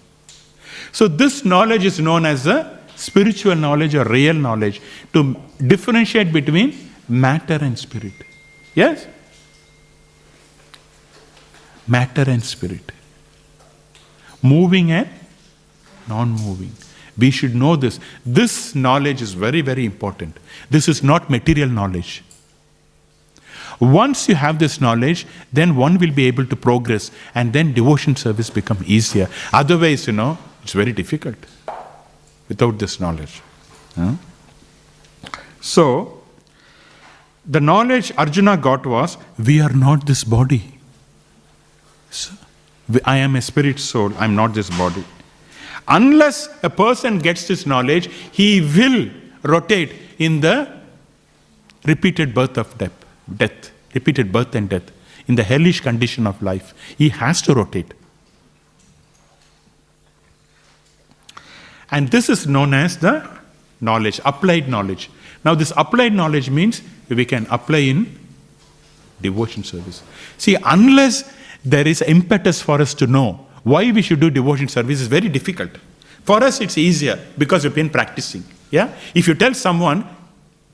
So, 0.91 1.07
this 1.07 1.43
knowledge 1.45 1.85
is 1.85 1.99
known 1.99 2.25
as 2.25 2.43
the 2.43 2.79
spiritual 2.95 3.55
knowledge 3.55 3.95
or 3.95 4.03
real 4.03 4.33
knowledge 4.33 4.81
to 5.13 5.35
differentiate 5.65 6.31
between 6.31 6.91
matter 7.07 7.57
and 7.61 7.77
spirit. 7.77 8.13
Yes? 8.75 9.07
Matter 11.87 12.29
and 12.29 12.43
spirit. 12.43 12.91
Moving 14.41 14.91
and 14.91 15.09
non 16.07 16.31
moving. 16.31 16.71
We 17.17 17.31
should 17.31 17.55
know 17.55 17.75
this. 17.75 17.99
This 18.25 18.73
knowledge 18.73 19.21
is 19.21 19.33
very, 19.33 19.61
very 19.61 19.85
important. 19.85 20.37
This 20.69 20.87
is 20.87 21.03
not 21.03 21.29
material 21.29 21.69
knowledge. 21.69 22.23
Once 23.79 24.29
you 24.29 24.35
have 24.35 24.59
this 24.59 24.79
knowledge, 24.79 25.25
then 25.51 25.75
one 25.75 25.97
will 25.97 26.11
be 26.11 26.25
able 26.27 26.45
to 26.45 26.55
progress 26.55 27.09
and 27.33 27.51
then 27.51 27.73
devotion 27.73 28.15
service 28.15 28.49
become 28.49 28.77
easier. 28.85 29.27
Otherwise, 29.51 30.05
you 30.07 30.13
know, 30.13 30.37
it's 30.63 30.73
very 30.73 30.91
difficult 30.91 31.35
without 32.47 32.77
this 32.77 32.99
knowledge. 32.99 33.41
So, 35.59 36.21
the 37.45 37.59
knowledge 37.59 38.11
Arjuna 38.17 38.57
got 38.57 38.85
was 38.85 39.17
we 39.37 39.59
are 39.61 39.73
not 39.73 40.05
this 40.05 40.23
body. 40.23 40.79
So, 42.11 42.33
I 43.03 43.17
am 43.17 43.35
a 43.35 43.41
spirit 43.41 43.79
soul, 43.79 44.13
I'm 44.19 44.35
not 44.35 44.53
this 44.53 44.69
body. 44.69 45.03
Unless 45.87 46.49
a 46.63 46.69
person 46.69 47.19
gets 47.19 47.47
this 47.47 47.65
knowledge, 47.65 48.07
he 48.31 48.61
will 48.61 49.09
rotate 49.43 49.93
in 50.19 50.41
the 50.41 50.71
repeated 51.85 52.33
birth 52.33 52.57
of 52.57 52.77
death, 52.77 52.93
death, 53.37 53.71
repeated 53.93 54.31
birth 54.31 54.53
and 54.55 54.69
death, 54.69 54.91
in 55.27 55.35
the 55.35 55.43
hellish 55.43 55.81
condition 55.81 56.27
of 56.27 56.41
life. 56.41 56.73
He 56.97 57.09
has 57.09 57.41
to 57.43 57.53
rotate. 57.53 57.93
And 61.89 62.09
this 62.09 62.29
is 62.29 62.47
known 62.47 62.73
as 62.73 62.97
the 62.97 63.27
knowledge, 63.81 64.21
applied 64.23 64.69
knowledge. 64.69 65.09
Now, 65.43 65.55
this 65.55 65.73
applied 65.75 66.13
knowledge 66.13 66.49
means 66.49 66.81
we 67.09 67.25
can 67.25 67.47
apply 67.49 67.79
in 67.79 68.19
devotion 69.21 69.63
service. 69.63 70.03
See, 70.37 70.55
unless 70.63 71.33
there 71.65 71.87
is 71.87 72.01
impetus 72.01 72.61
for 72.61 72.81
us 72.81 72.93
to 72.95 73.07
know 73.07 73.45
why 73.63 73.91
we 73.91 74.01
should 74.01 74.19
do 74.19 74.29
devotion 74.29 74.67
service 74.67 75.01
is 75.01 75.07
very 75.07 75.29
difficult. 75.29 75.71
For 76.23 76.43
us, 76.43 76.61
it's 76.61 76.77
easier 76.77 77.19
because 77.37 77.63
we've 77.63 77.75
been 77.75 77.89
practicing. 77.89 78.43
Yeah? 78.69 78.93
If 79.13 79.27
you 79.27 79.33
tell 79.33 79.53
someone, 79.53 80.07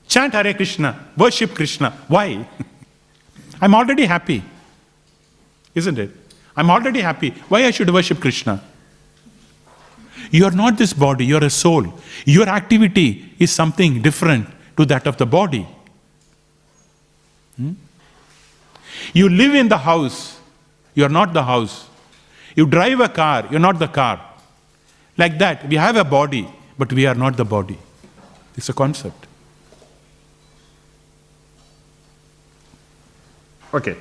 chant 0.06 0.34
Hare 0.34 0.54
Krishna, 0.54 1.08
worship 1.16 1.54
Krishna, 1.54 1.90
why? 2.08 2.46
I'm 3.60 3.74
already 3.74 4.04
happy. 4.04 4.42
Isn't 5.74 5.98
it? 5.98 6.10
I'm 6.56 6.70
already 6.70 7.00
happy. 7.00 7.30
Why 7.48 7.64
I 7.64 7.70
should 7.70 7.92
worship 7.92 8.20
Krishna? 8.20 8.62
You 10.30 10.44
are 10.44 10.50
not 10.50 10.76
this 10.76 10.92
body, 10.92 11.24
you 11.24 11.36
are 11.36 11.44
a 11.44 11.50
soul. 11.50 11.86
Your 12.24 12.48
activity 12.48 13.34
is 13.38 13.50
something 13.50 14.02
different 14.02 14.48
to 14.76 14.84
that 14.86 15.06
of 15.06 15.16
the 15.16 15.26
body. 15.26 15.66
Hmm? 17.56 17.72
You 19.12 19.28
live 19.28 19.54
in 19.54 19.68
the 19.68 19.78
house, 19.78 20.38
you 20.94 21.04
are 21.04 21.08
not 21.08 21.32
the 21.32 21.42
house. 21.42 21.87
You 22.54 22.66
drive 22.66 23.00
a 23.00 23.08
car, 23.08 23.46
you're 23.50 23.60
not 23.60 23.78
the 23.78 23.88
car. 23.88 24.20
Like 25.16 25.38
that, 25.38 25.68
we 25.68 25.76
have 25.76 25.96
a 25.96 26.04
body, 26.04 26.48
but 26.78 26.92
we 26.92 27.06
are 27.06 27.14
not 27.14 27.36
the 27.36 27.44
body. 27.44 27.78
It's 28.56 28.68
a 28.68 28.72
concept. 28.72 29.26
Okay. 33.72 33.96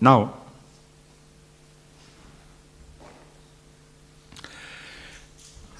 Now, 0.00 0.34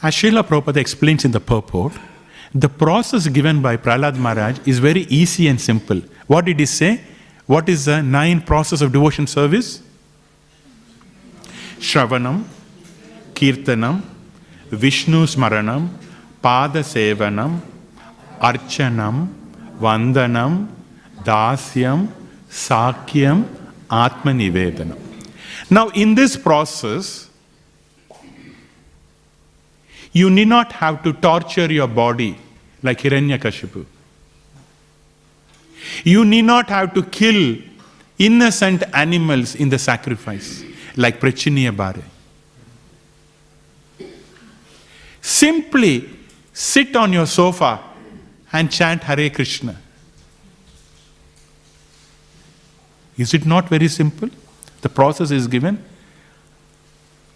As 0.03 0.17
Srila 0.17 0.43
Prabhupada 0.43 0.79
explains 0.79 1.25
in 1.25 1.31
the 1.31 1.39
purport, 1.39 1.93
the 2.53 2.69
process 2.69 3.29
given 3.29 3.63
by 3.63 3.77
Prahlad 3.77 4.17
Maharaj 4.17 4.59
is 4.67 4.81
very 4.81 5.03
easy 5.03 5.47
and 5.47 5.61
simple. 5.61 6.03
What 6.27 6.45
did 6.45 6.59
he 6.59 6.67
say? 6.67 7.01
What 7.47 7.69
is 7.69 7.85
the 7.85 8.03
nine 8.03 8.41
process 8.41 8.81
of 8.81 8.91
devotion 8.91 9.29
service? 9.29 9.81
Shravanam, 11.83 12.45
Kirtanam, 13.35 14.03
Vishnu 14.71 15.27
Smaranam, 15.27 15.89
Pada 16.41 16.83
Sevanam, 16.85 17.61
Archanam, 18.41 19.29
Vandanam, 19.81 20.69
Dasyam, 21.25 22.09
Sakyam, 22.49 23.45
Atma 23.91 24.31
Nivedanam. 24.31 24.97
Now, 25.69 25.89
in 25.89 26.15
this 26.15 26.37
process, 26.37 27.29
you 30.13 30.31
need 30.31 30.49
not 30.49 30.71
have 30.73 31.03
to 31.03 31.13
torture 31.13 31.73
your 31.73 31.89
body 31.89 32.39
like 32.85 33.01
Hiranyakashipu. 33.01 33.85
You 36.05 36.25
need 36.25 36.43
not 36.43 36.69
have 36.69 36.95
to 36.95 37.03
kill 37.03 37.57
innocent 38.19 38.85
animals 38.95 39.57
in 39.57 39.69
the 39.69 39.81
sacrifice 39.81 40.65
like 40.97 41.21
Prachinabarhi. 41.21 42.03
Simply 45.21 46.09
sit 46.53 46.97
on 46.97 47.13
your 47.13 47.27
sofa 47.27 47.81
and 48.53 48.71
chant 48.71 49.03
Hare 49.05 49.31
Krishna. 49.31 49.77
Is 53.17 53.35
it 53.35 53.47
not 53.47 53.69
very 53.69 53.89
simple? 53.89 54.29
The 54.81 54.89
process 54.89 55.31
is 55.31 55.47
given. 55.47 55.83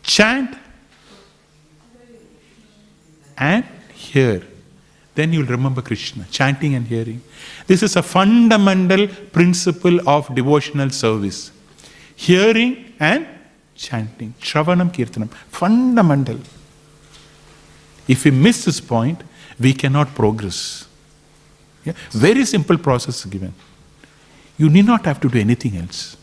Chant 0.02 0.56
and 3.38 3.64
hear. 3.94 4.42
Then 5.14 5.32
you'll 5.32 5.46
remember 5.46 5.80
Krishna, 5.80 6.26
chanting 6.30 6.74
and 6.74 6.86
hearing. 6.86 7.22
This 7.66 7.82
is 7.82 7.96
a 7.96 8.02
fundamental 8.02 9.08
principle 9.08 10.06
of 10.08 10.34
devotional 10.34 10.90
service. 10.90 11.52
Hearing 12.16 12.92
and 12.98 13.26
chanting. 13.76 14.34
Shravanam 14.40 14.90
Kirtanam. 14.92 15.30
Fundamental. 15.48 16.38
If 18.08 18.24
we 18.24 18.30
miss 18.30 18.64
this 18.64 18.80
point, 18.80 19.22
we 19.58 19.72
cannot 19.72 20.14
progress. 20.14 20.86
Yeah? 21.84 21.92
Very 22.10 22.44
simple 22.44 22.78
process 22.78 23.24
given. 23.24 23.54
You 24.58 24.68
need 24.68 24.86
not 24.86 25.04
have 25.04 25.20
to 25.20 25.28
do 25.28 25.38
anything 25.38 25.76
else. 25.76 26.16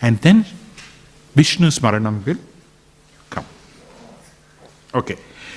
And 0.00 0.18
then 0.18 0.44
Vishnu 1.34 1.68
Smaranam 1.68 2.24
will 2.24 2.38
come. 3.30 3.46
Okay. 4.94 5.16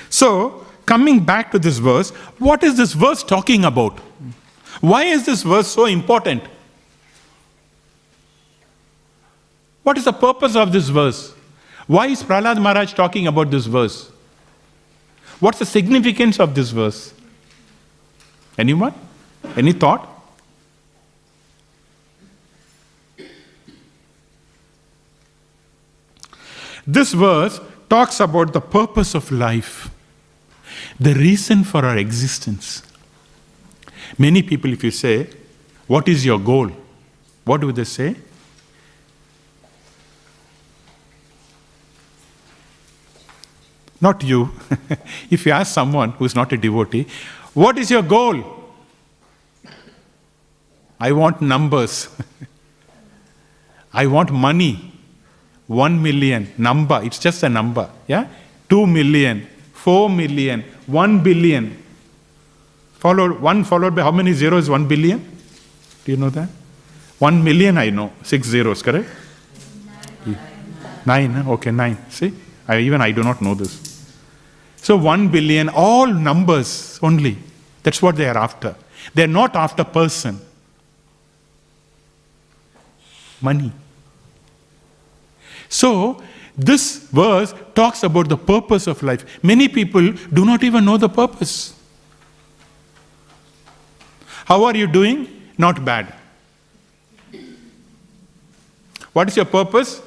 So, 0.10 0.66
coming 0.86 1.24
back 1.24 1.52
to 1.52 1.60
this 1.60 1.78
verse, 1.78 2.10
what 2.38 2.64
is 2.64 2.78
this 2.78 2.94
verse 2.94 3.24
talking 3.24 3.66
about? 3.66 4.00
Why 4.80 5.04
is 5.04 5.26
this 5.26 5.44
verse 5.44 5.68
so 5.68 5.86
important? 5.86 6.44
What 9.84 9.98
is 9.98 10.06
the 10.06 10.14
purpose 10.14 10.56
of 10.56 10.72
this 10.72 10.90
verse? 10.90 11.34
Why 11.88 12.08
is 12.08 12.24
Prahlad 12.24 12.62
Maharaj 12.62 12.94
talking 12.94 13.28
about 13.28 13.50
this 13.52 13.66
verse? 13.66 14.12
What's 15.40 15.60
the 15.60 15.66
significance 15.66 16.40
of 16.40 16.54
this 16.54 16.70
verse? 16.70 17.14
Anyone? 18.58 18.94
Any 19.58 19.74
thought? 19.74 20.08
This 26.86 27.14
verse 27.14 27.60
talks 27.90 28.20
about 28.20 28.54
the 28.54 28.62
purpose 28.62 29.16
of 29.16 29.32
life, 29.32 29.90
the 31.00 31.14
reason 31.14 31.64
for 31.64 31.86
our 31.86 31.98
existence. 31.98 32.84
Many 34.18 34.42
people, 34.42 34.72
if 34.74 34.84
you 34.84 34.92
say, 34.92 35.28
What 35.88 36.08
is 36.08 36.26
your 36.26 36.40
goal? 36.40 36.72
What 37.46 37.62
do 37.62 37.72
they 37.72 37.84
say? 37.84 38.16
Not 44.02 44.24
you. 44.24 44.50
if 45.30 45.46
you 45.46 45.52
ask 45.52 45.74
someone 45.74 46.12
who 46.12 46.26
is 46.26 46.36
not 46.36 46.52
a 46.52 46.58
devotee, 46.58 47.06
What 47.54 47.78
is 47.78 47.92
your 47.92 48.02
goal? 48.02 48.44
I 51.00 51.12
want 51.12 51.42
numbers. 51.42 52.08
I 53.94 54.08
want 54.08 54.32
money. 54.32 54.94
One 55.68 56.02
million, 56.02 56.52
number, 56.58 57.02
it's 57.04 57.18
just 57.18 57.44
a 57.44 57.50
number. 57.50 57.90
Yeah? 58.08 58.28
Two 58.70 58.86
million, 58.86 59.48
four 59.74 60.10
million, 60.10 60.64
one 60.86 61.24
billion. 61.24 61.78
Followed, 63.00 63.40
one 63.40 63.64
followed 63.64 63.96
by 63.96 64.02
how 64.02 64.12
many 64.12 64.34
zeros? 64.34 64.70
One 64.70 64.88
billion? 64.88 65.20
Do 66.06 66.12
you 66.12 66.18
know 66.18 66.30
that? 66.30 66.50
One 67.20 67.44
million, 67.44 67.78
I 67.78 67.90
know. 67.90 68.12
Six 68.24 68.48
zeros, 68.48 68.82
correct? 68.82 69.10
Nine, 71.06 71.32
huh? 71.32 71.52
okay, 71.54 71.72
nine. 71.72 71.98
See? 72.10 72.34
I, 72.68 72.80
even 72.80 73.02
I 73.02 73.12
do 73.12 73.24
not 73.24 73.42
know 73.42 73.56
this. 73.56 73.91
So, 74.82 74.98
one 74.98 75.28
billion, 75.28 75.70
all 75.70 76.08
numbers 76.08 77.00
only. 77.04 77.38
That's 77.84 78.02
what 78.02 78.16
they 78.16 78.28
are 78.28 78.38
after. 78.38 78.76
They're 79.14 79.28
not 79.28 79.56
after 79.56 79.84
person. 79.84 80.40
Money. 83.40 83.72
So, 85.70 86.22
this 86.58 86.98
verse 87.10 87.54
talks 87.76 88.02
about 88.02 88.28
the 88.28 88.38
purpose 88.38 88.88
of 88.88 89.04
life. 89.04 89.44
Many 89.44 89.68
people 89.68 90.14
do 90.34 90.46
not 90.46 90.64
even 90.64 90.84
know 90.86 90.98
the 90.98 91.10
purpose. 91.10 91.76
How 94.46 94.64
are 94.64 94.76
you 94.76 94.88
doing? 94.88 95.28
Not 95.60 95.86
bad. 95.86 96.12
What 99.14 99.28
is 99.28 99.36
your 99.36 99.46
purpose? 99.46 100.02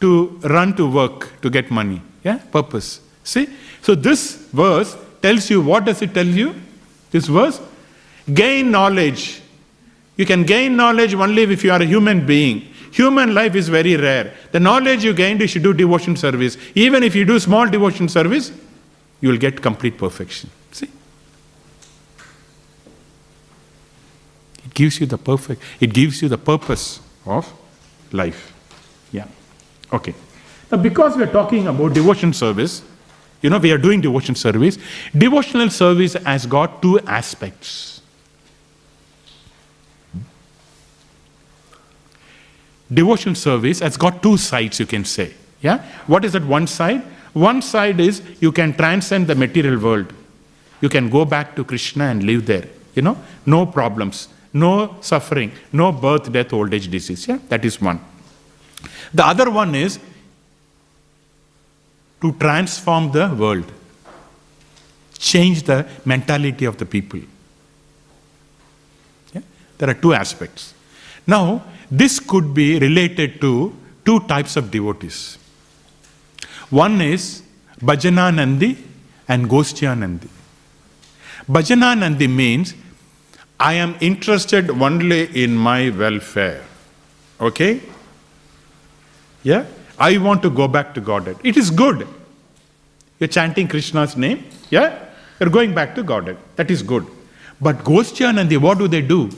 To 0.00 0.38
run 0.42 0.74
to 0.76 0.90
work 0.90 1.40
to 1.42 1.50
get 1.50 1.70
money. 1.70 2.00
Yeah? 2.24 2.38
Purpose. 2.38 3.00
See? 3.28 3.46
So 3.82 3.94
this 3.94 4.36
verse 4.54 4.96
tells 5.20 5.50
you 5.50 5.60
what 5.60 5.84
does 5.84 6.00
it 6.00 6.14
tell 6.14 6.26
you? 6.26 6.54
This 7.10 7.26
verse? 7.26 7.60
Gain 8.32 8.70
knowledge. 8.70 9.42
You 10.16 10.24
can 10.24 10.44
gain 10.44 10.76
knowledge 10.76 11.12
only 11.12 11.42
if 11.42 11.62
you 11.62 11.70
are 11.70 11.82
a 11.82 11.84
human 11.84 12.24
being. 12.24 12.62
Human 12.92 13.34
life 13.34 13.54
is 13.54 13.68
very 13.68 13.96
rare. 13.96 14.32
The 14.52 14.60
knowledge 14.60 15.04
you 15.04 15.12
gained, 15.12 15.42
you 15.42 15.46
should 15.46 15.62
do 15.62 15.74
devotion 15.74 16.16
service. 16.16 16.56
Even 16.74 17.02
if 17.02 17.14
you 17.14 17.26
do 17.26 17.38
small 17.38 17.68
devotion 17.68 18.08
service, 18.08 18.50
you 19.20 19.28
will 19.28 19.36
get 19.36 19.60
complete 19.60 19.98
perfection. 19.98 20.48
See? 20.72 20.88
It 24.64 24.72
gives 24.72 25.00
you 25.00 25.06
the 25.06 25.18
perfect, 25.18 25.62
it 25.80 25.92
gives 25.92 26.22
you 26.22 26.30
the 26.30 26.38
purpose 26.38 27.00
of 27.26 27.52
life. 28.10 28.54
Yeah. 29.12 29.26
Okay. 29.92 30.14
Now, 30.72 30.78
because 30.78 31.14
we 31.14 31.24
are 31.24 31.32
talking 31.40 31.66
about 31.66 31.92
devotion 31.92 32.32
service, 32.32 32.82
you 33.40 33.50
know, 33.50 33.58
we 33.58 33.70
are 33.70 33.78
doing 33.78 34.00
devotion 34.00 34.34
service. 34.34 34.78
Devotional 35.16 35.70
service 35.70 36.14
has 36.14 36.46
got 36.46 36.82
two 36.82 36.98
aspects. 37.00 38.00
Devotional 42.92 43.34
service 43.34 43.80
has 43.80 43.96
got 43.96 44.22
two 44.22 44.36
sides, 44.36 44.80
you 44.80 44.86
can 44.86 45.04
say. 45.04 45.34
Yeah? 45.60 45.84
What 46.06 46.24
is 46.24 46.32
that 46.32 46.44
one 46.44 46.66
side? 46.66 47.02
One 47.32 47.60
side 47.62 48.00
is 48.00 48.22
you 48.40 48.50
can 48.50 48.72
transcend 48.72 49.26
the 49.26 49.34
material 49.34 49.78
world. 49.78 50.12
You 50.80 50.88
can 50.88 51.10
go 51.10 51.24
back 51.24 51.54
to 51.56 51.64
Krishna 51.64 52.04
and 52.04 52.22
live 52.22 52.46
there. 52.46 52.66
You 52.94 53.02
know, 53.02 53.18
no 53.46 53.66
problems, 53.66 54.28
no 54.52 54.96
suffering, 55.00 55.52
no 55.72 55.92
birth, 55.92 56.32
death, 56.32 56.52
old 56.52 56.72
age, 56.72 56.90
disease. 56.90 57.28
Yeah, 57.28 57.38
that 57.48 57.64
is 57.64 57.80
one. 57.80 58.00
The 59.12 59.24
other 59.24 59.50
one 59.50 59.74
is 59.74 59.98
to 62.20 62.32
transform 62.32 63.12
the 63.12 63.28
world, 63.28 63.70
change 65.18 65.62
the 65.62 65.86
mentality 66.04 66.64
of 66.64 66.76
the 66.78 66.86
people. 66.86 67.20
Yeah? 69.32 69.42
There 69.78 69.90
are 69.90 69.94
two 69.94 70.14
aspects. 70.14 70.74
Now, 71.26 71.62
this 71.90 72.18
could 72.20 72.54
be 72.54 72.78
related 72.78 73.40
to 73.40 73.74
two 74.04 74.20
types 74.20 74.56
of 74.56 74.70
devotees. 74.70 75.38
One 76.70 77.00
is 77.00 77.42
Bhajananandi 77.80 78.76
and 79.28 79.48
Goshtyanandi. 79.48 80.28
Bhajananandi 81.48 82.28
means 82.28 82.74
I 83.58 83.74
am 83.74 83.96
interested 84.00 84.70
only 84.70 85.42
in 85.42 85.56
my 85.56 85.90
welfare. 85.90 86.64
Okay? 87.40 87.80
Yeah? 89.42 89.64
I 89.98 90.18
want 90.18 90.42
to 90.42 90.50
go 90.50 90.68
back 90.68 90.94
to 90.94 91.00
Godhead. 91.00 91.36
It 91.42 91.56
is 91.56 91.70
good. 91.70 92.06
You're 93.18 93.28
chanting 93.28 93.68
Krishna's 93.68 94.16
name. 94.16 94.44
Yeah? 94.70 95.06
You're 95.40 95.50
going 95.50 95.74
back 95.74 95.94
to 95.96 96.02
Godhead. 96.02 96.38
That 96.56 96.70
is 96.70 96.82
good. 96.82 97.06
But 97.60 97.78
Goshtyanandi, 97.78 98.58
what 98.58 98.78
do 98.78 98.86
they 98.86 99.02
do? 99.02 99.30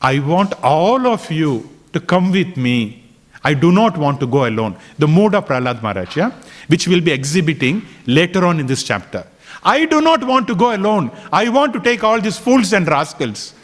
I 0.00 0.20
want 0.20 0.52
all 0.62 1.06
of 1.06 1.30
you 1.30 1.68
to 1.92 2.00
come 2.00 2.30
with 2.30 2.56
me. 2.56 3.04
I 3.42 3.54
do 3.54 3.72
not 3.72 3.96
want 3.98 4.20
to 4.20 4.26
go 4.26 4.46
alone. 4.46 4.76
The 4.98 5.08
mood 5.08 5.34
of 5.34 5.46
Prahlad 5.46 5.82
Maharaj, 5.82 6.16
yeah? 6.16 6.30
which 6.68 6.86
we'll 6.88 7.00
be 7.00 7.10
exhibiting 7.10 7.86
later 8.06 8.44
on 8.46 8.60
in 8.60 8.66
this 8.66 8.82
chapter. 8.82 9.26
I 9.62 9.86
do 9.86 10.00
not 10.00 10.22
want 10.24 10.46
to 10.48 10.54
go 10.54 10.74
alone. 10.74 11.10
I 11.32 11.48
want 11.48 11.72
to 11.72 11.80
take 11.80 12.04
all 12.04 12.20
these 12.20 12.38
fools 12.38 12.72
and 12.72 12.86
rascals. 12.86 13.54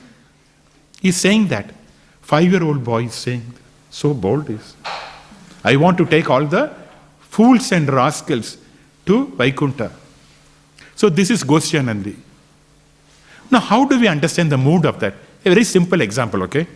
He's 1.01 1.17
saying 1.17 1.49
that. 1.49 1.73
Five 2.21 2.51
year 2.51 2.63
old 2.63 2.85
boy 2.85 3.05
is 3.05 3.15
saying, 3.15 3.43
so 3.91 4.15
bold 4.15 4.51
is. 4.51 4.75
I 5.65 5.77
want 5.77 5.99
to 5.99 6.07
take 6.07 6.31
all 6.31 6.47
the 6.47 6.75
fools 7.21 7.73
and 7.73 7.89
rascals 7.93 8.57
to 9.07 9.27
Vaikunta. 9.37 9.91
So 10.97 11.09
this 11.09 11.31
is 11.31 11.45
Goshtyanandi. 11.45 12.17
Now, 13.51 13.61
how 13.61 13.85
do 13.85 13.99
we 13.99 14.07
understand 14.07 14.53
the 14.53 14.59
mood 14.59 14.87
of 14.87 15.01
that? 15.01 15.15
A 15.45 15.49
very 15.51 15.65
simple 15.65 16.01
example, 16.01 16.43
okay? 16.45 16.67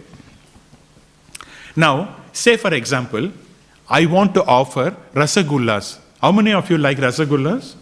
Now, 1.77 2.17
say 2.33 2.57
for 2.57 2.73
example, 2.75 3.31
I 3.89 4.07
want 4.07 4.35
to 4.35 4.45
offer 4.45 4.97
rasagullas. 5.15 5.99
How 6.21 6.33
many 6.33 6.53
of 6.53 6.71
you 6.71 6.79
like 6.79 6.99
rasagullas? 6.99 7.75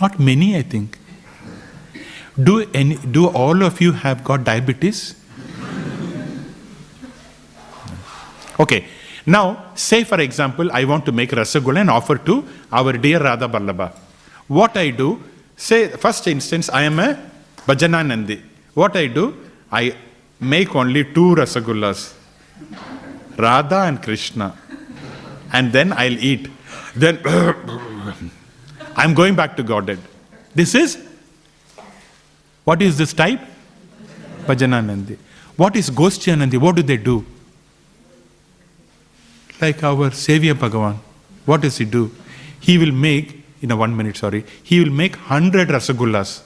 Not 0.00 0.18
many, 0.18 0.56
I 0.56 0.62
think. 0.62 0.98
Do, 2.42 2.68
any, 2.74 2.96
do 2.96 3.28
all 3.28 3.62
of 3.62 3.80
you 3.80 3.92
have 3.92 4.24
got 4.24 4.44
diabetes? 4.44 5.14
Okay. 8.58 8.86
Now, 9.26 9.72
say 9.74 10.04
for 10.04 10.20
example, 10.20 10.70
I 10.72 10.84
want 10.84 11.06
to 11.06 11.12
make 11.12 11.30
rasagulla 11.30 11.80
and 11.80 11.90
offer 11.90 12.18
to 12.18 12.44
our 12.70 12.92
dear 12.92 13.22
Radha 13.22 13.48
Ballabha. 13.48 13.92
What 14.48 14.76
I 14.76 14.90
do, 14.90 15.22
say, 15.56 15.88
first 15.88 16.26
instance, 16.26 16.68
I 16.68 16.82
am 16.82 16.98
a 16.98 17.18
Bhajananandi. 17.66 18.42
What 18.74 18.96
I 18.96 19.06
do, 19.06 19.34
I 19.72 19.96
make 20.40 20.74
only 20.76 21.04
two 21.04 21.34
rasagullas, 21.36 22.14
Radha 23.38 23.84
and 23.84 24.02
Krishna, 24.02 24.56
and 25.52 25.72
then 25.72 25.92
I'll 25.92 26.18
eat. 26.18 26.50
Then 26.94 27.20
I'm 28.96 29.14
going 29.14 29.34
back 29.34 29.56
to 29.56 29.62
Godhead. 29.62 29.98
This 30.54 30.74
is 30.74 30.98
what 32.64 32.80
is 32.82 32.98
this 32.98 33.12
type? 33.12 33.40
Bhajananandi. 34.46 35.16
What 35.56 35.76
is 35.76 35.90
Goshtyanandi? 35.90 36.58
What 36.58 36.76
do 36.76 36.82
they 36.82 36.96
do? 36.96 37.24
Like 39.60 39.82
our 39.82 40.10
Savior 40.10 40.54
Bhagavan. 40.54 40.96
What 41.46 41.60
does 41.62 41.78
he 41.78 41.84
do? 41.84 42.10
He 42.60 42.78
will 42.78 42.92
make, 42.92 43.44
in 43.60 43.70
a 43.70 43.76
one 43.76 43.96
minute, 43.96 44.16
sorry, 44.16 44.44
he 44.62 44.80
will 44.80 44.92
make 44.92 45.16
hundred 45.16 45.68
rasagullas. 45.68 46.42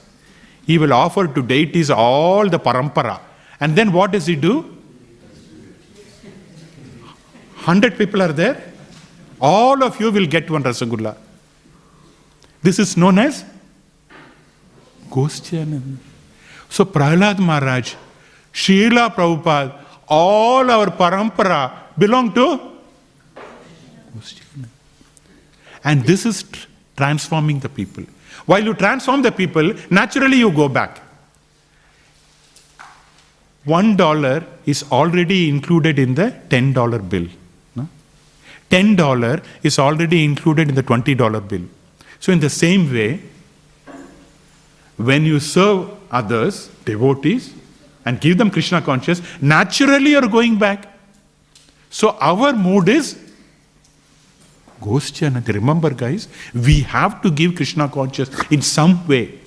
He 0.65 0.77
will 0.77 0.93
offer 0.93 1.27
to 1.27 1.41
deities 1.41 1.89
all 1.89 2.47
the 2.47 2.59
parampara. 2.59 3.19
And 3.59 3.75
then 3.75 3.91
what 3.91 4.11
does 4.11 4.25
he 4.25 4.35
do? 4.35 4.77
Hundred 7.55 7.97
people 7.97 8.21
are 8.21 8.31
there. 8.31 8.73
All 9.41 9.83
of 9.83 9.99
you 9.99 10.11
will 10.11 10.25
get 10.25 10.49
one 10.49 10.63
rasagulla. 10.63 11.17
This 12.61 12.77
is 12.79 12.95
known 12.97 13.19
as 13.19 13.45
Goshtyananda. 15.09 15.97
So 16.69 16.85
Prahlad 16.85 17.39
Maharaj, 17.39 17.95
Srila 18.53 19.15
Prabhupada, 19.15 19.79
all 20.07 20.69
our 20.69 20.87
parampara 20.87 21.71
belong 21.97 22.33
to. 22.33 22.78
And 25.83 26.03
this 26.03 26.25
is 26.25 26.43
tr- 26.43 26.67
transforming 26.97 27.59
the 27.59 27.69
people. 27.69 28.03
While 28.45 28.63
you 28.63 28.73
transform 28.73 29.21
the 29.21 29.31
people, 29.31 29.73
naturally 29.89 30.37
you 30.37 30.51
go 30.51 30.67
back. 30.67 31.01
One 33.65 33.95
dollar 33.95 34.43
is 34.65 34.83
already 34.91 35.49
included 35.49 35.99
in 35.99 36.15
the 36.15 36.33
ten 36.49 36.73
dollar 36.73 36.99
bill. 36.99 37.27
Ten 38.69 38.95
dollar 38.95 39.41
is 39.63 39.79
already 39.79 40.23
included 40.23 40.69
in 40.69 40.75
the 40.75 40.83
twenty 40.83 41.15
dollar 41.15 41.41
bill. 41.41 41.61
So 42.19 42.31
in 42.31 42.39
the 42.39 42.49
same 42.49 42.91
way, 42.93 43.21
when 44.97 45.23
you 45.25 45.39
serve 45.39 45.89
others, 46.11 46.67
devotees, 46.85 47.53
and 48.05 48.21
give 48.21 48.37
them 48.37 48.51
Krishna 48.51 48.81
consciousness, 48.81 49.27
naturally 49.41 50.11
you're 50.11 50.27
going 50.27 50.57
back. 50.59 50.87
So 51.89 52.17
our 52.19 52.53
mood 52.53 52.89
is 52.89 53.17
Goshtyanandi. 54.81 55.53
Remember, 55.53 55.89
guys, 55.91 56.27
we 56.53 56.81
have 56.81 57.21
to 57.21 57.31
give 57.31 57.55
Krishna 57.55 57.87
conscious 57.87 58.29
in 58.49 58.61
some 58.61 59.07
way. 59.07 59.39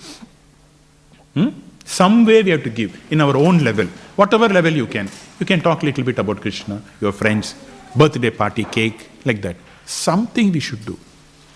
Hmm? 1.34 1.48
Some 1.84 2.24
way 2.24 2.42
we 2.42 2.50
have 2.50 2.62
to 2.64 2.70
give 2.70 2.98
in 3.10 3.20
our 3.20 3.36
own 3.36 3.58
level, 3.58 3.86
whatever 4.16 4.48
level 4.48 4.72
you 4.72 4.86
can. 4.86 5.08
You 5.40 5.46
can 5.46 5.60
talk 5.60 5.82
a 5.82 5.86
little 5.86 6.04
bit 6.04 6.18
about 6.18 6.40
Krishna, 6.40 6.80
your 7.00 7.12
friends, 7.12 7.54
birthday 7.96 8.30
party, 8.30 8.64
cake, 8.64 9.08
like 9.24 9.42
that. 9.42 9.56
Something 9.84 10.52
we 10.52 10.60
should 10.60 10.84
do. 10.84 10.98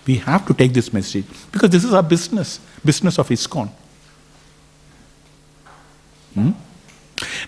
We 0.05 0.15
have 0.17 0.45
to 0.47 0.53
take 0.53 0.73
this 0.73 0.93
message 0.93 1.25
because 1.51 1.69
this 1.69 1.83
is 1.83 1.93
our 1.93 2.03
business, 2.03 2.59
business 2.83 3.17
of 3.19 3.27
ISKCON. 3.29 3.69
Hmm? 6.33 6.51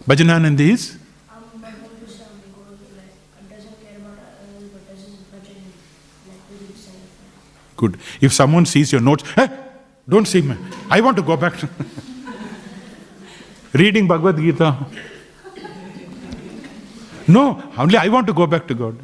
bhajan 0.09 0.33
like 6.28 6.43
to 6.49 6.55
himself. 6.64 6.97
Good. 7.76 7.99
If 8.20 8.33
someone 8.33 8.66
sees 8.66 8.93
your 8.93 9.01
notes, 9.01 9.24
hey, 9.37 9.49
don't 10.09 10.26
see 10.26 10.43
me. 10.43 10.57
I 10.91 11.01
want 11.01 11.16
to 11.16 11.22
go 11.22 11.37
back 11.37 11.57
to 11.59 11.68
reading 13.72 14.07
Bhagavad 14.09 14.37
Gita. 14.37 14.76
No, 17.28 17.62
only 17.78 17.97
I 17.97 18.09
want 18.09 18.26
to 18.26 18.33
go 18.33 18.47
back 18.47 18.66
to 18.66 18.74
God. 18.74 18.97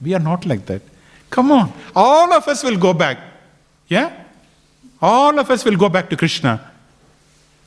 We 0.00 0.14
are 0.14 0.20
not 0.20 0.44
like 0.44 0.66
that. 0.66 0.82
Come 1.30 1.50
on. 1.52 1.72
All 1.96 2.32
of 2.32 2.46
us 2.46 2.62
will 2.62 2.76
go 2.76 2.92
back. 2.92 3.18
Yeah? 3.88 4.24
All 5.00 5.38
of 5.38 5.50
us 5.50 5.64
will 5.64 5.76
go 5.76 5.88
back 5.88 6.10
to 6.10 6.16
Krishna. 6.16 6.70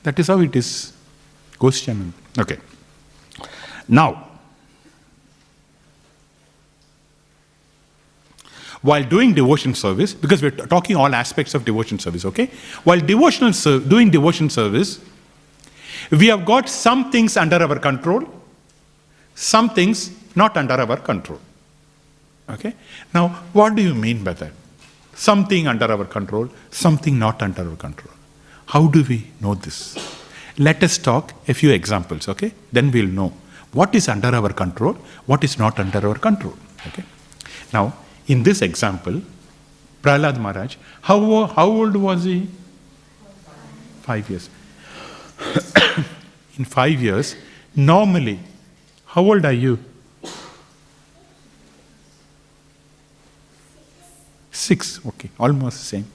That 0.03 0.19
is 0.19 0.27
how 0.27 0.39
it 0.39 0.55
is. 0.55 0.93
Question. 1.57 2.13
Okay. 2.37 2.59
Now, 3.87 4.27
while 8.81 9.03
doing 9.03 9.33
devotion 9.33 9.73
service, 9.73 10.13
because 10.13 10.41
we're 10.41 10.51
talking 10.51 10.95
all 10.95 11.13
aspects 11.13 11.53
of 11.55 11.65
devotion 11.65 11.99
service, 11.99 12.25
okay? 12.25 12.51
While 12.83 12.99
devotional 12.99 13.53
ser- 13.53 13.79
doing 13.79 14.09
devotion 14.11 14.49
service, 14.49 14.99
we 16.11 16.27
have 16.27 16.45
got 16.45 16.69
some 16.69 17.11
things 17.11 17.37
under 17.37 17.57
our 17.57 17.79
control, 17.79 18.23
some 19.35 19.69
things 19.69 20.11
not 20.35 20.55
under 20.57 20.75
our 20.75 20.97
control. 20.97 21.39
Okay? 22.49 22.73
Now, 23.13 23.29
what 23.53 23.75
do 23.75 23.81
you 23.81 23.93
mean 23.93 24.23
by 24.23 24.33
that? 24.33 24.51
Something 25.15 25.67
under 25.67 25.91
our 25.91 26.05
control, 26.05 26.49
something 26.69 27.17
not 27.17 27.41
under 27.41 27.67
our 27.69 27.75
control. 27.75 28.13
How 28.67 28.87
do 28.87 29.03
we 29.03 29.27
know 29.39 29.55
this? 29.55 29.97
Let 30.57 30.83
us 30.83 30.97
talk 30.97 31.33
a 31.47 31.53
few 31.53 31.71
examples, 31.71 32.27
okay? 32.27 32.51
Then 32.71 32.91
we'll 32.91 33.07
know 33.07 33.33
what 33.71 33.93
is 33.95 34.07
under 34.09 34.27
our 34.27 34.51
control, 34.51 34.93
what 35.25 35.43
is 35.43 35.57
not 35.57 35.79
under 35.79 36.05
our 36.07 36.15
control. 36.15 36.57
Okay? 36.87 37.03
Now, 37.73 37.93
in 38.27 38.43
this 38.43 38.61
example, 38.61 39.21
Prahlad 40.01 40.39
Maharaj, 40.39 40.75
how, 41.01 41.45
how 41.45 41.67
old 41.67 41.95
was 41.95 42.23
he? 42.23 42.47
Five 44.01 44.29
years. 44.29 44.49
in 46.57 46.65
five 46.65 47.01
years, 47.01 47.35
normally, 47.75 48.39
how 49.05 49.21
old 49.21 49.45
are 49.45 49.53
you? 49.53 49.79
Six, 54.51 54.99
okay, 55.05 55.29
almost 55.39 55.85
same. 55.85 56.05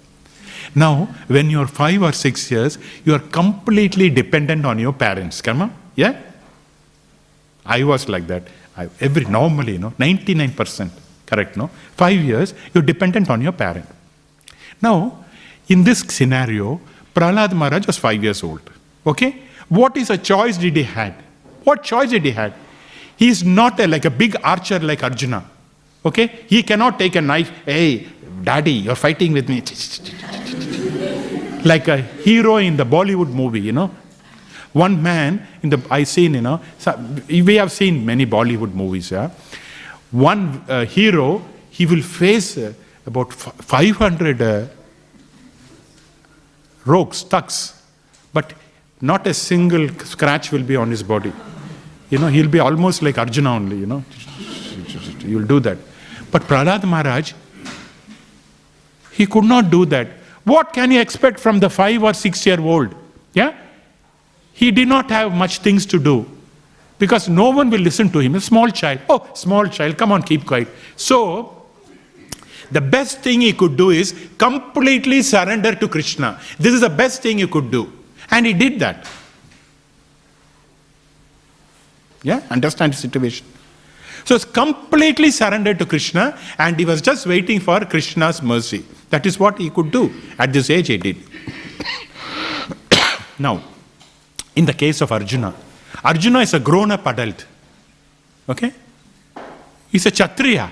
Now, 0.74 1.08
when 1.28 1.50
you're 1.50 1.66
five 1.66 2.02
or 2.02 2.12
six 2.12 2.50
years, 2.50 2.78
you 3.04 3.14
are 3.14 3.18
completely 3.18 4.10
dependent 4.10 4.64
on 4.64 4.78
your 4.78 4.92
parents. 4.92 5.40
Come 5.40 5.62
on, 5.62 5.74
yeah? 5.94 6.20
I 7.64 7.84
was 7.84 8.08
like 8.08 8.26
that. 8.26 8.44
I, 8.76 8.88
every 9.00 9.24
normally, 9.24 9.72
you 9.72 9.78
know, 9.78 9.90
99%, 9.98 10.90
correct, 11.26 11.56
no? 11.56 11.68
Five 11.96 12.20
years, 12.20 12.54
you're 12.72 12.82
dependent 12.82 13.28
on 13.30 13.40
your 13.40 13.52
parent. 13.52 13.86
Now, 14.80 15.24
in 15.68 15.84
this 15.84 16.00
scenario, 16.00 16.80
Prahlad 17.14 17.52
Maharaj 17.52 17.86
was 17.86 17.98
five 17.98 18.22
years 18.22 18.42
old. 18.42 18.62
Okay? 19.06 19.42
What 19.68 19.96
is 19.96 20.10
a 20.10 20.18
choice 20.18 20.56
did 20.56 20.76
he 20.76 20.82
had? 20.82 21.14
What 21.64 21.82
choice 21.82 22.10
did 22.10 22.24
he 22.24 22.30
had? 22.30 22.54
He 23.16 23.28
is 23.28 23.44
not 23.44 23.78
a, 23.78 23.86
like 23.86 24.04
a 24.04 24.10
big 24.10 24.36
archer 24.42 24.78
like 24.80 25.02
Arjuna. 25.02 25.44
Okay? 26.04 26.44
He 26.48 26.62
cannot 26.62 26.98
take 26.98 27.16
a 27.16 27.20
knife. 27.20 27.50
Hey, 27.64 28.08
daddy, 28.42 28.72
you're 28.72 28.96
fighting 28.96 29.32
with 29.32 29.48
me. 29.48 29.62
like 31.64 31.88
a 31.88 31.98
hero 31.98 32.56
in 32.56 32.76
the 32.76 32.84
Bollywood 32.84 33.30
movie, 33.30 33.60
you 33.60 33.72
know. 33.72 33.90
One 34.72 35.02
man 35.02 35.46
in 35.62 35.70
the 35.70 35.80
I 35.90 36.04
seen, 36.04 36.34
you 36.34 36.40
know, 36.40 36.60
we 37.28 37.56
have 37.56 37.70
seen 37.70 38.06
many 38.06 38.24
Bollywood 38.24 38.72
movies. 38.72 39.10
Yeah, 39.10 39.30
one 40.10 40.64
uh, 40.68 40.86
hero 40.86 41.42
he 41.70 41.84
will 41.84 42.02
face 42.02 42.56
uh, 42.56 42.72
about 43.06 43.32
f- 43.32 43.54
500 43.58 44.40
uh, 44.40 44.66
rogues, 46.86 47.22
thugs, 47.22 47.82
but 48.32 48.54
not 49.00 49.26
a 49.26 49.34
single 49.34 49.88
scratch 50.04 50.52
will 50.52 50.62
be 50.62 50.76
on 50.76 50.90
his 50.90 51.02
body. 51.02 51.32
You 52.08 52.18
know, 52.18 52.28
he'll 52.28 52.48
be 52.48 52.58
almost 52.58 53.02
like 53.02 53.18
Arjuna 53.18 53.54
only. 53.54 53.76
You 53.76 53.86
know, 53.86 54.04
you'll 55.20 55.46
do 55.46 55.60
that. 55.60 55.76
But 56.32 56.42
Prahlad 56.44 56.82
Maharaj, 56.84 57.34
he 59.12 59.26
could 59.26 59.44
not 59.44 59.70
do 59.70 59.84
that. 59.86 60.08
What 60.44 60.72
can 60.72 60.90
you 60.90 61.00
expect 61.00 61.38
from 61.38 61.60
the 61.60 61.70
five 61.70 62.02
or 62.02 62.14
six 62.14 62.44
year 62.44 62.60
old? 62.60 62.94
Yeah? 63.34 63.54
He 64.54 64.70
did 64.70 64.88
not 64.88 65.10
have 65.10 65.32
much 65.32 65.58
things 65.58 65.86
to 65.86 65.98
do 65.98 66.26
because 66.98 67.28
no 67.28 67.50
one 67.50 67.70
will 67.70 67.80
listen 67.80 68.10
to 68.10 68.18
him. 68.18 68.34
A 68.34 68.40
small 68.40 68.68
child. 68.70 69.00
Oh, 69.08 69.28
small 69.34 69.66
child, 69.66 69.98
come 69.98 70.10
on, 70.10 70.22
keep 70.22 70.46
quiet. 70.46 70.68
So, 70.96 71.62
the 72.70 72.80
best 72.80 73.20
thing 73.20 73.42
he 73.42 73.52
could 73.52 73.76
do 73.76 73.90
is 73.90 74.14
completely 74.38 75.20
surrender 75.22 75.74
to 75.74 75.86
Krishna. 75.86 76.40
This 76.58 76.72
is 76.72 76.80
the 76.80 76.88
best 76.88 77.20
thing 77.22 77.38
he 77.38 77.46
could 77.46 77.70
do. 77.70 77.92
And 78.30 78.46
he 78.46 78.54
did 78.54 78.80
that. 78.80 79.06
Yeah, 82.22 82.40
understand 82.50 82.94
the 82.94 82.96
situation. 82.96 83.44
So 84.24 84.34
it's 84.34 84.44
completely 84.44 85.30
surrendered 85.30 85.78
to 85.80 85.86
Krishna 85.86 86.38
and 86.58 86.78
he 86.78 86.84
was 86.84 87.00
just 87.02 87.26
waiting 87.26 87.60
for 87.60 87.80
Krishna's 87.80 88.42
mercy. 88.42 88.84
That 89.10 89.26
is 89.26 89.38
what 89.38 89.58
he 89.58 89.70
could 89.70 89.90
do. 89.90 90.12
At 90.38 90.52
this 90.52 90.70
age, 90.70 90.88
he 90.88 90.96
did. 90.96 91.16
now, 93.38 93.62
in 94.54 94.64
the 94.64 94.72
case 94.72 95.00
of 95.00 95.12
Arjuna, 95.12 95.54
Arjuna 96.04 96.40
is 96.40 96.54
a 96.54 96.60
grown 96.60 96.90
up 96.90 97.06
adult. 97.06 97.46
Okay? 98.48 98.72
He's 99.90 100.06
a 100.06 100.10
Kshatriya. 100.10 100.70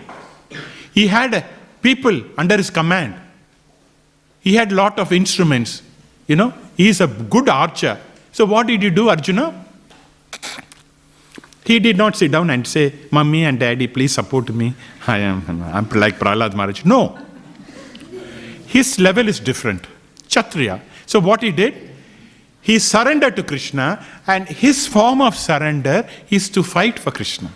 He 0.94 1.06
had 1.06 1.44
people 1.82 2.22
under 2.38 2.56
his 2.56 2.70
command. 2.70 3.14
He 4.40 4.54
had 4.54 4.72
lot 4.72 4.98
of 4.98 5.12
instruments. 5.12 5.82
You 6.26 6.36
know, 6.36 6.54
he 6.76 6.88
is 6.88 7.00
a 7.00 7.06
good 7.06 7.48
archer. 7.48 8.00
So 8.32 8.44
what 8.44 8.66
did 8.66 8.82
he 8.82 8.90
do, 8.90 9.08
Arjuna? 9.08 9.66
He 11.70 11.78
did 11.78 11.96
not 11.96 12.16
sit 12.16 12.32
down 12.32 12.50
and 12.50 12.66
say, 12.66 12.92
Mummy 13.12 13.44
and 13.44 13.60
Daddy, 13.60 13.86
please 13.86 14.12
support 14.12 14.52
me. 14.52 14.74
I 15.06 15.18
am 15.18 15.62
I'm 15.72 15.88
like 15.90 16.18
Prahlad 16.18 16.52
Maharaj. 16.52 16.84
No. 16.84 17.16
His 18.66 18.98
level 18.98 19.28
is 19.28 19.38
different. 19.38 19.86
Kshatriya. 20.26 20.80
So 21.06 21.20
what 21.20 21.44
he 21.44 21.52
did? 21.52 21.74
He 22.60 22.80
surrendered 22.80 23.36
to 23.36 23.44
Krishna, 23.44 24.04
and 24.26 24.48
his 24.48 24.88
form 24.88 25.20
of 25.20 25.36
surrender 25.36 26.08
is 26.28 26.48
to 26.50 26.64
fight 26.64 26.98
for 26.98 27.12
Krishna. 27.12 27.52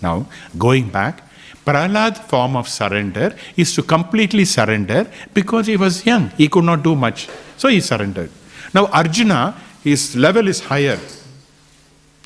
Now, 0.00 0.26
going 0.56 0.88
back, 0.88 1.22
Prahlad's 1.66 2.20
form 2.20 2.56
of 2.56 2.70
surrender 2.70 3.36
is 3.54 3.74
to 3.74 3.82
completely 3.82 4.46
surrender 4.46 5.06
because 5.34 5.66
he 5.66 5.76
was 5.76 6.06
young. 6.06 6.30
He 6.38 6.48
could 6.48 6.64
not 6.64 6.82
do 6.82 6.96
much. 6.96 7.28
So 7.58 7.68
he 7.68 7.82
surrendered. 7.82 8.30
Now, 8.72 8.86
Arjuna, 8.86 9.60
his 9.84 10.16
level 10.16 10.48
is 10.48 10.60
higher. 10.60 10.98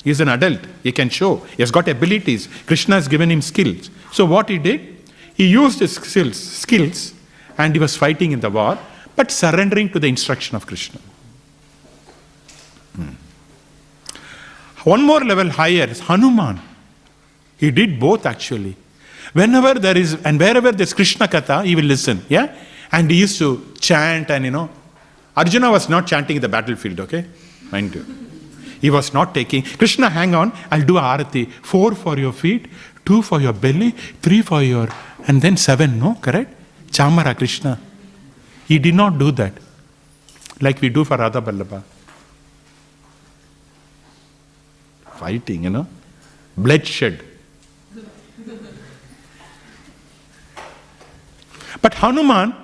He 0.05 0.11
is 0.11 0.21
an 0.21 0.29
adult. 0.29 0.59
He 0.83 0.91
can 0.91 1.09
show. 1.09 1.37
He 1.57 1.63
has 1.63 1.71
got 1.71 1.87
abilities. 1.87 2.47
Krishna 2.67 2.95
has 2.95 3.07
given 3.07 3.31
him 3.31 3.41
skills. 3.41 3.89
So 4.13 4.23
what 4.25 4.47
he 4.47 4.59
did? 4.59 4.95
He 5.33 5.47
used 5.47 5.79
his 5.79 5.95
skills, 5.95 6.37
skills 6.37 7.13
and 7.57 7.73
he 7.73 7.79
was 7.79 7.97
fighting 7.97 8.31
in 8.31 8.39
the 8.39 8.51
war, 8.51 8.77
but 9.15 9.31
surrendering 9.31 9.89
to 9.89 9.99
the 9.99 10.07
instruction 10.07 10.55
of 10.55 10.67
Krishna. 10.67 10.99
Hmm. 12.95 13.15
One 14.83 15.03
more 15.03 15.21
level 15.21 15.49
higher 15.49 15.85
is 15.85 16.01
Hanuman. 16.01 16.61
He 17.57 17.71
did 17.71 17.99
both 17.99 18.27
actually. 18.27 18.75
Whenever 19.33 19.73
there 19.73 19.97
is, 19.97 20.13
and 20.23 20.39
wherever 20.39 20.71
there's 20.71 20.93
Krishna 20.93 21.27
Katha, 21.27 21.65
he 21.65 21.75
will 21.75 21.85
listen. 21.85 22.23
Yeah? 22.29 22.55
And 22.91 23.09
he 23.09 23.21
used 23.21 23.39
to 23.39 23.73
chant 23.79 24.29
and 24.29 24.45
you 24.45 24.51
know. 24.51 24.69
Arjuna 25.35 25.71
was 25.71 25.89
not 25.89 26.05
chanting 26.05 26.35
in 26.35 26.43
the 26.43 26.47
battlefield, 26.47 26.99
okay? 26.99 27.25
Mind 27.71 27.95
you. 27.95 28.05
He 28.81 28.89
was 28.89 29.13
not 29.13 29.33
taking, 29.33 29.63
Krishna, 29.63 30.09
hang 30.09 30.35
on, 30.35 30.51
I'll 30.71 30.85
do 30.85 30.93
arati. 30.93 31.51
Four 31.51 31.95
for 31.95 32.17
your 32.17 32.33
feet, 32.33 32.67
two 33.05 33.21
for 33.21 33.41
your 33.41 33.53
belly, 33.53 33.91
three 33.91 34.41
for 34.41 34.61
your, 34.61 34.89
and 35.27 35.41
then 35.41 35.57
seven, 35.57 35.99
no? 35.99 36.15
Correct? 36.21 36.53
Chamara 36.91 37.35
Krishna. 37.35 37.79
He 38.67 38.79
did 38.79 38.95
not 38.95 39.17
do 39.17 39.31
that. 39.31 39.53
Like 40.61 40.81
we 40.81 40.89
do 40.89 41.03
for 41.03 41.17
Radha 41.17 41.41
Ballabha. 41.41 41.83
Fighting, 45.15 45.63
you 45.63 45.69
know? 45.69 45.87
Bloodshed. 46.57 47.23
But 51.81 51.93
Hanuman 51.95 52.55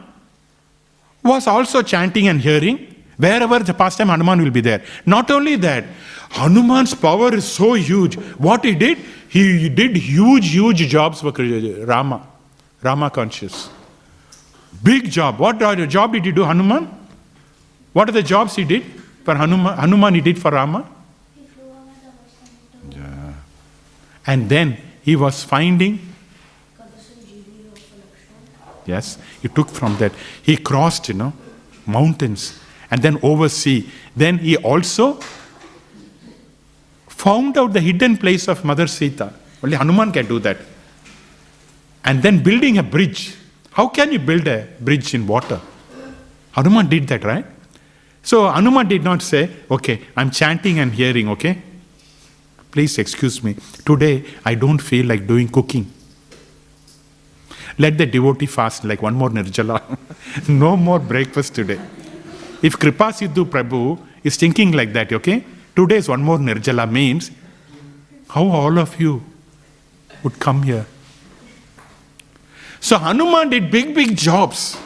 was 1.24 1.45
also 1.47 1.82
chanting 1.82 2.28
and 2.28 2.41
hearing. 2.41 2.90
Wherever 3.22 3.59
the 3.59 3.74
pastime, 3.76 4.07
Hanuman 4.07 4.41
will 4.41 4.49
be 4.49 4.61
there. 4.61 4.84
Not 5.05 5.30
only 5.30 5.55
that, 5.57 5.84
Hanuman's 6.32 6.95
power 6.95 7.32
is 7.36 7.45
so 7.45 7.74
huge. 7.74 8.15
What 8.47 8.65
he 8.65 8.74
did, 8.74 8.97
he 9.30 9.69
did 9.69 9.95
huge, 9.95 10.51
huge 10.51 10.80
jobs 10.89 11.22
for 11.22 11.32
Rama. 11.86 12.26
Rama 12.82 13.11
conscious. 13.11 13.69
Big 14.82 15.11
job. 15.11 15.38
What 15.38 15.59
job 15.59 16.13
did 16.13 16.26
he 16.26 16.32
do, 16.32 16.43
Hanuman? 16.43 16.88
What 17.93 18.09
are 18.09 18.11
the 18.11 18.24
jobs 18.24 18.55
he 18.55 18.63
did 18.63 18.84
for 19.24 19.36
Hanuman? 19.36 19.78
Hanuman 19.78 20.15
he 20.15 20.22
did 20.22 20.41
for 20.41 20.49
Rama? 20.49 20.89
Yeah. 22.89 23.34
And 24.26 24.49
then 24.49 24.78
he 25.03 25.15
was 25.15 25.43
finding 25.43 25.99
Yes, 28.84 29.19
he 29.43 29.47
took 29.47 29.69
from 29.69 29.95
that. 29.97 30.11
He 30.41 30.57
crossed, 30.57 31.07
you 31.07 31.13
know, 31.13 31.34
mountains 31.86 32.61
and 32.91 33.01
then 33.01 33.17
oversee. 33.23 33.89
Then 34.15 34.37
he 34.37 34.57
also 34.57 35.19
found 37.07 37.57
out 37.57 37.73
the 37.73 37.79
hidden 37.79 38.17
place 38.17 38.47
of 38.47 38.63
Mother 38.65 38.87
Sita. 38.87 39.33
Only 39.63 39.77
Hanuman 39.77 40.11
can 40.11 40.27
do 40.27 40.39
that. 40.39 40.57
And 42.03 42.21
then 42.21 42.43
building 42.43 42.77
a 42.77 42.83
bridge. 42.83 43.35
How 43.71 43.87
can 43.87 44.11
you 44.11 44.19
build 44.19 44.47
a 44.47 44.67
bridge 44.79 45.13
in 45.13 45.25
water? 45.25 45.61
Hanuman 46.51 46.89
did 46.89 47.07
that, 47.07 47.23
right? 47.23 47.45
So 48.23 48.49
Hanuman 48.49 48.87
did 48.87 49.03
not 49.03 49.21
say, 49.21 49.49
okay, 49.69 50.01
I'm 50.17 50.29
chanting 50.29 50.79
and 50.79 50.91
hearing, 50.91 51.29
okay? 51.29 51.61
Please 52.71 52.97
excuse 52.97 53.43
me. 53.43 53.55
Today 53.85 54.25
I 54.43 54.55
don't 54.55 54.79
feel 54.79 55.05
like 55.05 55.27
doing 55.27 55.47
cooking. 55.47 55.91
Let 57.77 57.97
the 57.97 58.05
devotee 58.05 58.47
fast 58.47 58.83
like 58.83 59.01
one 59.01 59.15
more 59.15 59.29
nirjala. 59.29 59.97
no 60.49 60.75
more 60.75 60.99
breakfast 60.99 61.55
today. 61.55 61.79
If 62.62 62.78
Kripa 62.78 63.12
Sindhu 63.14 63.45
Prabhu 63.45 63.99
is 64.24 64.38
thinking 64.38 64.72
like 64.72 64.93
that, 64.93 65.12
okay? 65.12 65.43
Today 65.76 65.97
is 65.97 66.07
one 66.07 66.22
more 66.22 66.38
nirjala 66.38 66.89
means 66.89 67.32
how 68.30 68.47
all 68.47 68.78
of 68.78 68.99
you 68.99 69.24
would 70.24 70.39
come 70.39 70.64
here. 70.64 70.86
So 72.80 72.97
Hanuman 72.97 73.49
did 73.49 73.72
big, 73.72 73.93
big 73.95 74.16
jobs 74.18 74.78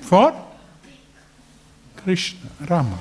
for 0.00 0.34
Krishna, 1.96 2.50
Rama. 2.68 2.98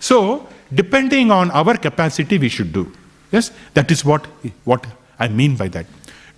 So, 0.00 0.46
depending 0.74 1.30
on 1.30 1.50
our 1.52 1.76
capacity, 1.76 2.38
we 2.38 2.48
should 2.48 2.72
do. 2.72 2.92
Yes, 3.30 3.52
that 3.74 3.90
is 3.90 4.04
what, 4.04 4.26
what 4.64 4.86
I 5.18 5.28
mean 5.28 5.56
by 5.56 5.68
that. 5.68 5.86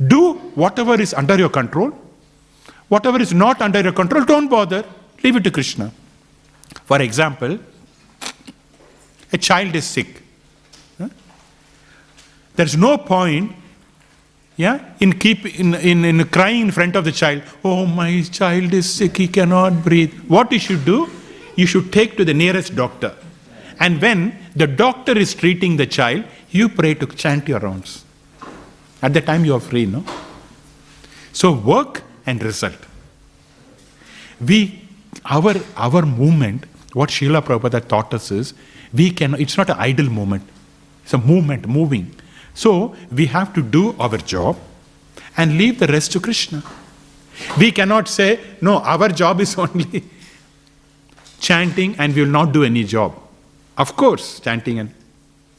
Do 0.06 0.34
whatever 0.54 1.00
is 1.00 1.14
under 1.14 1.38
your 1.38 1.48
control. 1.48 1.92
Whatever 2.88 3.20
is 3.22 3.32
not 3.32 3.62
under 3.62 3.80
your 3.80 3.92
control, 3.92 4.24
don't 4.24 4.48
bother. 4.48 4.84
Leave 5.22 5.36
it 5.36 5.44
to 5.44 5.50
Krishna. 5.50 5.92
For 6.84 7.00
example, 7.00 7.58
a 9.32 9.38
child 9.38 9.74
is 9.74 9.84
sick. 9.84 10.22
There's 12.54 12.76
no 12.76 12.98
point 12.98 13.56
yeah, 14.56 14.94
in 15.00 15.18
keep 15.18 15.46
in, 15.58 15.74
in, 15.74 16.04
in 16.04 16.24
crying 16.28 16.60
in 16.62 16.70
front 16.70 16.94
of 16.94 17.04
the 17.04 17.12
child, 17.12 17.42
oh 17.64 17.86
my 17.86 18.22
child 18.22 18.74
is 18.74 18.92
sick, 18.92 19.16
he 19.16 19.26
cannot 19.26 19.82
breathe. 19.82 20.12
What 20.28 20.52
you 20.52 20.58
should 20.58 20.84
do? 20.84 21.10
You 21.56 21.66
should 21.66 21.92
take 21.92 22.16
to 22.18 22.24
the 22.24 22.34
nearest 22.34 22.76
doctor. 22.76 23.14
And 23.80 24.00
when 24.00 24.36
the 24.54 24.66
doctor 24.66 25.16
is 25.16 25.34
treating 25.34 25.76
the 25.76 25.86
child, 25.86 26.24
you 26.50 26.68
pray 26.68 26.94
to 26.94 27.06
chant 27.06 27.48
your 27.48 27.60
rounds. 27.60 28.04
At 29.00 29.14
the 29.14 29.22
time 29.22 29.44
you 29.44 29.54
are 29.54 29.60
free, 29.60 29.86
no? 29.86 30.04
So 31.32 31.52
work 31.52 32.02
and 32.26 32.42
result. 32.42 32.76
We 34.46 34.81
our 35.24 35.54
our 35.76 36.02
movement, 36.02 36.64
what 36.92 37.10
Srila 37.10 37.42
Prabhupada 37.42 37.86
taught 37.86 38.12
us 38.14 38.30
is 38.30 38.54
we 38.92 39.10
can 39.10 39.34
it's 39.34 39.56
not 39.56 39.70
an 39.70 39.76
idle 39.78 40.06
movement. 40.06 40.42
It's 41.04 41.14
a 41.14 41.18
movement, 41.18 41.66
moving. 41.66 42.14
So 42.54 42.94
we 43.10 43.26
have 43.26 43.52
to 43.54 43.62
do 43.62 43.94
our 43.98 44.18
job 44.18 44.56
and 45.36 45.56
leave 45.56 45.78
the 45.78 45.86
rest 45.86 46.12
to 46.12 46.20
Krishna. 46.20 46.62
We 47.58 47.72
cannot 47.72 48.08
say, 48.08 48.40
no, 48.60 48.78
our 48.78 49.08
job 49.08 49.40
is 49.40 49.56
only 49.58 50.04
chanting 51.40 51.96
and 51.98 52.14
we 52.14 52.22
will 52.22 52.30
not 52.30 52.52
do 52.52 52.62
any 52.62 52.84
job. 52.84 53.18
Of 53.76 53.96
course, 53.96 54.38
chanting 54.38 54.78
and 54.78 54.94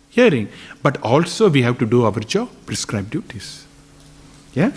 hearing, 0.09 0.47
but 0.83 1.01
also 1.01 1.49
we 1.49 1.63
have 1.63 1.79
to 1.79 1.85
do 1.85 2.05
our 2.05 2.19
job, 2.19 2.49
prescribed 2.65 3.09
duties. 3.09 3.65
Yeah? 4.53 4.71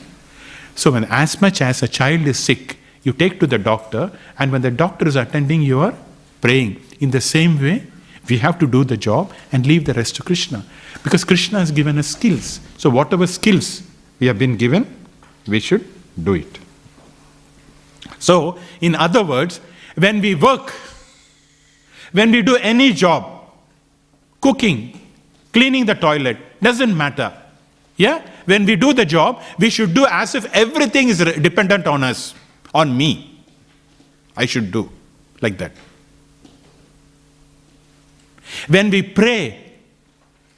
So 0.74 0.91
when 0.93 1.05
as 1.05 1.41
much 1.41 1.61
as 1.61 1.82
a 1.82 1.89
child 1.89 2.26
is 2.26 2.39
sick, 2.39 2.78
you 3.07 3.12
take 3.12 3.38
to 3.38 3.46
the 3.46 3.57
doctor, 3.57 4.11
and 4.36 4.50
when 4.50 4.62
the 4.62 4.70
doctor 4.70 5.07
is 5.07 5.14
attending, 5.14 5.62
you 5.62 5.78
are 5.78 5.94
praying. 6.40 6.82
In 6.98 7.12
the 7.12 7.20
same 7.20 7.61
way, 7.61 7.86
we 8.28 8.38
have 8.38 8.59
to 8.59 8.66
do 8.66 8.82
the 8.82 8.96
job 8.96 9.32
and 9.52 9.64
leave 9.64 9.84
the 9.84 9.94
rest 9.94 10.16
to 10.16 10.24
Krishna. 10.24 10.64
Because 11.04 11.22
Krishna 11.22 11.61
has 11.61 11.70
given 11.70 11.98
us 11.98 12.09
skills. 12.09 12.59
So, 12.78 12.90
whatever 12.90 13.28
skills 13.28 13.84
we 14.18 14.26
have 14.26 14.40
been 14.40 14.57
given, 14.57 14.92
we 15.46 15.61
should 15.61 15.86
do 16.20 16.34
it. 16.34 16.59
So, 18.18 18.59
in 18.80 18.96
other 18.96 19.22
words, 19.22 19.61
when 19.94 20.20
we 20.20 20.34
work, 20.34 20.74
when 22.11 22.32
we 22.32 22.42
do 22.42 22.57
any 22.57 22.92
job, 22.92 23.52
cooking, 24.40 25.00
cleaning 25.52 25.86
the 25.86 25.94
toilet, 25.94 26.38
doesn't 26.61 26.96
matter. 26.96 27.32
Yeah? 27.96 28.20
When 28.46 28.66
we 28.66 28.74
do 28.74 28.92
the 28.92 29.04
job, 29.04 29.42
we 29.61 29.70
should 29.70 29.94
do 29.94 30.07
as 30.11 30.34
if 30.34 30.52
everything 30.52 31.09
is 31.09 31.18
dependent 31.18 31.86
on 31.86 32.02
us, 32.02 32.34
on 32.76 32.96
me. 32.96 33.10
I 34.36 34.44
should 34.44 34.70
do 34.70 34.90
like 35.40 35.56
that. 35.58 35.72
When 38.68 38.90
we 38.90 39.02
pray, 39.02 39.72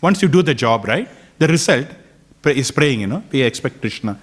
once 0.03 0.21
you 0.21 0.29
do 0.29 0.43
the 0.43 0.55
job, 0.55 0.87
right, 0.87 1.09
the 1.39 1.47
result 1.47 1.87
is 2.45 2.71
praying, 2.71 3.01
you 3.01 3.07
know, 3.07 3.23
we 3.31 3.43
expect 3.43 3.81
Krishna. 3.81 4.19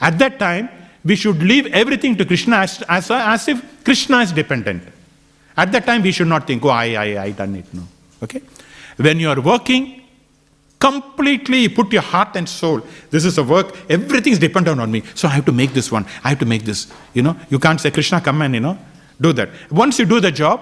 At 0.00 0.18
that 0.18 0.38
time, 0.38 0.68
we 1.04 1.16
should 1.16 1.42
leave 1.42 1.66
everything 1.66 2.16
to 2.16 2.24
Krishna 2.24 2.58
as, 2.58 2.82
as, 2.88 3.10
as 3.10 3.48
if 3.48 3.84
Krishna 3.84 4.18
is 4.18 4.30
dependent. 4.32 4.84
At 5.56 5.72
that 5.72 5.84
time, 5.84 6.02
we 6.02 6.12
should 6.12 6.28
not 6.28 6.46
think, 6.46 6.64
oh, 6.64 6.68
I, 6.68 6.94
I, 6.94 7.22
I 7.24 7.30
done 7.32 7.56
it. 7.56 7.74
No. 7.74 7.82
Okay? 8.22 8.40
When 8.96 9.18
you 9.18 9.28
are 9.30 9.40
working, 9.40 10.01
completely 10.82 11.68
put 11.68 11.92
your 11.92 12.02
heart 12.02 12.34
and 12.34 12.48
soul. 12.48 12.80
This 13.10 13.24
is 13.24 13.38
a 13.38 13.44
work, 13.44 13.76
everything 13.88 14.32
is 14.32 14.40
dependent 14.40 14.80
on 14.80 14.90
me. 14.90 15.02
So 15.14 15.28
I 15.28 15.30
have 15.30 15.44
to 15.44 15.52
make 15.52 15.72
this 15.72 15.92
one. 15.92 16.04
I 16.24 16.30
have 16.30 16.40
to 16.40 16.46
make 16.46 16.64
this. 16.64 16.92
You 17.14 17.22
know, 17.22 17.36
you 17.50 17.60
can't 17.60 17.80
say, 17.80 17.92
Krishna, 17.92 18.20
come 18.20 18.42
and, 18.42 18.54
you 18.54 18.60
know, 18.60 18.76
do 19.20 19.32
that. 19.34 19.50
Once 19.70 20.00
you 20.00 20.06
do 20.06 20.18
the 20.18 20.32
job, 20.32 20.60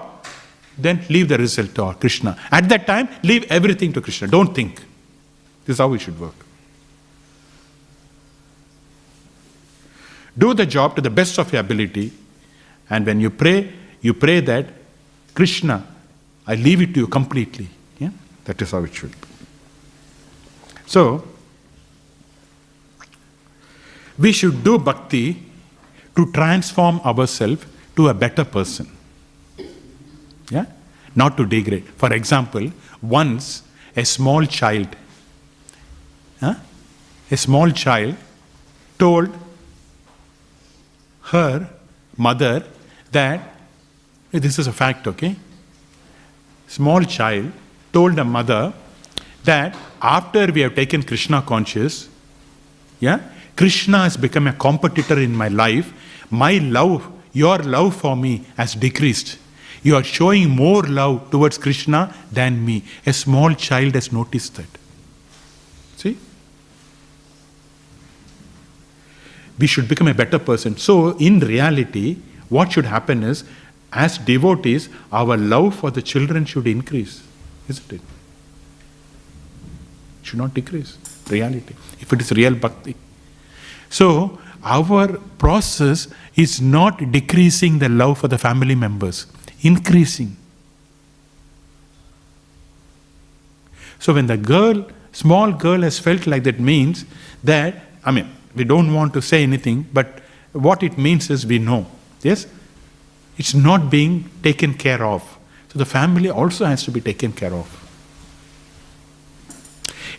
then 0.77 1.03
leave 1.09 1.27
the 1.27 1.39
result 1.39 1.73
to 1.73 1.95
Krishna. 1.99 2.37
At 2.51 2.69
that 2.69 2.85
time, 2.85 3.09
leave 3.23 3.51
everything 3.51 3.91
to 3.93 4.01
Krishna. 4.01 4.27
Don't 4.27 4.53
think. 4.53 4.75
This 5.65 5.75
is 5.75 5.77
how 5.79 5.87
we 5.87 5.97
should 5.97 6.19
work. 6.19 6.35
Do 10.37 10.53
the 10.53 10.67
job 10.67 10.95
to 10.97 11.01
the 11.01 11.09
best 11.09 11.39
of 11.39 11.51
your 11.51 11.61
ability, 11.61 12.13
and 12.89 13.05
when 13.05 13.19
you 13.19 13.31
pray, 13.31 13.73
you 14.01 14.13
pray 14.13 14.39
that 14.41 14.67
Krishna, 15.33 15.83
I 16.45 16.55
leave 16.55 16.81
it 16.81 16.93
to 16.93 17.01
you 17.01 17.07
completely. 17.07 17.67
Yeah? 17.99 18.11
That 18.45 18.61
is 18.61 18.71
how 18.71 18.83
it 18.83 18.93
should 18.93 19.11
be. 19.19 19.30
So, 20.91 21.23
we 24.19 24.33
should 24.33 24.61
do 24.61 24.77
bhakti 24.77 25.41
to 26.17 26.29
transform 26.33 26.99
ourselves 27.11 27.65
to 27.95 28.09
a 28.09 28.13
better 28.13 28.43
person. 28.43 28.89
Yeah? 30.49 30.65
Not 31.15 31.37
to 31.37 31.45
degrade. 31.45 31.85
For 31.95 32.11
example, 32.11 32.71
once 33.01 33.63
a 33.95 34.03
small 34.03 34.45
child, 34.45 34.97
huh? 36.41 36.55
a 37.29 37.37
small 37.37 37.71
child 37.71 38.17
told 38.99 39.29
her 41.31 41.69
mother 42.17 42.65
that 43.13 43.39
this 44.31 44.59
is 44.59 44.67
a 44.67 44.73
fact, 44.73 45.07
okay? 45.07 45.37
Small 46.67 47.03
child 47.03 47.53
told 47.93 48.17
the 48.17 48.25
mother 48.25 48.73
that 49.45 49.77
after 50.01 50.51
we 50.51 50.61
have 50.61 50.75
taken 50.75 51.03
Krishna 51.03 51.41
conscious, 51.41 52.09
yeah, 52.99 53.19
Krishna 53.55 53.99
has 53.99 54.17
become 54.17 54.47
a 54.47 54.53
competitor 54.53 55.19
in 55.19 55.35
my 55.35 55.47
life. 55.47 55.93
My 56.29 56.57
love, 56.57 57.07
your 57.33 57.59
love 57.59 57.95
for 57.95 58.15
me 58.15 58.45
has 58.57 58.73
decreased. 58.73 59.37
You 59.83 59.95
are 59.95 60.03
showing 60.03 60.49
more 60.49 60.83
love 60.83 61.29
towards 61.31 61.57
Krishna 61.57 62.13
than 62.31 62.63
me. 62.65 62.83
A 63.05 63.13
small 63.13 63.53
child 63.53 63.95
has 63.95 64.11
noticed 64.11 64.55
that. 64.55 64.67
See? 65.97 66.17
We 69.59 69.67
should 69.67 69.87
become 69.87 70.07
a 70.07 70.13
better 70.13 70.39
person. 70.39 70.77
So, 70.77 71.17
in 71.17 71.39
reality, 71.39 72.17
what 72.49 72.71
should 72.71 72.85
happen 72.85 73.23
is, 73.23 73.43
as 73.93 74.17
devotees, 74.17 74.89
our 75.11 75.37
love 75.37 75.75
for 75.75 75.91
the 75.91 76.01
children 76.01 76.45
should 76.45 76.67
increase, 76.67 77.23
isn't 77.67 77.93
it? 77.93 78.01
Should 80.31 80.39
not 80.39 80.53
decrease. 80.53 80.97
Reality. 81.29 81.75
If 81.99 82.13
it 82.13 82.21
is 82.21 82.31
real 82.31 82.55
bhakti. 82.55 82.95
So, 83.89 84.39
our 84.63 85.17
process 85.37 86.07
is 86.37 86.61
not 86.61 87.11
decreasing 87.11 87.79
the 87.79 87.89
love 87.89 88.19
for 88.19 88.29
the 88.29 88.37
family 88.37 88.73
members, 88.73 89.25
increasing. 89.61 90.37
So, 93.99 94.13
when 94.13 94.27
the 94.27 94.37
girl, 94.37 94.87
small 95.11 95.51
girl, 95.51 95.81
has 95.81 95.99
felt 95.99 96.25
like 96.25 96.43
that, 96.43 96.61
means 96.61 97.03
that, 97.43 97.83
I 98.05 98.11
mean, 98.11 98.33
we 98.55 98.63
don't 98.63 98.93
want 98.93 99.13
to 99.15 99.21
say 99.21 99.43
anything, 99.43 99.85
but 99.91 100.21
what 100.53 100.81
it 100.81 100.97
means 100.97 101.29
is 101.29 101.45
we 101.45 101.59
know. 101.59 101.87
Yes? 102.21 102.47
It's 103.37 103.53
not 103.53 103.89
being 103.89 104.29
taken 104.41 104.75
care 104.75 105.03
of. 105.03 105.37
So, 105.73 105.79
the 105.79 105.85
family 105.85 106.29
also 106.29 106.63
has 106.63 106.83
to 106.83 106.91
be 106.91 107.01
taken 107.01 107.33
care 107.33 107.53
of. 107.53 107.80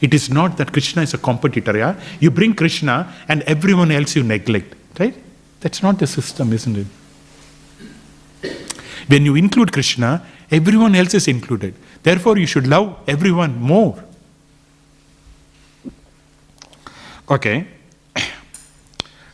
It 0.03 0.13
is 0.13 0.29
not 0.29 0.57
that 0.57 0.73
Krishna 0.73 1.03
is 1.03 1.15
a 1.15 1.19
competitor, 1.19 1.77
yeah? 1.79 1.95
You 2.19 2.33
bring 2.33 2.55
Krishna 2.55 3.15
and 3.29 3.43
everyone 3.43 3.93
else 3.93 4.17
you 4.17 4.25
neglect, 4.25 4.75
right? 4.99 5.15
That's 5.61 5.81
not 5.81 6.01
the 6.01 6.09
system, 6.09 6.53
isn't 6.53 6.77
it? 6.77 6.87
When 9.07 9.25
you 9.25 9.37
include 9.37 9.73
Krishna, 9.73 10.27
everyone 10.51 10.97
else 10.97 11.15
is 11.15 11.29
included. 11.29 11.75
Therefore, 12.03 12.37
you 12.37 12.47
should 12.47 12.67
love 12.67 12.99
everyone 13.07 13.61
more. 13.61 14.03
Okay. 17.31 17.67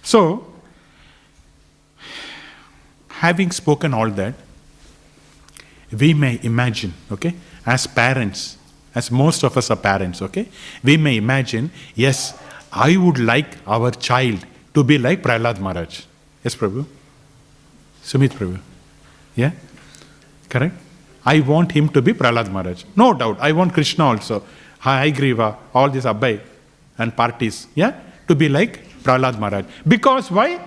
So, 0.02 0.46
having 3.08 3.50
spoken 3.50 3.92
all 3.92 4.10
that, 4.10 4.34
we 5.92 6.14
may 6.14 6.38
imagine, 6.42 6.92
okay, 7.10 7.34
as 7.66 7.86
parents, 7.86 8.57
as 8.98 9.10
most 9.10 9.44
of 9.44 9.56
us 9.56 9.70
are 9.70 9.80
parents, 9.90 10.20
okay, 10.26 10.46
we 10.82 10.96
may 10.96 11.16
imagine, 11.16 11.70
yes, 11.94 12.18
I 12.72 12.96
would 12.96 13.18
like 13.18 13.50
our 13.66 13.90
child 13.92 14.44
to 14.74 14.82
be 14.90 14.98
like 14.98 15.22
Prahlad 15.22 15.60
Maharaj. 15.60 16.02
Yes, 16.44 16.56
Prabhu? 16.56 16.84
Sumit 18.02 18.32
Prabhu. 18.38 18.58
Yeah? 19.36 19.52
Correct? 20.48 20.74
I 21.24 21.40
want 21.40 21.72
him 21.72 21.88
to 21.90 22.02
be 22.02 22.12
Prahlad 22.12 22.50
Maharaj. 22.50 22.84
No 22.96 23.12
doubt. 23.14 23.36
I 23.40 23.52
want 23.52 23.72
Krishna 23.72 24.04
also. 24.04 24.42
Haigriva, 24.80 25.56
all 25.74 25.90
these 25.90 26.04
Abhay 26.04 26.40
and 26.98 27.14
parties, 27.14 27.66
yeah, 27.74 27.92
to 28.26 28.34
be 28.34 28.48
like 28.48 29.02
Prahlad 29.04 29.38
Maharaj. 29.38 29.64
Because 29.86 30.30
why? 30.30 30.60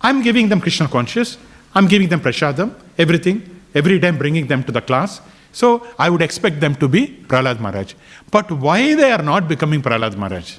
I'm 0.00 0.22
giving 0.22 0.48
them 0.48 0.60
Krishna 0.60 0.88
conscious, 0.88 1.36
I'm 1.74 1.88
giving 1.88 2.08
them 2.08 2.20
prasadam, 2.20 2.74
everything, 2.98 3.38
every 3.74 3.98
time 4.00 4.18
bringing 4.18 4.46
them 4.46 4.62
to 4.64 4.72
the 4.72 4.80
class. 4.80 5.20
So 5.54 5.86
I 5.98 6.10
would 6.10 6.20
expect 6.20 6.58
them 6.60 6.74
to 6.82 6.88
be 6.88 7.06
Prahlad 7.28 7.60
Maharaj. 7.60 7.94
But 8.30 8.50
why 8.50 8.94
they 8.96 9.12
are 9.12 9.22
not 9.22 9.46
becoming 9.48 9.80
Prahlad 9.80 10.16
Maharaj? 10.16 10.58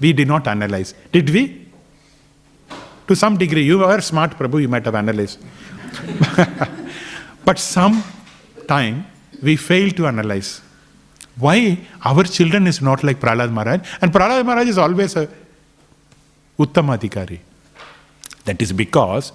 We 0.00 0.14
did 0.14 0.28
not 0.28 0.48
analyze. 0.48 0.94
Did 1.12 1.28
we? 1.28 1.66
To 3.06 3.14
some 3.14 3.36
degree, 3.36 3.64
you 3.64 3.84
are 3.84 4.00
smart, 4.00 4.38
Prabhu, 4.38 4.62
you 4.62 4.68
might 4.68 4.86
have 4.86 4.94
analyzed. 4.94 5.38
but 7.44 7.58
some 7.58 8.02
time 8.66 9.04
we 9.42 9.56
fail 9.56 9.90
to 9.90 10.06
analyze. 10.06 10.62
Why 11.36 11.78
our 12.02 12.24
children 12.24 12.66
is 12.66 12.80
not 12.80 13.04
like 13.04 13.20
Prahlad 13.20 13.52
Maharaj? 13.52 13.86
And 14.00 14.10
Prahlad 14.10 14.46
Maharaj 14.46 14.68
is 14.68 14.78
always 14.78 15.16
a 15.16 15.28
Uttamadhikari. 16.58 17.40
That 18.46 18.62
is 18.62 18.72
because 18.72 19.32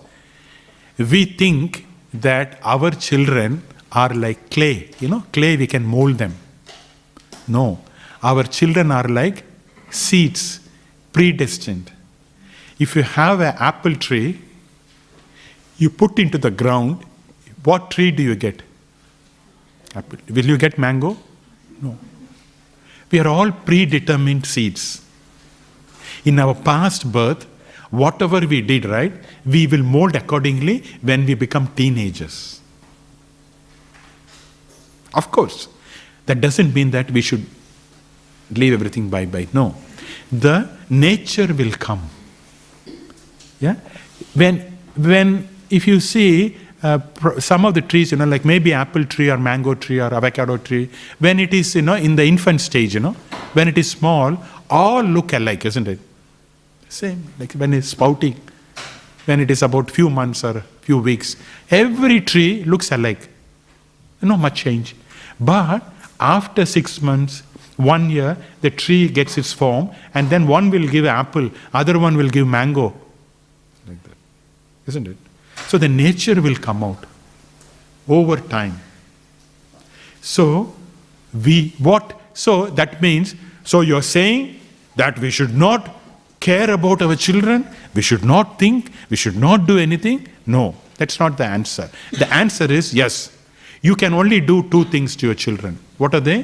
we 0.98 1.26
think 1.26 1.86
that 2.12 2.60
our 2.64 2.90
children 2.90 3.62
are 3.92 4.14
like 4.14 4.50
clay. 4.50 4.92
You 5.00 5.08
know, 5.10 5.24
clay 5.32 5.58
we 5.58 5.68
can 5.68 5.86
mold 5.86 6.18
them. 6.18 6.36
No, 7.48 7.80
our 8.24 8.44
children 8.44 8.92
are 8.92 9.08
like 9.08 9.44
seeds, 9.90 10.60
predestined. 11.14 11.92
If 12.80 12.96
you 12.96 13.04
have 13.04 13.40
an 13.40 13.56
apple 13.58 13.96
tree, 13.96 14.40
you 15.78 15.90
put 15.90 16.20
into 16.20 16.38
the 16.38 16.52
ground, 16.52 17.04
what 17.64 17.92
tree 17.92 18.12
do 18.12 18.24
you 18.24 18.36
get? 18.36 18.62
Apple. 19.96 20.20
Will 20.30 20.46
you 20.46 20.58
get 20.58 20.78
mango? 20.78 21.18
No. 21.82 21.98
We 23.12 23.20
are 23.20 23.28
all 23.28 23.52
predetermined 23.52 24.46
seeds. 24.46 25.02
In 26.26 26.40
our 26.40 26.56
past 26.56 27.12
birth, 27.12 27.46
whatever 27.92 28.40
we 28.40 28.62
did, 28.62 28.86
right, 28.86 29.14
we 29.46 29.68
will 29.68 29.84
mold 29.84 30.16
accordingly 30.16 30.84
when 31.02 31.26
we 31.26 31.34
become 31.34 31.68
teenagers. 31.76 32.60
Of 35.16 35.32
course, 35.32 35.68
that 36.26 36.42
doesn't 36.42 36.74
mean 36.74 36.92
that 36.92 37.10
we 37.12 37.22
should 37.22 37.46
leave 38.52 38.74
everything 38.74 39.10
bye 39.10 39.26
bye. 39.26 39.48
No. 39.54 39.76
The 40.32 40.70
nature 40.90 41.54
will 41.54 41.72
come. 41.72 42.10
Yeah? 43.60 43.76
When, 44.34 44.60
when 44.96 45.48
if 45.70 45.88
you 45.88 46.00
see 46.00 46.58
uh, 46.84 47.00
some 47.40 47.66
of 47.66 47.74
the 47.74 47.82
trees, 47.82 48.12
you 48.12 48.18
know, 48.18 48.26
like 48.26 48.46
maybe 48.46 48.74
apple 48.74 49.06
tree 49.06 49.30
or 49.30 49.38
mango 49.38 49.74
tree 49.74 50.00
or 50.00 50.14
avocado 50.14 50.58
tree, 50.58 50.90
when 51.20 51.40
it 51.40 51.54
is, 51.54 51.76
you 51.76 51.82
know, 51.82 51.96
in 51.96 52.16
the 52.16 52.26
infant 52.26 52.62
stage, 52.62 52.94
you 52.94 53.00
know, 53.00 53.14
when 53.54 53.68
it 53.68 53.78
is 53.78 53.90
small, 53.90 54.38
all 54.70 55.04
look 55.04 55.34
alike, 55.34 55.66
isn't 55.66 55.88
it? 55.88 56.00
Same, 56.90 57.24
like 57.40 57.54
when 57.54 57.74
it's 57.74 57.90
spouting, 57.90 58.40
when 59.26 59.40
it 59.40 59.50
is 59.50 59.64
about 59.64 59.90
few 59.90 60.10
months 60.10 60.44
or 60.44 60.62
few 60.82 61.00
weeks, 61.00 61.36
every 61.72 62.22
tree 62.22 62.64
looks 62.66 62.92
alike. 62.92 63.30
No 64.22 64.38
much 64.38 64.56
change. 64.62 64.96
But 65.40 65.84
after 66.20 66.66
six 66.66 67.02
months, 67.02 67.44
one 67.78 68.10
year, 68.10 68.38
the 68.62 68.70
tree 68.70 69.10
gets 69.10 69.38
its 69.38 69.52
form, 69.52 69.92
and 70.14 70.30
then 70.30 70.48
one 70.48 70.70
will 70.70 70.88
give 70.88 71.06
apple, 71.06 71.50
other 71.74 72.00
one 72.00 72.16
will 72.16 72.30
give 72.30 72.48
mango. 72.48 72.94
Like 73.88 74.02
that. 74.04 74.18
Isn't 74.88 75.08
it? 75.08 75.18
So 75.68 75.78
the 75.78 75.90
nature 75.90 76.42
will 76.42 76.56
come 76.56 76.84
out 76.84 77.06
over 78.08 78.38
time. 78.38 78.80
So 80.22 80.74
we 81.44 81.74
what 81.80 82.20
so 82.34 82.68
that 82.68 83.02
means 83.02 83.36
so 83.64 83.82
you're 83.82 84.02
saying 84.02 84.60
that 84.96 85.20
we 85.20 85.30
should 85.30 85.56
not 85.56 85.96
care 86.40 86.70
about 86.70 87.02
our 87.02 87.16
children, 87.16 87.68
we 87.94 88.02
should 88.02 88.24
not 88.24 88.60
think, 88.60 88.92
we 89.10 89.18
should 89.18 89.36
not 89.36 89.66
do 89.66 89.78
anything? 89.78 90.28
No, 90.46 90.76
that's 90.98 91.20
not 91.20 91.38
the 91.38 91.46
answer. 91.46 91.90
The 92.12 92.32
answer 92.32 92.72
is 92.72 92.94
yes. 92.94 93.35
You 93.86 93.96
can 93.96 94.16
only 94.16 94.40
do 94.40 94.64
two 94.70 94.86
things 94.86 95.16
to 95.18 95.28
your 95.28 95.36
children. 95.36 95.78
What 96.00 96.16
are 96.16 96.20
they? 96.20 96.44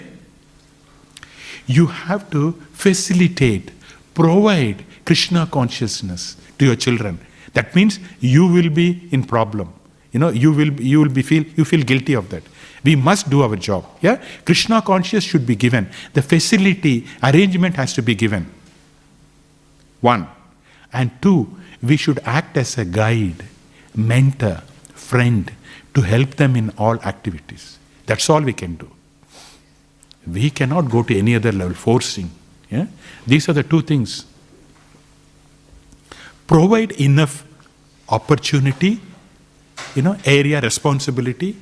You 1.65 1.87
have 1.87 2.29
to 2.29 2.51
facilitate, 2.71 3.71
provide 4.13 4.85
Krishna 5.05 5.47
consciousness 5.47 6.37
to 6.59 6.65
your 6.65 6.75
children. 6.75 7.17
That 7.53 7.75
means 7.75 7.99
you 8.19 8.45
will 8.45 8.69
be 8.69 9.09
in 9.11 9.23
problem. 9.23 9.73
You 10.11 10.19
know, 10.19 10.29
you 10.29 10.51
will 10.51 10.73
you 10.79 10.99
will 10.99 11.09
be 11.09 11.23
feel 11.23 11.43
you 11.55 11.65
feel 11.65 11.81
guilty 11.81 12.13
of 12.13 12.29
that. 12.29 12.43
We 12.83 12.95
must 12.95 13.31
do 13.31 13.41
our 13.41 13.55
job. 13.55 13.87
Yeah, 14.01 14.21
Krishna 14.45 14.83
consciousness 14.83 15.23
should 15.23 15.47
be 15.47 15.55
given. 15.55 15.89
The 16.13 16.21
facility 16.21 17.07
arrangement 17.23 17.75
has 17.77 17.93
to 17.93 18.03
be 18.03 18.13
given. 18.13 18.45
One, 20.01 20.27
and 20.93 21.09
two, 21.23 21.49
we 21.81 21.97
should 21.97 22.19
act 22.23 22.55
as 22.57 22.77
a 22.77 22.85
guide, 22.85 23.45
mentor, 23.95 24.61
friend 24.93 25.51
to 25.93 26.01
help 26.01 26.35
them 26.35 26.55
in 26.55 26.71
all 26.77 26.95
activities. 27.01 27.77
That's 28.05 28.29
all 28.29 28.41
we 28.41 28.53
can 28.53 28.75
do. 28.75 28.89
We 30.27 30.49
cannot 30.49 30.89
go 30.89 31.03
to 31.03 31.17
any 31.17 31.35
other 31.35 31.51
level 31.51 31.73
forcing. 31.73 32.31
Yeah? 32.69 32.87
These 33.25 33.49
are 33.49 33.53
the 33.53 33.63
two 33.63 33.81
things. 33.81 34.25
Provide 36.47 36.91
enough 36.93 37.45
opportunity, 38.09 38.99
you 39.95 40.01
know, 40.01 40.17
area 40.25 40.61
responsibility. 40.61 41.55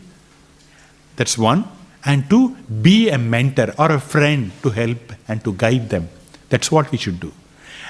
That's 1.15 1.38
one. 1.38 1.65
And 2.06 2.30
two, 2.30 2.56
be 2.81 3.10
a 3.10 3.18
mentor 3.18 3.73
or 3.77 3.91
a 3.91 3.99
friend 3.99 4.51
to 4.64 4.69
help 4.69 5.14
and 5.27 5.43
to 5.43 5.53
guide 5.53 5.89
them. 5.89 6.10
That's 6.49 6.72
what 6.72 6.91
we 6.91 6.97
should 6.97 7.19
do. 7.19 7.31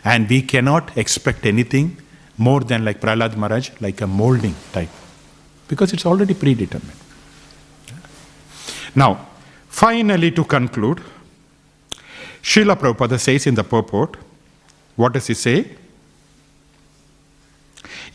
And 0.03 0.30
we 0.30 0.41
cannot 0.41 0.98
expect 0.98 1.45
anything 1.45 1.98
more 2.38 2.61
than 2.61 2.86
like 2.86 3.02
Prahlad 3.02 3.36
Maharaj, 3.36 3.72
like 3.82 4.02
a 4.02 4.07
molding 4.07 4.56
type, 4.72 4.90
because 5.70 5.94
it's 5.94 6.06
already 6.06 6.34
predetermined. 6.34 7.00
Now, 8.96 9.28
finally, 9.70 10.32
to 10.32 10.44
conclude, 10.44 11.02
Srila 12.41 12.76
Prabhupada 12.76 13.20
says 13.20 13.48
in 13.48 13.56
the 13.56 13.64
purport, 13.64 14.18
what 14.96 15.14
does 15.14 15.28
he 15.28 15.34
say? 15.34 15.78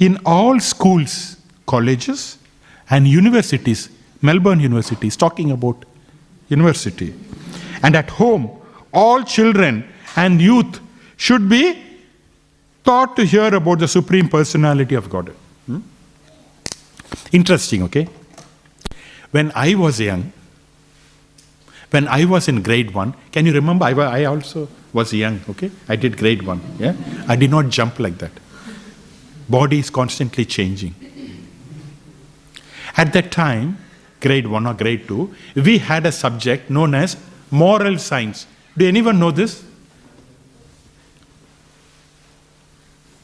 In 0.01 0.19
all 0.27 0.59
schools, 0.61 1.37
colleges, 1.67 2.39
and 2.91 3.07
universities, 3.07 3.89
Melbourne 4.21 4.61
University 4.61 5.07
is 5.07 5.17
talking 5.17 5.53
about 5.53 5.85
university, 6.49 7.15
and 7.83 7.95
at 7.95 8.11
home, 8.11 8.51
all 8.93 9.23
children 9.23 9.89
and 10.17 10.41
youth 10.41 10.81
should 11.17 11.49
be 11.49 11.81
taught 12.85 13.17
to 13.17 13.25
hear 13.25 13.55
about 13.55 13.79
the 13.79 13.89
Supreme 13.89 14.29
Personality 14.29 14.95
of 14.95 15.09
God. 15.09 15.35
Interesting, 17.33 17.83
okay? 17.85 18.09
When 19.31 19.53
I 19.55 19.75
was 19.75 20.01
young, 20.01 20.33
when 21.91 22.09
I 22.09 22.25
was 22.25 22.49
in 22.49 22.63
grade 22.63 22.93
one, 22.93 23.15
can 23.33 23.47
you 23.47 23.53
remember? 23.53 23.85
I, 23.85 23.93
I 23.93 24.25
also 24.25 24.69
was 24.93 25.13
young, 25.13 25.41
okay? 25.51 25.71
I 25.89 25.97
did 25.97 26.17
grade 26.17 26.43
one, 26.43 26.61
yeah? 26.79 26.95
I 27.29 27.37
did 27.37 27.51
not 27.51 27.69
jump 27.69 27.99
like 27.99 28.19
that. 28.19 28.33
Body 29.49 29.79
is 29.79 29.91
constantly 29.91 30.45
changing. 30.45 30.95
At 32.97 33.13
that 33.13 33.31
time, 33.31 33.79
grade 34.21 34.47
one 34.47 34.67
or 34.67 34.75
grade 34.75 35.07
two, 35.07 35.35
we 35.55 35.79
had 35.79 36.07
a 36.07 36.13
subject 36.13 36.71
known 36.71 36.95
as 36.95 37.17
moral 37.51 37.99
science. 37.99 38.47
Do 38.77 38.87
anyone 38.87 39.19
know 39.19 39.31
this? 39.31 39.65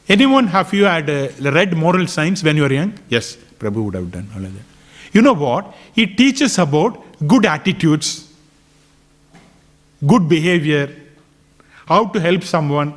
Anyone 0.07 0.47
have 0.47 0.73
you 0.73 0.85
had 0.85 1.09
uh, 1.09 1.29
read 1.39 1.75
moral 1.75 2.05
science 2.07 2.43
when 2.43 2.57
you 2.57 2.63
were 2.63 2.73
young? 2.73 2.93
Yes, 3.07 3.37
Prabhu 3.61 3.85
would 3.85 3.93
have 3.93 4.11
done 4.11 4.27
all 4.35 4.43
of 4.43 4.53
that. 4.53 4.63
You 5.13 5.21
know 5.21 5.33
what? 5.33 5.73
He 5.93 6.07
teaches 6.07 6.57
about 6.57 7.01
good 7.27 7.45
attitudes, 7.45 8.33
good 10.05 10.27
behavior, 10.27 10.95
how 11.85 12.05
to 12.07 12.19
help 12.19 12.43
someone, 12.43 12.93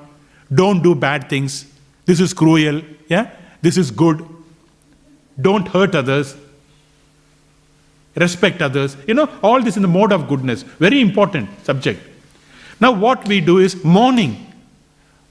don't 0.53 0.83
do 0.83 0.95
bad 0.95 1.29
things. 1.29 1.67
This 2.07 2.21
is 2.21 2.33
cruel, 2.33 2.83
yeah? 3.09 3.31
This 3.61 3.77
is 3.77 3.91
good. 3.91 4.25
Don't 5.41 5.67
hurt 5.67 5.95
others. 5.95 6.37
Respect 8.15 8.63
others. 8.63 8.97
You 9.09 9.15
know, 9.15 9.29
all 9.43 9.61
this 9.61 9.77
in 9.77 9.83
the 9.83 9.89
mode 9.89 10.13
of 10.13 10.29
goodness. 10.29 10.63
Very 10.63 11.01
important 11.01 11.49
subject. 11.65 12.01
Now, 12.81 12.93
what 12.93 13.27
we 13.27 13.41
do 13.41 13.59
is 13.59 13.83
morning, 13.85 14.53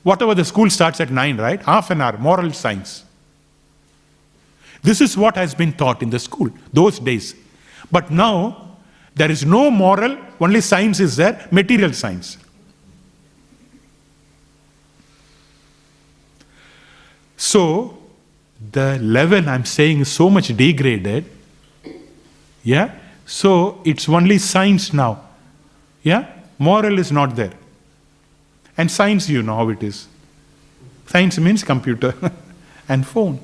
whatever 0.04 0.36
the 0.36 0.44
school 0.44 0.70
starts 0.70 1.00
at 1.00 1.10
9, 1.10 1.38
right? 1.38 1.62
Half 1.62 1.92
an 1.92 2.02
hour, 2.02 2.18
moral 2.18 2.52
science. 2.52 3.06
This 4.84 5.00
is 5.00 5.18
what 5.18 5.36
has 5.38 5.56
been 5.56 5.74
taught 5.74 6.04
in 6.04 6.10
the 6.10 6.20
school 6.20 6.50
those 6.72 7.00
days. 7.00 7.36
But 7.90 8.12
now, 8.12 8.78
there 9.16 9.32
is 9.32 9.46
no 9.46 9.72
moral, 9.72 10.18
only 10.40 10.60
science 10.62 11.00
is 11.00 11.16
there, 11.16 11.48
material 11.52 11.94
science. 11.94 12.38
So, 17.38 17.98
the 18.72 19.00
level 19.00 19.48
I'm 19.48 19.66
saying 19.66 20.02
is 20.02 20.12
so 20.12 20.30
much 20.30 20.56
degraded. 20.56 21.26
Yeah? 22.64 22.94
So, 23.26 23.82
it's 23.86 24.10
only 24.10 24.38
science 24.38 24.94
now. 24.94 25.22
Yeah? 26.02 26.28
Moral 26.58 27.00
is 27.00 27.12
not 27.12 27.36
there. 27.36 27.54
And 28.78 28.90
science, 28.90 29.30
you 29.30 29.44
know 29.44 29.56
how 29.56 29.70
it 29.70 29.84
is. 29.84 30.08
Science 31.08 31.38
means 31.38 31.64
computer 31.64 32.16
and 32.90 33.06
phone. 33.06 33.40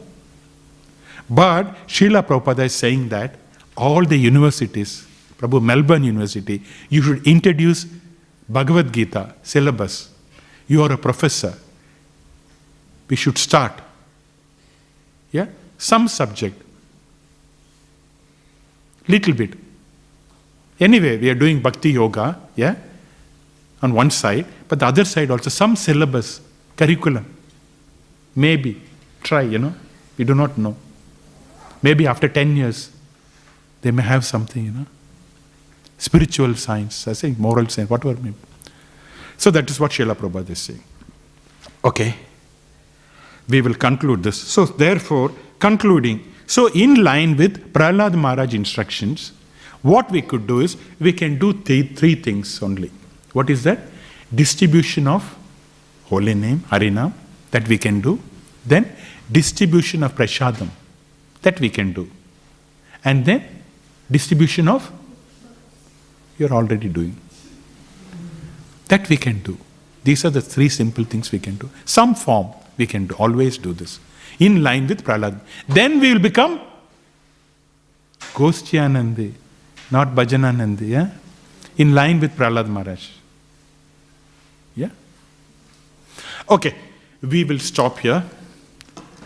But 1.30 1.88
Srila 1.88 2.26
Prabhupada 2.26 2.66
is 2.66 2.74
saying 2.74 3.10
that 3.10 3.36
all 3.78 4.04
the 4.04 4.18
universities, 4.18 5.08
Prabhu 5.38 5.62
Melbourne 5.62 6.04
University, 6.04 6.62
you 6.90 7.02
should 7.02 7.26
introduce 7.28 7.86
Bhagavad 8.48 8.92
Gita 8.92 9.36
syllabus. 9.44 10.10
You 10.68 10.84
are 10.84 10.92
a 10.92 10.98
professor. 10.98 11.54
We 13.08 13.16
should 13.16 13.38
start. 13.38 13.74
Yeah? 15.32 15.48
Some 15.78 16.08
subject. 16.08 16.62
Little 19.08 19.34
bit. 19.34 19.54
Anyway, 20.80 21.18
we 21.18 21.30
are 21.30 21.36
doing 21.36 21.62
bhakti 21.62 21.92
yoga, 21.92 22.40
yeah, 22.56 22.76
on 23.82 23.94
one 23.94 24.12
side, 24.12 24.46
but 24.68 24.80
the 24.80 24.86
other 24.86 25.04
side 25.04 25.30
also 25.32 25.50
some 25.50 25.76
syllabus, 25.76 26.42
curriculum. 26.76 27.26
Maybe. 28.36 28.82
Try, 29.22 29.42
you 29.42 29.60
know. 29.60 29.74
We 30.18 30.26
do 30.26 30.36
not 30.36 30.58
know. 30.58 30.76
Maybe 31.82 32.08
after 32.08 32.28
10 32.28 32.56
years, 32.56 32.92
they 33.82 33.92
may 33.92 34.04
have 34.04 34.26
something, 34.26 34.66
you 34.66 34.72
know. 34.72 34.86
Spiritual 35.98 36.56
science, 36.56 37.08
I 37.08 37.14
say, 37.14 37.36
moral 37.38 37.68
science, 37.68 37.90
whatever. 37.90 38.20
Maybe. 38.22 38.36
So 39.38 39.52
that 39.52 39.70
is 39.70 39.80
what 39.80 39.92
Srila 39.92 40.16
Prabhupada 40.16 40.50
is 40.50 40.60
saying. 40.60 40.84
Okay. 41.84 42.16
We 43.48 43.62
will 43.62 43.74
conclude 43.74 44.24
this. 44.24 44.40
So, 44.40 44.66
therefore, 44.66 45.32
concluding, 45.60 46.34
so 46.46 46.68
in 46.68 47.04
line 47.04 47.36
with 47.36 47.74
Prahlad 47.74 48.14
Maharaj 48.16 48.54
instructions, 48.54 49.32
what 49.82 50.12
we 50.12 50.22
could 50.22 50.46
do 50.46 50.60
is 50.60 50.78
we 51.00 51.14
can 51.14 51.40
do 51.40 51.54
three, 51.54 51.84
three 51.84 52.16
things 52.16 52.62
only. 52.62 52.92
What 53.34 53.50
is 53.50 53.64
that? 53.64 53.80
Distribution 54.34 55.08
of 55.08 55.38
holy 56.06 56.34
name, 56.34 56.60
Harinam, 56.72 57.14
that 57.52 57.68
we 57.68 57.78
can 57.78 58.02
do. 58.02 58.20
Then 58.66 58.92
distribution 59.32 60.04
of 60.04 60.16
prasadam, 60.16 60.70
that 61.42 61.60
we 61.60 61.70
can 61.70 61.94
do. 61.94 62.10
And 63.04 63.26
then 63.26 63.44
distribution 64.12 64.68
of, 64.68 64.92
you're 66.38 66.54
already 66.54 66.90
doing. 66.90 67.16
That 68.88 69.08
we 69.10 69.18
can 69.18 69.40
do. 69.40 69.58
These 70.04 70.26
are 70.26 70.30
the 70.30 70.42
three 70.42 70.70
simple 70.70 71.04
things 71.04 71.32
we 71.32 71.40
can 71.40 71.56
do. 71.56 71.70
Some 71.86 72.16
form 72.16 72.48
we 72.78 72.88
can 72.88 73.08
do, 73.08 73.16
always 73.16 73.58
do 73.58 73.74
this. 73.74 74.00
In 74.40 74.64
line 74.64 74.88
with 74.88 75.04
Prahlad. 75.04 75.40
Then 75.68 76.00
we 76.00 76.14
will 76.14 76.22
become 76.22 76.62
Goshtyanandi, 78.34 79.34
not 79.92 80.10
Bhajananandi, 80.16 80.88
yeah? 80.88 81.10
In 81.78 81.94
line 81.94 82.20
with 82.20 82.36
Prahlad 82.36 82.68
Maharaj. 82.68 83.10
Yeah? 84.76 84.90
Okay, 86.50 86.76
we 87.22 87.44
will 87.44 87.60
stop 87.60 88.00
here. 88.00 88.24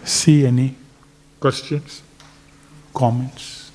See 0.03 0.45
any 0.45 0.75
questions, 1.43 2.01
comments, 2.93 3.69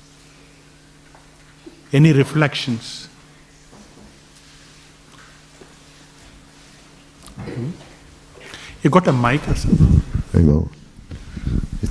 any 1.93 2.11
reflections? 2.11 3.07
Hmm? 7.37 7.69
You 8.81 8.89
got 8.89 9.07
a 9.07 9.13
mic 9.13 9.47
or 9.47 9.53
something? 9.53 10.01
Very 10.31 10.45
well. 10.45 10.67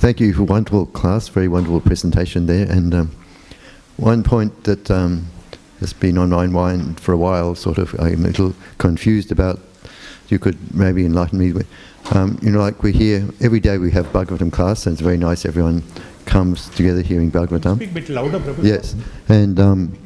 Thank 0.03 0.19
you 0.19 0.33
for 0.33 0.43
wonderful 0.43 0.85
class, 0.87 1.29
very 1.29 1.47
wonderful 1.47 1.79
presentation 1.79 2.47
there. 2.47 2.69
And 2.69 2.93
um, 2.93 3.11
one 3.95 4.21
point 4.21 4.65
that 4.65 4.91
um, 4.91 5.27
has 5.79 5.93
been 5.93 6.17
on 6.17 6.31
my 6.31 6.47
mind 6.47 6.99
for 6.99 7.13
a 7.13 7.17
while, 7.17 7.55
sort 7.55 7.77
of, 7.77 7.95
I'm 8.01 8.25
a 8.25 8.27
little 8.27 8.53
confused 8.79 9.31
about. 9.31 9.61
You 10.27 10.39
could 10.39 10.57
maybe 10.75 11.05
enlighten 11.05 11.39
me. 11.39 11.53
with. 11.53 11.67
Um, 12.11 12.39
you 12.41 12.49
know, 12.49 12.59
like 12.59 12.81
we're 12.81 12.91
here, 12.91 13.27
every 13.39 13.59
day 13.59 13.77
we 13.77 13.91
have 13.91 14.07
Bhagavatam 14.07 14.51
class, 14.51 14.87
and 14.87 14.93
it's 14.93 15.01
very 15.01 15.17
nice. 15.17 15.45
Everyone 15.45 15.83
comes 16.25 16.69
together 16.69 17.01
hearing 17.01 17.31
Bhagavatam. 17.31 17.75
Speak 17.75 17.91
a 17.91 17.93
bit 17.93 18.09
louder, 18.09 18.39
Prabhu. 18.39 18.63
Yes, 18.63 18.95
and 19.27 19.59
um, 19.59 19.97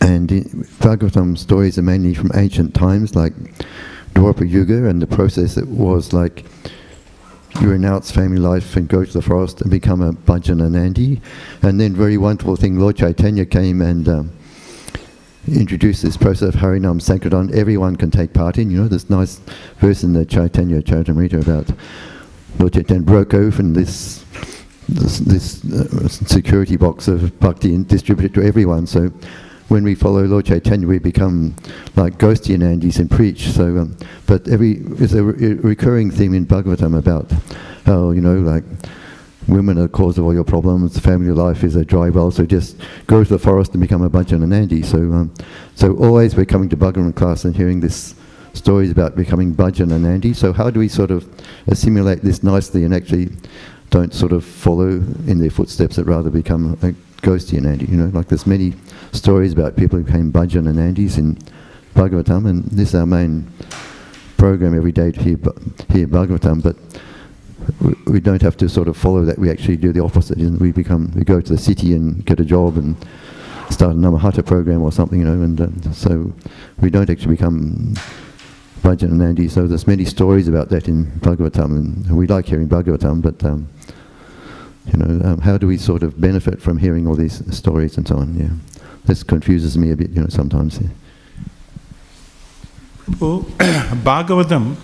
and 0.00 0.28
Bhagavatam 0.28 1.38
stories 1.38 1.78
are 1.78 1.82
mainly 1.82 2.12
from 2.12 2.30
ancient 2.34 2.74
times, 2.74 3.16
like 3.16 3.32
Dwapara 4.12 4.48
Yuga, 4.48 4.88
and 4.88 5.00
the 5.00 5.06
process 5.06 5.56
it 5.56 5.68
was 5.68 6.12
like 6.12 6.44
you 7.60 7.70
renounce 7.70 8.10
family 8.10 8.38
life 8.38 8.76
and 8.76 8.88
go 8.88 9.04
to 9.04 9.12
the 9.12 9.22
forest 9.22 9.62
and 9.62 9.70
become 9.70 10.02
a 10.02 10.12
bhajananandi. 10.12 11.20
And 11.62 11.80
then, 11.80 11.94
very 11.94 12.18
wonderful 12.18 12.56
thing, 12.56 12.78
Lord 12.78 12.96
Chaitanya 12.96 13.46
came 13.46 13.80
and 13.80 14.06
um, 14.06 14.32
introduced 15.48 16.02
this 16.02 16.16
process 16.16 16.54
of 16.54 16.60
Harinam 16.60 17.00
Sankirtan. 17.00 17.54
Everyone 17.54 17.96
can 17.96 18.10
take 18.10 18.32
part 18.32 18.58
in. 18.58 18.70
You 18.70 18.82
know, 18.82 18.88
this 18.88 19.10
nice 19.10 19.40
verse 19.78 20.02
in 20.02 20.12
the 20.12 20.24
Chaitanya 20.24 20.82
Charitamrita 20.82 21.40
about 21.42 21.70
Lord 22.58 22.74
Chaitanya 22.74 23.02
broke 23.02 23.34
open 23.34 23.72
this 23.72 24.24
this, 24.88 25.18
this 25.20 25.64
uh, 25.64 26.08
security 26.08 26.76
box 26.76 27.08
of 27.08 27.38
bhakti 27.40 27.74
and 27.74 27.86
distributed 27.86 28.34
to 28.34 28.42
everyone. 28.42 28.86
So 28.86 29.12
when 29.68 29.84
we 29.84 29.94
follow 29.94 30.24
Lord 30.24 30.46
Chaitanya, 30.46 30.86
we 30.86 30.98
become 30.98 31.54
like 31.96 32.18
Goshtyanandis 32.18 32.98
and 32.98 33.10
preach. 33.10 33.48
So, 33.48 33.78
um, 33.78 33.96
but 34.26 34.46
every 34.48 34.74
there's 34.74 35.14
a 35.14 35.22
re- 35.22 35.54
recurring 35.54 36.10
theme 36.10 36.34
in 36.34 36.46
Bhagavatam 36.46 36.96
about 36.96 37.32
how 37.86 38.10
you 38.10 38.20
know 38.20 38.38
like 38.38 38.64
women 39.48 39.78
are 39.78 39.82
the 39.82 39.88
cause 39.88 40.18
of 40.18 40.24
all 40.24 40.34
your 40.34 40.44
problems. 40.44 40.98
Family 40.98 41.32
life 41.32 41.64
is 41.64 41.76
a 41.76 41.84
dry 41.84 42.08
well. 42.10 42.30
So 42.30 42.44
just 42.44 42.76
go 43.06 43.22
to 43.22 43.28
the 43.28 43.38
forest 43.38 43.72
and 43.72 43.80
become 43.80 44.02
a 44.02 44.10
Bhajananandi. 44.10 44.84
So, 44.84 44.98
um, 44.98 45.34
so 45.74 45.96
always 45.96 46.36
we're 46.36 46.44
coming 46.44 46.68
to 46.70 46.76
Bhagavan 46.76 47.14
class 47.14 47.44
and 47.44 47.54
hearing 47.56 47.80
this 47.80 48.14
stories 48.54 48.90
about 48.90 49.16
becoming 49.16 49.54
Bhajananandi. 49.54 50.36
So 50.36 50.52
how 50.52 50.70
do 50.70 50.80
we 50.80 50.88
sort 50.88 51.10
of 51.10 51.28
assimilate 51.66 52.22
this 52.22 52.42
nicely 52.42 52.84
and 52.84 52.94
actually 52.94 53.30
don't 53.92 54.14
sort 54.14 54.32
of 54.32 54.42
follow 54.42 54.88
in 55.26 55.38
their 55.38 55.50
footsteps, 55.50 55.96
but 55.96 56.06
rather 56.06 56.30
become 56.30 56.78
a 56.82 56.94
Goshtyanandi. 57.20 57.88
You 57.88 57.98
know, 57.98 58.06
like 58.06 58.26
there's 58.28 58.46
many 58.46 58.72
stories 59.12 59.52
about 59.52 59.76
people 59.76 59.98
who 59.98 60.04
became 60.04 60.32
Bhajananandis 60.32 61.18
in 61.18 61.38
Bhagavatam, 61.94 62.48
and 62.48 62.64
this 62.64 62.88
is 62.88 62.94
our 62.94 63.06
main 63.06 63.46
program 64.38 64.74
every 64.74 64.92
day 64.92 65.12
to 65.12 65.22
hear, 65.22 65.36
hear 65.90 66.08
Bhagavatam, 66.08 66.62
but 66.62 66.76
we, 68.06 68.20
don't 68.20 68.42
have 68.42 68.56
to 68.58 68.68
sort 68.68 68.88
of 68.88 68.96
follow 68.96 69.24
that. 69.24 69.38
We 69.38 69.50
actually 69.50 69.76
do 69.76 69.92
the 69.92 70.02
opposite. 70.02 70.38
Isn't? 70.38 70.60
We 70.60 70.72
become, 70.72 71.12
we 71.14 71.24
go 71.24 71.40
to 71.40 71.52
the 71.52 71.58
city 71.58 71.94
and 71.94 72.24
get 72.24 72.40
a 72.40 72.44
job 72.44 72.76
and 72.76 72.96
start 73.70 73.92
a 73.92 73.98
Namahata 73.98 74.44
program 74.44 74.82
or 74.82 74.92
something, 74.92 75.18
you 75.18 75.24
know, 75.24 75.42
and 75.42 75.60
uh, 75.60 75.92
so 75.92 76.32
we 76.80 76.90
don't 76.90 77.08
actually 77.08 77.36
become 77.36 77.94
Bhajananandi. 78.82 79.50
So 79.50 79.66
there's 79.66 79.86
many 79.86 80.04
stories 80.04 80.48
about 80.48 80.68
that 80.70 80.88
in 80.88 81.06
Bhagavatam, 81.20 81.76
and 81.76 82.16
we 82.16 82.26
like 82.26 82.46
hearing 82.46 82.68
Bhagavatam, 82.68 83.22
but 83.22 83.42
um, 83.44 83.68
you 84.86 84.98
know, 84.98 85.24
um, 85.24 85.40
how 85.40 85.56
do 85.56 85.66
we 85.66 85.78
sort 85.78 86.02
of 86.02 86.20
benefit 86.20 86.60
from 86.60 86.78
hearing 86.78 87.06
all 87.06 87.14
these 87.14 87.42
stories 87.56 87.96
and 87.96 88.06
so 88.06 88.16
on? 88.16 88.36
Yeah, 88.38 88.84
this 89.04 89.22
confuses 89.22 89.78
me 89.78 89.90
a 89.92 89.96
bit, 89.96 90.10
you 90.10 90.20
know, 90.20 90.28
sometimes. 90.28 90.80
Yeah. 90.80 90.88
Prabhu, 93.12 93.42
Bhagavatam 94.04 94.76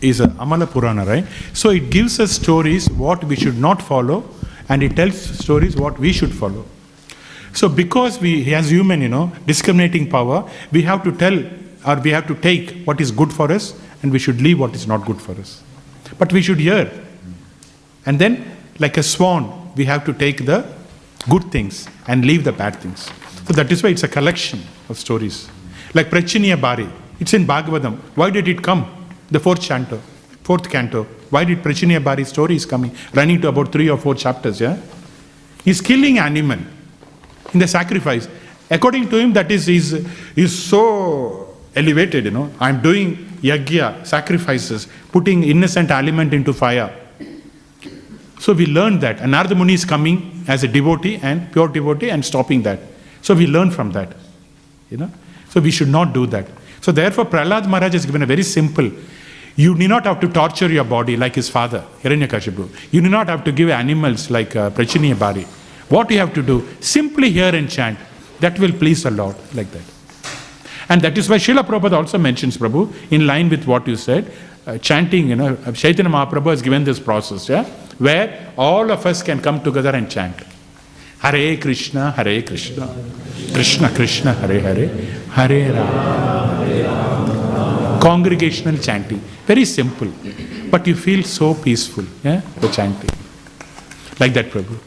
is 0.00 0.20
a 0.20 0.28
Amala 0.28 0.66
Purana, 0.66 1.04
right? 1.04 1.24
So 1.52 1.70
it 1.70 1.90
gives 1.90 2.20
us 2.20 2.32
stories 2.32 2.90
what 2.90 3.24
we 3.24 3.36
should 3.36 3.58
not 3.58 3.82
follow, 3.82 4.24
and 4.68 4.82
it 4.82 4.96
tells 4.96 5.16
stories 5.16 5.76
what 5.76 5.98
we 5.98 6.12
should 6.12 6.32
follow. 6.32 6.64
So 7.52 7.68
because 7.68 8.20
we, 8.20 8.54
as 8.54 8.70
human, 8.70 9.02
you 9.02 9.08
know, 9.08 9.32
discriminating 9.46 10.08
power, 10.08 10.48
we 10.70 10.82
have 10.82 11.02
to 11.04 11.12
tell 11.12 11.38
or 11.86 11.96
we 11.96 12.10
have 12.10 12.26
to 12.28 12.34
take 12.36 12.84
what 12.84 13.00
is 13.00 13.10
good 13.10 13.32
for 13.32 13.50
us, 13.50 13.74
and 14.02 14.12
we 14.12 14.18
should 14.18 14.40
leave 14.40 14.58
what 14.58 14.74
is 14.74 14.86
not 14.86 15.04
good 15.04 15.20
for 15.20 15.32
us. 15.32 15.62
But 16.18 16.32
we 16.32 16.42
should 16.42 16.60
hear, 16.60 16.90
and 18.06 18.18
then, 18.18 18.56
like 18.78 18.96
a 18.96 19.02
swan, 19.02 19.72
we 19.76 19.84
have 19.86 20.04
to 20.04 20.12
take 20.12 20.44
the 20.46 20.64
good 21.28 21.50
things 21.50 21.88
and 22.06 22.24
leave 22.24 22.44
the 22.44 22.52
bad 22.52 22.76
things. 22.76 23.10
So 23.46 23.52
that 23.54 23.70
is 23.72 23.82
why 23.82 23.90
it's 23.90 24.02
a 24.02 24.08
collection 24.08 24.62
of 24.88 24.98
stories. 24.98 25.48
Like 25.94 26.08
Prachinabarhi, 26.08 26.90
it's 27.22 27.32
in 27.34 27.46
Bhagavatam. 27.46 27.98
Why 28.16 28.30
did 28.30 28.48
it 28.48 28.62
come? 28.62 28.84
The 29.30 29.38
fourth 29.38 29.62
canto, 29.62 29.98
fourth 30.42 30.68
canto. 30.68 31.04
Why 31.30 31.44
did 31.44 31.62
Prachinabarhi 31.62 32.26
story 32.26 32.56
is 32.56 32.66
coming? 32.66 32.90
Running 33.14 33.40
to 33.42 33.48
about 33.48 33.70
three 33.70 33.88
or 33.88 33.96
four 33.96 34.16
chapters, 34.16 34.60
yeah? 34.60 34.76
He's 35.64 35.80
killing 35.80 36.18
animal 36.18 36.58
in 37.54 37.60
the 37.60 37.68
sacrifice. 37.68 38.28
According 38.68 39.08
to 39.10 39.18
him, 39.18 39.32
that 39.34 39.52
is, 39.52 39.68
is, 39.68 40.04
is 40.34 40.64
so 40.64 41.54
elevated, 41.76 42.24
you 42.24 42.32
know. 42.32 42.50
I'm 42.58 42.82
doing 42.82 43.14
yagya, 43.40 44.04
sacrifices, 44.04 44.88
putting 45.12 45.44
innocent 45.44 45.92
aliment 45.92 46.34
into 46.34 46.52
fire. 46.52 46.92
So 48.40 48.52
we 48.52 48.66
learned 48.66 49.00
that. 49.02 49.20
And 49.20 49.30
Muni 49.56 49.74
is 49.74 49.84
coming 49.84 50.44
as 50.48 50.64
a 50.64 50.68
devotee 50.68 51.20
and 51.22 51.52
pure 51.52 51.68
devotee 51.68 52.10
and 52.10 52.24
stopping 52.24 52.62
that. 52.62 52.80
So 53.20 53.34
we 53.34 53.46
learn 53.46 53.70
from 53.70 53.92
that. 53.92 54.12
You 54.90 54.96
know? 54.96 55.10
So 55.50 55.60
we 55.60 55.70
should 55.70 55.88
not 55.88 56.12
do 56.12 56.26
that. 56.26 56.48
So 56.82 56.92
therefore, 56.92 57.24
Prahlad 57.24 57.66
Maharaj 57.66 57.92
has 57.92 58.04
given 58.04 58.22
a 58.22 58.26
very 58.26 58.42
simple. 58.42 58.90
You 59.56 59.74
need 59.74 59.88
not 59.88 60.04
have 60.04 60.20
to 60.20 60.28
torture 60.28 60.68
your 60.68 60.84
body 60.84 61.16
like 61.16 61.36
his 61.36 61.48
father, 61.48 61.84
Hiranyakashipu. 62.02 62.68
You 62.92 63.00
need 63.00 63.10
not 63.10 63.28
have 63.28 63.44
to 63.44 63.52
give 63.52 63.70
animals 63.70 64.30
like 64.30 64.54
uh, 64.56 64.70
Prachinabarhi. 64.70 65.44
What 65.88 66.10
you 66.10 66.18
have 66.18 66.34
to 66.34 66.42
do, 66.42 66.66
simply 66.80 67.30
hear 67.30 67.54
and 67.54 67.70
chant. 67.70 67.98
That 68.40 68.58
will 68.58 68.72
please 68.72 69.04
the 69.04 69.10
Lord, 69.10 69.36
like 69.54 69.70
that. 69.70 69.82
And 70.88 71.00
that 71.02 71.16
is 71.16 71.28
why 71.28 71.36
Srila 71.36 71.62
Prabhupada 71.62 71.92
also 71.92 72.18
mentions, 72.18 72.56
Prabhu, 72.56 72.92
in 73.12 73.26
line 73.26 73.48
with 73.48 73.66
what 73.66 73.86
you 73.86 73.94
said, 73.94 74.32
uh, 74.66 74.78
chanting, 74.78 75.28
you 75.28 75.36
know, 75.36 75.56
Chaitanya 75.72 76.10
Mahaprabhu 76.10 76.50
has 76.50 76.62
given 76.62 76.82
this 76.82 76.98
process, 76.98 77.48
yeah, 77.48 77.64
where 77.98 78.52
all 78.56 78.90
of 78.90 79.06
us 79.06 79.22
can 79.22 79.40
come 79.40 79.62
together 79.62 79.90
and 79.90 80.10
chant. 80.10 80.36
Hare 81.22 81.56
Krishna, 81.58 82.10
Hare 82.10 82.42
Krishna, 82.42 82.88
Krishna 83.52 83.88
Krishna, 83.90 84.32
Hare 84.34 84.60
Hare, 84.60 84.88
Hare 85.30 85.72
Rama. 85.72 87.12
Congregational 88.00 88.76
chanting, 88.78 89.20
very 89.46 89.64
simple, 89.64 90.08
but 90.70 90.84
you 90.86 90.96
feel 90.96 91.22
so 91.22 91.54
peaceful, 91.54 92.04
yeah, 92.24 92.40
the 92.60 92.68
chanting. 92.68 93.10
Like 94.18 94.32
that, 94.34 94.50
Prabhu. 94.50 94.78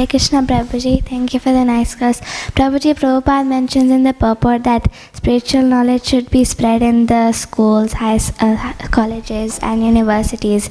Hare 0.00 0.06
Krishna 0.06 0.42
Prabhuji, 0.42 1.04
thank 1.04 1.34
you 1.34 1.40
for 1.40 1.52
the 1.52 1.62
nice 1.62 1.94
class. 1.94 2.20
Prabhuji, 2.52 2.94
Prabhupada 2.98 3.46
mentions 3.46 3.90
in 3.90 4.02
the 4.02 4.14
purport 4.14 4.64
that 4.64 4.90
spiritual 5.12 5.60
knowledge 5.62 6.06
should 6.06 6.30
be 6.30 6.42
spread 6.42 6.80
in 6.80 7.04
the 7.04 7.32
schools, 7.32 7.92
high, 7.92 8.18
uh, 8.40 8.72
colleges, 8.90 9.58
and 9.62 9.84
universities. 9.84 10.70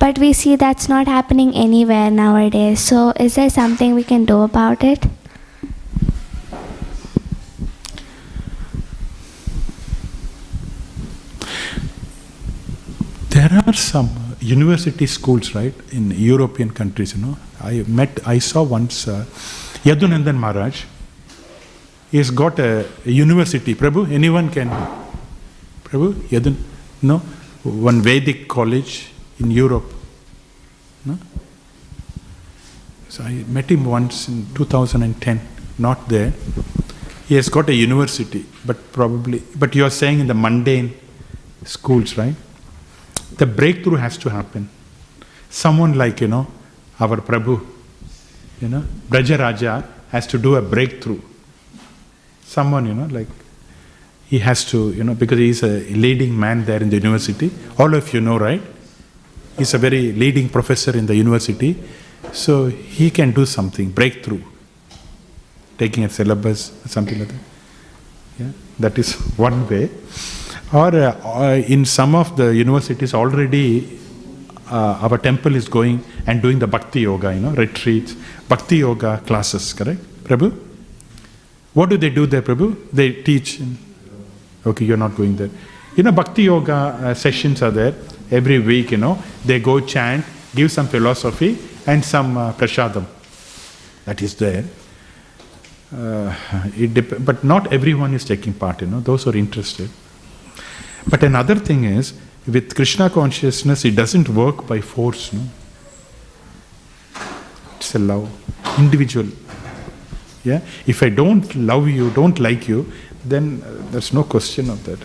But 0.00 0.18
we 0.18 0.32
see 0.32 0.56
that's 0.56 0.88
not 0.88 1.06
happening 1.06 1.54
anywhere 1.54 2.10
nowadays. 2.10 2.80
So, 2.80 3.12
is 3.20 3.36
there 3.36 3.48
something 3.48 3.94
we 3.94 4.02
can 4.02 4.24
do 4.24 4.40
about 4.42 4.82
it? 4.82 5.06
There 13.30 13.62
are 13.64 13.72
some 13.72 14.10
university 14.40 15.06
schools, 15.06 15.54
right, 15.54 15.74
in 15.92 16.10
European 16.10 16.70
countries, 16.70 17.14
you 17.14 17.24
know. 17.24 17.36
I 17.64 17.84
met, 17.88 18.26
I 18.26 18.38
saw 18.38 18.62
once 18.62 19.08
uh, 19.08 19.24
Yadunandan 19.84 20.36
Maharaj. 20.36 20.84
He's 22.10 22.30
got 22.30 22.58
a, 22.58 22.86
a 23.04 23.10
university. 23.10 23.74
Prabhu, 23.74 24.10
anyone 24.12 24.50
can. 24.50 24.68
Prabhu, 25.84 26.14
Yadun, 26.28 26.56
no? 27.02 27.18
One 27.64 28.02
Vedic 28.02 28.46
college 28.48 29.10
in 29.40 29.50
Europe. 29.50 29.92
No? 31.04 31.18
So 33.08 33.24
I 33.24 33.44
met 33.48 33.70
him 33.70 33.84
once 33.84 34.28
in 34.28 34.46
2010, 34.54 35.40
not 35.78 36.08
there. 36.08 36.32
He 37.26 37.36
has 37.36 37.48
got 37.48 37.68
a 37.68 37.74
university, 37.74 38.44
but 38.66 38.92
probably, 38.92 39.42
but 39.56 39.74
you 39.74 39.84
are 39.84 39.90
saying 39.90 40.20
in 40.20 40.26
the 40.26 40.34
mundane 40.34 40.94
schools, 41.64 42.18
right? 42.18 42.34
the 43.38 43.46
breakthrough 43.46 43.96
has 43.96 44.16
to 44.18 44.30
happen. 44.30 44.68
Someone 45.50 45.94
like, 45.94 46.20
you 46.20 46.28
know, 46.28 46.46
our 47.00 47.16
Prabhu, 47.20 47.60
you 48.60 48.68
know, 48.68 48.84
Braja 49.08 49.36
Raja 49.36 49.84
has 50.10 50.26
to 50.28 50.38
do 50.38 50.56
a 50.56 50.62
breakthrough. 50.62 51.20
Someone, 52.44 52.86
you 52.86 52.94
know, 52.94 53.06
like, 53.06 53.28
he 54.26 54.38
has 54.38 54.64
to, 54.66 54.92
you 54.92 55.04
know, 55.04 55.14
because 55.14 55.38
he's 55.38 55.62
a 55.62 55.80
leading 55.90 56.38
man 56.38 56.64
there 56.64 56.82
in 56.82 56.90
the 56.90 56.96
university. 56.96 57.50
All 57.78 57.94
of 57.94 58.12
you 58.14 58.20
know, 58.20 58.38
right? 58.38 58.62
He's 59.58 59.74
a 59.74 59.78
very 59.78 60.12
leading 60.12 60.48
professor 60.48 60.96
in 60.96 61.06
the 61.06 61.14
university. 61.14 61.76
So 62.32 62.66
he 62.66 63.10
can 63.10 63.32
do 63.32 63.46
something, 63.46 63.90
breakthrough. 63.90 64.42
Taking 65.78 66.04
a 66.04 66.08
syllabus, 66.08 66.72
something 66.86 67.18
like 67.18 67.28
that. 67.28 67.40
Yeah, 68.38 68.52
that 68.78 68.98
is 68.98 69.12
one 69.36 69.68
way. 69.68 69.90
Or 70.72 70.94
uh, 70.94 71.20
uh, 71.24 71.62
in 71.66 71.84
some 71.84 72.14
of 72.14 72.36
the 72.36 72.54
universities 72.54 73.14
already, 73.14 74.00
uh, 74.70 75.08
our 75.08 75.18
temple 75.18 75.54
is 75.56 75.68
going 75.68 76.02
and 76.26 76.40
doing 76.42 76.58
the 76.58 76.66
bhakti 76.66 77.00
yoga, 77.00 77.34
you 77.34 77.40
know, 77.40 77.50
retreats, 77.50 78.14
bhakti 78.48 78.78
yoga 78.78 79.22
classes, 79.26 79.72
correct? 79.72 80.00
Prabhu? 80.24 80.52
What 81.74 81.90
do 81.90 81.96
they 81.96 82.10
do 82.10 82.26
there, 82.26 82.42
Prabhu? 82.42 82.76
They 82.92 83.12
teach. 83.12 83.60
Okay, 84.64 84.84
you're 84.84 84.96
not 84.96 85.16
going 85.16 85.36
there. 85.36 85.50
You 85.96 86.02
know, 86.02 86.12
bhakti 86.12 86.44
yoga 86.44 86.72
uh, 86.74 87.14
sessions 87.14 87.62
are 87.62 87.70
there 87.70 87.94
every 88.30 88.58
week, 88.58 88.92
you 88.92 88.96
know. 88.96 89.18
They 89.44 89.60
go 89.60 89.80
chant, 89.80 90.24
give 90.54 90.72
some 90.72 90.88
philosophy 90.88 91.58
and 91.86 92.04
some 92.04 92.36
uh, 92.36 92.52
prashadam. 92.52 93.04
That 94.04 94.22
is 94.22 94.34
there. 94.36 94.64
Uh, 95.94 96.34
it 96.76 96.94
dep- 96.94 97.24
but 97.24 97.44
not 97.44 97.72
everyone 97.72 98.14
is 98.14 98.24
taking 98.24 98.52
part, 98.52 98.80
you 98.80 98.88
know, 98.88 99.00
those 99.00 99.24
who 99.24 99.30
are 99.30 99.36
interested. 99.36 99.88
But 101.06 101.22
another 101.22 101.56
thing 101.56 101.84
is, 101.84 102.14
with 102.46 102.74
Krishna 102.74 103.10
consciousness, 103.10 103.84
it 103.84 103.96
doesn't 103.96 104.28
work 104.28 104.66
by 104.66 104.80
force, 104.80 105.32
no? 105.32 105.42
It's 107.76 107.94
a 107.94 107.98
love, 107.98 108.30
individual. 108.78 109.26
Yeah? 110.44 110.60
If 110.86 111.02
I 111.02 111.08
don't 111.08 111.54
love 111.54 111.88
you, 111.88 112.10
don't 112.10 112.38
like 112.38 112.68
you, 112.68 112.90
then 113.24 113.62
uh, 113.64 113.90
there's 113.90 114.12
no 114.12 114.24
question 114.24 114.70
of 114.70 114.84
that. 114.84 114.98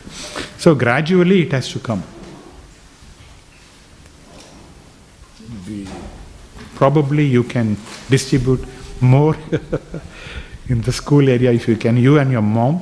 So 0.58 0.76
gradually 0.76 1.44
it 1.44 1.52
has 1.54 1.70
to 1.70 1.80
come. 1.80 2.04
Probably 6.76 7.26
you 7.26 7.44
can 7.44 7.78
distribute 8.10 8.66
more 9.02 9.36
in 10.70 10.82
the 10.82 10.92
school 10.92 11.30
area 11.30 11.52
if 11.52 11.68
you 11.68 11.76
can. 11.76 11.98
You 11.98 12.20
and 12.20 12.32
your 12.32 12.42
mom. 12.42 12.82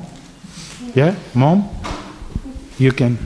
Yeah? 0.94 1.14
Mom? 1.34 1.68
you 2.78 2.92
can 2.92 3.18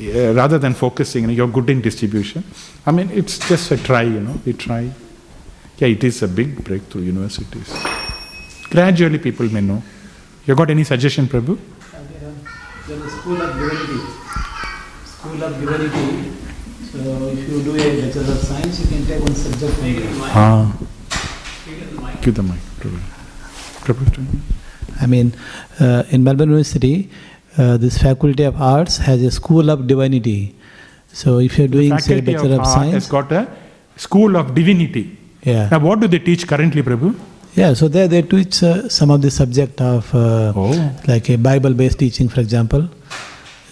uh, 0.00 0.32
rather 0.34 0.58
than 0.58 0.74
focusing 0.74 1.28
you're 1.30 1.48
good 1.48 1.70
in 1.70 1.80
distribution. 1.80 2.44
I 2.86 2.90
mean 2.92 3.10
it's 3.10 3.38
just 3.48 3.70
a 3.70 3.76
try 3.76 4.02
you 4.02 4.20
know 4.20 4.38
we 4.44 4.52
try. 4.52 4.90
Yeah 5.78 5.88
it 5.88 6.04
is 6.04 6.22
a 6.22 6.28
big 6.28 6.62
breakthrough 6.64 7.02
universities. 7.02 7.72
Gradually 8.70 9.18
people 9.18 9.48
may 9.48 9.60
know. 9.60 9.82
You 10.46 10.54
got 10.54 10.70
any 10.70 10.84
suggestion 10.84 11.26
prabhu? 11.26 11.58
There 12.88 13.06
is 13.06 13.12
School 13.20 13.40
of 13.40 13.54
Divinity. 13.56 14.00
School 15.04 15.42
of 15.44 15.60
Divinity. 15.60 16.32
So 16.90 16.98
if 17.28 17.48
you 17.48 17.62
do 17.62 17.74
a 17.76 18.02
Bachelor 18.02 18.32
of 18.32 18.38
Science, 18.38 18.80
you 18.80 18.86
can 18.88 19.06
take 19.06 19.20
one 19.22 19.34
subject 19.34 19.74
from 19.74 19.92
there. 19.94 20.30
ah. 20.34 20.76
Give 22.22 22.34
the 22.34 22.42
mic. 22.42 22.58
Prabhu. 22.80 22.98
Prabhu 23.84 24.40
I 25.00 25.06
mean, 25.06 25.32
uh, 25.78 26.02
in 26.10 26.24
Melbourne 26.24 26.48
University, 26.50 27.08
uh, 27.58 27.76
this 27.76 27.98
Faculty 27.98 28.44
of 28.44 28.60
Arts 28.60 28.98
has 28.98 29.22
a 29.22 29.30
School 29.30 29.70
of 29.70 29.86
Divinity. 29.86 30.54
So 31.12 31.38
if 31.38 31.58
you're 31.58 31.68
doing, 31.68 31.98
say, 31.98 32.20
Bachelor 32.20 32.54
of 32.54 32.60
of 32.60 32.66
art 32.66 32.88
has 32.88 33.08
got 33.08 33.32
a 33.32 33.48
school 33.96 34.36
of 34.36 34.54
divinity 34.54 35.18
yeah, 35.42 35.68
now 35.70 35.78
what 35.80 36.00
do 36.00 36.06
they 36.06 36.20
teach 36.20 36.46
currently 36.46 36.82
prabhu 36.82 37.14
yeah. 37.54 37.74
So 37.74 37.88
there 37.88 38.06
they 38.06 38.22
teach 38.22 38.62
uh, 38.62 38.88
some 38.88 39.10
of 39.10 39.22
the 39.22 39.30
subject 39.30 39.80
of 39.80 40.14
uh, 40.14 40.52
oh 40.54 41.00
like 41.08 41.28
a 41.30 41.36
Bible-based 41.36 41.98
teaching, 41.98 42.28
for 42.28 42.40
example. 42.40 42.88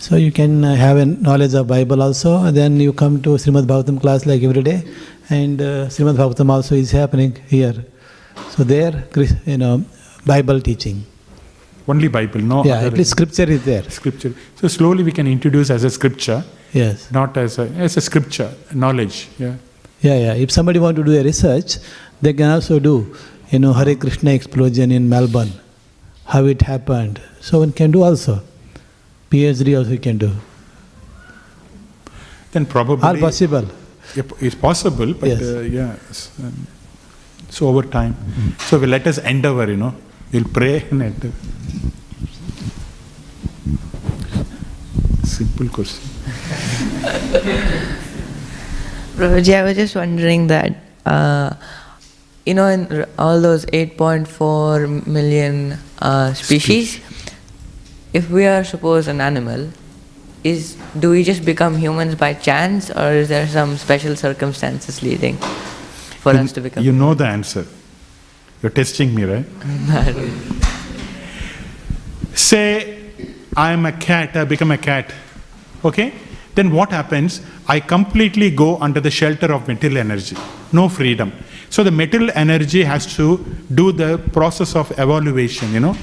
So 0.01 0.17
you 0.17 0.33
can 0.33 0.65
uh, 0.65 0.75
have 0.75 0.97
a 0.97 1.07
knowledge 1.07 1.55
of 1.55 1.69
Bible 1.69 2.03
also, 2.03 2.43
and 2.43 2.57
then 2.57 2.81
you 2.81 2.93
come 2.93 3.23
to 3.23 3.31
Srimad 3.31 3.67
Bhagavatam 3.67 4.01
class 4.01 4.27
like 4.27 4.43
every 4.43 4.63
day, 4.63 4.85
and 5.31 5.61
uh, 5.61 5.87
Srimad 5.87 6.17
Bhagavatam 6.17 6.51
also 6.51 6.75
is 6.75 6.91
happening 6.91 7.37
here. 7.49 7.85
So 8.51 8.65
there, 8.65 9.07
you 9.47 9.59
know, 9.59 9.85
Bible 10.27 10.61
teaching. 10.61 11.05
Only 11.93 12.09
bible 12.17 12.43
no 12.53 12.59
yeah, 12.71 12.87
at 12.89 12.95
least 12.99 13.11
scripture 13.17 13.49
is 13.57 13.63
there. 13.71 13.85
scripture 13.99 14.33
so 14.61 14.69
slowly 14.77 15.03
we 15.09 15.13
can 15.19 15.27
introduce 15.37 15.71
as 15.79 15.85
a 15.91 15.91
scripture 15.99 16.41
Yes. 16.81 17.05
not 17.19 17.37
as 17.43 17.53
a 17.63 17.65
as 17.87 17.97
a 18.01 18.03
scripture 18.11 18.51
knowledge 18.85 19.19
yeah 19.47 19.57
Yeah, 20.07 20.17
yeah. 20.25 20.35
If 20.43 20.51
somebody 20.55 20.79
want 20.83 20.97
to 20.99 21.05
do 21.07 21.13
a 21.21 21.23
research, 21.27 21.71
they 22.25 22.33
can 22.41 22.51
also 22.57 22.75
do, 22.85 22.93
you 23.53 23.59
know, 23.63 23.73
Hare 23.79 23.95
Krishna 24.03 24.31
explosion 24.41 24.93
in 24.99 25.09
Melbourne, 25.13 25.51
how 26.35 26.43
it 26.53 26.61
happened. 26.69 27.17
So 27.47 27.59
one 27.63 27.73
can 27.81 27.91
do 27.97 28.03
also. 28.09 28.35
PhD 29.33 29.75
also 29.81 29.97
can 30.07 30.21
do. 30.27 30.31
then 32.53 32.65
probably 32.77 33.05
All 33.09 33.17
possible. 33.17 33.67
It's 34.49 34.55
possible 34.69 35.11
but 35.23 35.29
Yes. 35.29 35.43
uh, 35.43 35.61
yeah 35.79 35.97
um, 36.45 36.55
so 37.57 37.67
over 37.73 37.83
time 37.97 38.15
so 38.69 38.79
we 38.85 38.87
let 38.87 39.07
us 39.07 39.19
endeavor 39.33 39.67
you 39.73 39.77
know 39.83 39.93
we'll 40.33 40.51
pray 40.53 40.85
and 40.91 41.03
endeavor. 41.03 41.33
simple 45.25 45.69
question 45.69 46.09
Prabhuji, 49.17 49.55
I 49.55 49.63
was 49.63 49.77
just 49.77 49.95
wondering 49.97 50.47
that 50.47 50.77
uh, 51.05 51.55
you 52.49 52.55
know, 52.55 52.67
in 52.67 53.05
all 53.19 53.43
those 53.43 53.67
8.4 53.67 55.07
million 55.07 55.77
uh, 55.99 56.33
species, 56.33 56.99
if 58.15 58.31
we 58.31 58.47
are 58.47 58.65
suppose 58.65 59.07
an 59.07 59.21
animal, 59.21 59.69
is 60.45 60.77
do 60.99 61.11
we 61.11 61.23
just 61.25 61.45
become 61.45 61.77
humans 61.77 62.15
by 62.15 62.33
chance, 62.33 62.91
or 62.91 63.13
is 63.13 63.29
there 63.29 63.47
some 63.47 63.77
special 63.77 64.17
circumstances 64.17 65.03
leading 65.03 65.37
for 65.37 66.33
you, 66.33 66.39
us 66.39 66.53
to 66.53 66.63
become? 66.63 66.83
you 66.83 66.93
know 66.93 67.13
the 67.13 67.27
answer. 67.27 67.67
You're 68.63 68.71
testing 68.71 69.15
me, 69.15 69.25
right? 69.25 69.47
Say, 72.35 73.13
I 73.57 73.73
am 73.73 73.87
a 73.87 73.93
cat, 73.93 74.37
I 74.37 74.45
become 74.45 74.71
a 74.71 74.79
cat. 74.79 75.13
Okay? 75.85 76.13
Then 76.55 76.73
what 76.73 76.91
happens? 76.91 77.41
I 77.69 77.79
completely 77.79 78.51
go 78.51 78.79
under 78.79 79.01
the 79.01 79.11
shelter 79.11 79.53
of 79.53 79.69
material 79.69 79.99
energy. 79.99 80.37
No 80.73 80.89
freedom. 80.89 81.33
So 81.71 81.85
the 81.85 81.91
material 81.91 82.31
energy 82.35 82.83
has 82.83 83.07
to 83.17 83.45
do 83.73 83.93
the 83.93 84.19
process 84.33 84.75
of 84.75 84.91
evaluation, 84.99 85.73
you 85.73 85.81
know. 85.81 85.97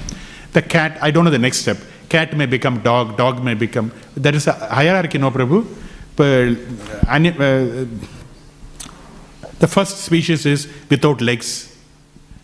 The 0.52 0.62
cat, 0.62 0.98
I 1.02 1.10
don't 1.10 1.24
know 1.24 1.30
the 1.30 1.38
next 1.38 1.58
step. 1.58 1.76
Cat 2.08 2.36
may 2.36 2.46
become 2.46 2.80
dog, 2.80 3.16
dog 3.16 3.42
may 3.42 3.54
become. 3.54 3.92
There 4.14 4.34
is 4.34 4.46
a 4.46 4.52
hierarchy, 4.52 5.18
no, 5.18 5.30
Prabhu. 5.30 5.66
But, 6.14 6.56
uh, 7.06 7.84
the 9.58 9.66
first 9.66 9.98
species 9.98 10.46
is 10.46 10.68
without 10.88 11.20
legs, 11.20 11.65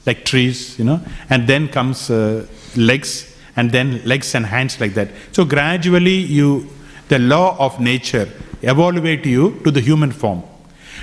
like 0.07 0.25
trees, 0.25 0.79
you 0.79 0.85
know, 0.85 1.01
and 1.31 1.47
then 1.47 1.69
comes 1.69 2.11
uh, 2.11 2.47
legs, 2.77 3.37
and 3.57 3.71
then 3.71 4.03
legs 4.05 4.35
and 4.35 4.47
hands 4.47 4.81
like 4.81 4.95
that. 4.95 5.09
So 5.33 5.45
gradually, 5.45 6.17
you, 6.17 6.69
the 7.09 7.19
law 7.19 7.57
of 7.59 7.81
nature, 7.81 8.29
evaluate 8.63 9.27
you 9.27 9.61
to 9.65 9.71
the 9.71 9.81
human 9.81 10.13
form. 10.13 10.43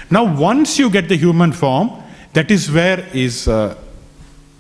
Now, 0.10 0.24
once 0.24 0.80
you 0.80 0.90
get 0.90 1.08
the 1.08 1.16
human 1.16 1.52
form, 1.52 1.92
that 2.34 2.52
is 2.52 2.72
where 2.72 3.08
is 3.14 3.48
uh, 3.48 3.76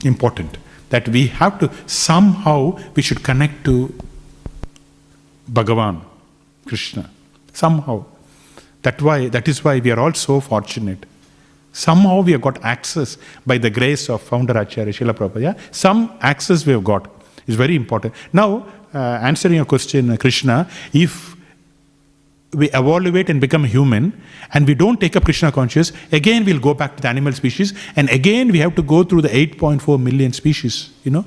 important. 0.03 0.57
That 0.89 1.07
we 1.09 1.27
have 1.27 1.59
to 1.59 1.71
somehow 1.85 2.79
we 2.95 3.01
should 3.01 3.23
connect 3.23 3.63
to 3.65 3.93
Bhagavan, 5.51 6.01
Krishna, 6.65 7.09
somehow. 7.53 8.05
That 8.81 9.01
why 9.01 9.27
that 9.27 9.47
is 9.47 9.63
why 9.63 9.79
we 9.79 9.91
are 9.91 9.99
all 9.99 10.13
so 10.13 10.39
fortunate. 10.39 11.05
Somehow 11.71 12.21
we 12.21 12.31
have 12.31 12.41
got 12.41 12.63
access 12.63 13.17
by 13.45 13.57
the 13.57 13.69
grace 13.69 14.09
of 14.09 14.21
founder 14.21 14.57
Acharya 14.57 14.93
Srila 14.93 15.13
Prabhupada. 15.13 15.57
Some 15.71 16.11
access 16.21 16.65
we 16.65 16.73
have 16.73 16.83
got 16.83 17.09
is 17.47 17.55
very 17.55 17.75
important. 17.75 18.13
Now, 18.33 18.65
uh, 18.93 18.97
answering 18.97 19.55
your 19.55 19.65
question, 19.65 20.09
uh, 20.09 20.17
Krishna, 20.17 20.67
if 20.93 21.35
we 22.53 22.69
evaluate 22.71 23.29
and 23.29 23.39
become 23.39 23.63
human 23.63 24.19
and 24.53 24.67
we 24.67 24.73
don't 24.73 24.99
take 24.99 25.15
up 25.15 25.23
Krishna 25.25 25.51
conscious, 25.51 25.91
again 26.11 26.43
we'll 26.43 26.59
go 26.59 26.73
back 26.73 26.95
to 26.95 27.01
the 27.01 27.07
animal 27.07 27.31
species 27.33 27.73
and 27.95 28.09
again 28.09 28.51
we 28.51 28.57
have 28.59 28.75
to 28.75 28.81
go 28.81 29.03
through 29.03 29.21
the 29.21 29.29
8.4 29.29 30.01
million 30.01 30.33
species, 30.33 30.89
you 31.03 31.11
know. 31.11 31.25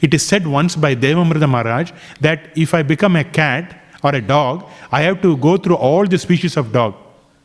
It 0.00 0.14
is 0.14 0.24
said 0.24 0.46
once 0.46 0.74
by 0.76 0.94
Devamrita 0.94 1.48
Maharaj 1.48 1.92
that 2.20 2.50
if 2.56 2.74
I 2.74 2.82
become 2.82 3.16
a 3.16 3.24
cat 3.24 3.80
or 4.02 4.14
a 4.14 4.20
dog, 4.20 4.68
I 4.90 5.02
have 5.02 5.22
to 5.22 5.36
go 5.36 5.56
through 5.56 5.76
all 5.76 6.06
the 6.06 6.18
species 6.18 6.56
of 6.56 6.72
dog, 6.72 6.94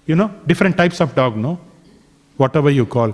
you 0.05 0.15
know, 0.15 0.33
different 0.47 0.77
types 0.77 0.99
of 0.99 1.13
dog, 1.13 1.37
no? 1.37 1.59
Whatever 2.43 2.69
you 2.69 2.85
call, 2.85 3.13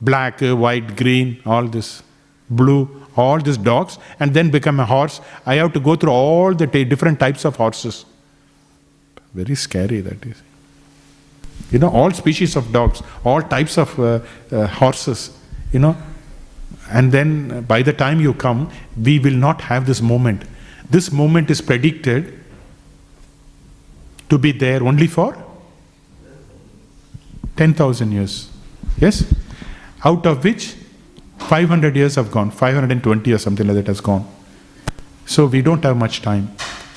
black, 0.00 0.40
white, 0.40 0.96
green, 0.96 1.40
all 1.46 1.66
this, 1.76 2.02
blue, 2.50 2.82
all 3.16 3.38
these 3.40 3.56
dogs, 3.56 3.98
and 4.20 4.34
then 4.34 4.50
become 4.50 4.80
a 4.80 4.84
horse. 4.84 5.20
I 5.44 5.54
have 5.56 5.72
to 5.72 5.80
go 5.80 5.96
through 5.96 6.12
all 6.12 6.54
the 6.54 6.66
t- 6.66 6.84
different 6.84 7.18
types 7.18 7.44
of 7.44 7.56
horses. 7.56 8.04
Very 9.34 9.54
scary 9.54 10.00
that 10.00 10.26
is. 10.26 10.42
You 11.70 11.78
know, 11.78 11.88
all 11.88 12.10
species 12.10 12.56
of 12.56 12.72
dogs, 12.72 13.02
all 13.24 13.42
types 13.42 13.78
of 13.78 13.98
uh, 13.98 14.20
uh, 14.52 14.66
horses, 14.66 15.36
you 15.72 15.78
know. 15.78 15.96
And 16.90 17.10
then 17.10 17.50
uh, 17.50 17.60
by 17.62 17.82
the 17.82 17.92
time 17.92 18.20
you 18.20 18.34
come, 18.34 18.70
we 19.02 19.18
will 19.18 19.38
not 19.46 19.60
have 19.62 19.86
this 19.86 20.00
moment. 20.00 20.44
This 20.90 21.10
moment 21.10 21.50
is 21.50 21.60
predicted 21.60 22.38
to 24.28 24.38
be 24.38 24.52
there 24.52 24.82
only 24.82 25.06
for 25.06 25.36
10,000 27.56 28.12
years. 28.12 28.50
Yes? 28.98 29.24
Out 30.04 30.26
of 30.26 30.42
which 30.44 30.74
500 31.38 31.94
years 31.96 32.14
have 32.16 32.30
gone, 32.30 32.50
520 32.50 33.32
or 33.32 33.38
something 33.38 33.66
like 33.66 33.76
that 33.76 33.86
has 33.86 34.00
gone. 34.00 34.26
So 35.26 35.46
we 35.46 35.62
don't 35.62 35.82
have 35.84 35.96
much 35.96 36.22
time, 36.22 36.50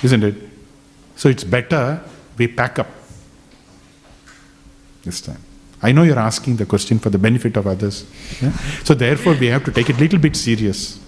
isn't 0.03 0.23
it? 0.23 0.35
So 1.15 1.29
it's 1.29 1.43
better 1.43 2.01
we 2.37 2.47
pack 2.47 2.79
up 2.79 2.87
this 5.03 5.21
time. 5.21 5.41
I 5.81 5.91
know 5.91 6.03
you're 6.03 6.19
asking 6.19 6.57
the 6.57 6.65
question 6.65 6.99
for 6.99 7.09
the 7.09 7.17
benefit 7.17 7.55
of 7.57 7.67
others. 7.67 8.05
yeah? 8.41 8.51
So 8.83 8.93
therefore, 8.93 9.33
we 9.33 9.47
have 9.47 9.63
to 9.65 9.71
take 9.71 9.89
it 9.89 9.95
a 9.95 9.99
little 9.99 10.19
bit 10.19 10.35
serious. 10.35 10.99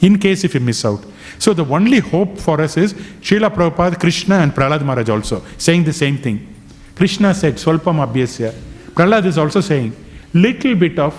In 0.00 0.18
case 0.18 0.44
if 0.44 0.54
you 0.54 0.60
miss 0.60 0.84
out. 0.84 1.04
So 1.38 1.54
the 1.54 1.64
only 1.64 2.00
hope 2.00 2.38
for 2.38 2.60
us 2.60 2.76
is 2.76 2.94
Srila 2.94 3.50
Prabhupada, 3.54 3.98
Krishna, 3.98 4.36
and 4.36 4.52
Prahlad 4.52 4.82
Maharaj 4.82 5.08
also 5.08 5.42
saying 5.56 5.84
the 5.84 5.92
same 5.92 6.18
thing. 6.18 6.54
Krishna 6.96 7.32
said, 7.32 7.54
Swalpam 7.54 8.04
Abhyasya. 8.04 8.54
Prahlad 8.98 9.26
is 9.26 9.38
also 9.38 9.60
saying, 9.60 9.94
little 10.34 10.74
bit 10.74 10.98
of 10.98 11.14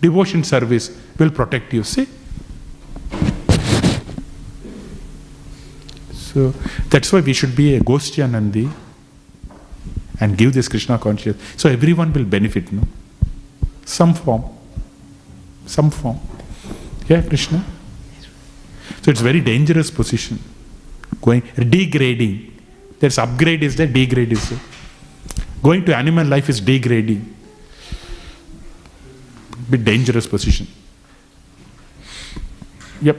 devotion 0.00 0.42
service 0.42 0.90
will 1.16 1.30
protect 1.30 1.72
you. 1.72 1.84
See? 1.84 2.08
So 6.12 6.52
that's 6.90 7.12
why 7.12 7.20
we 7.20 7.32
should 7.32 7.54
be 7.54 7.76
a 7.76 7.80
Goshtyanandi 7.80 8.68
and 10.20 10.36
give 10.36 10.54
this 10.54 10.66
Krishna 10.66 10.98
consciousness. 10.98 11.54
So 11.56 11.68
everyone 11.68 12.12
will 12.12 12.24
benefit, 12.24 12.72
no? 12.72 12.82
Some 13.84 14.12
form. 14.14 14.42
Some 15.66 15.90
form. 15.92 16.18
Yeah, 17.06 17.22
Krishna? 17.22 17.64
So 19.02 19.12
it's 19.12 19.20
very 19.20 19.40
dangerous 19.40 19.88
position. 19.88 20.40
Going 21.22 21.42
degrading. 21.56 22.60
There's 22.98 23.18
upgrade 23.18 23.62
is 23.62 23.76
there, 23.76 23.86
degrade 23.86 24.32
is 24.32 24.50
there. 24.50 24.58
Going 25.62 25.84
to 25.84 25.96
animal 25.96 26.26
life 26.26 26.48
is 26.48 26.60
degrading. 26.60 27.34
Bit 29.68 29.84
dangerous 29.84 30.26
position. 30.26 30.66
Yep. 33.02 33.16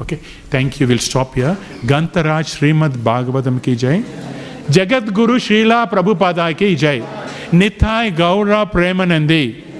Okay, 0.00 0.16
thank 0.50 0.80
you. 0.80 0.86
We'll 0.86 0.98
stop 0.98 1.34
here. 1.34 1.56
Gantaraj 1.84 2.46
Srimad 2.56 2.92
Bhagavatam 2.92 3.62
ki 3.62 3.76
jai. 3.76 4.02
Jagat 4.68 5.12
Guru 5.12 5.38
Srila 5.38 5.90
Prabhupada 5.90 6.56
ki 6.56 6.76
jai. 6.76 7.00
Nithai 7.50 8.14
Gaura 8.16 8.70
Premanandi. 8.70 9.71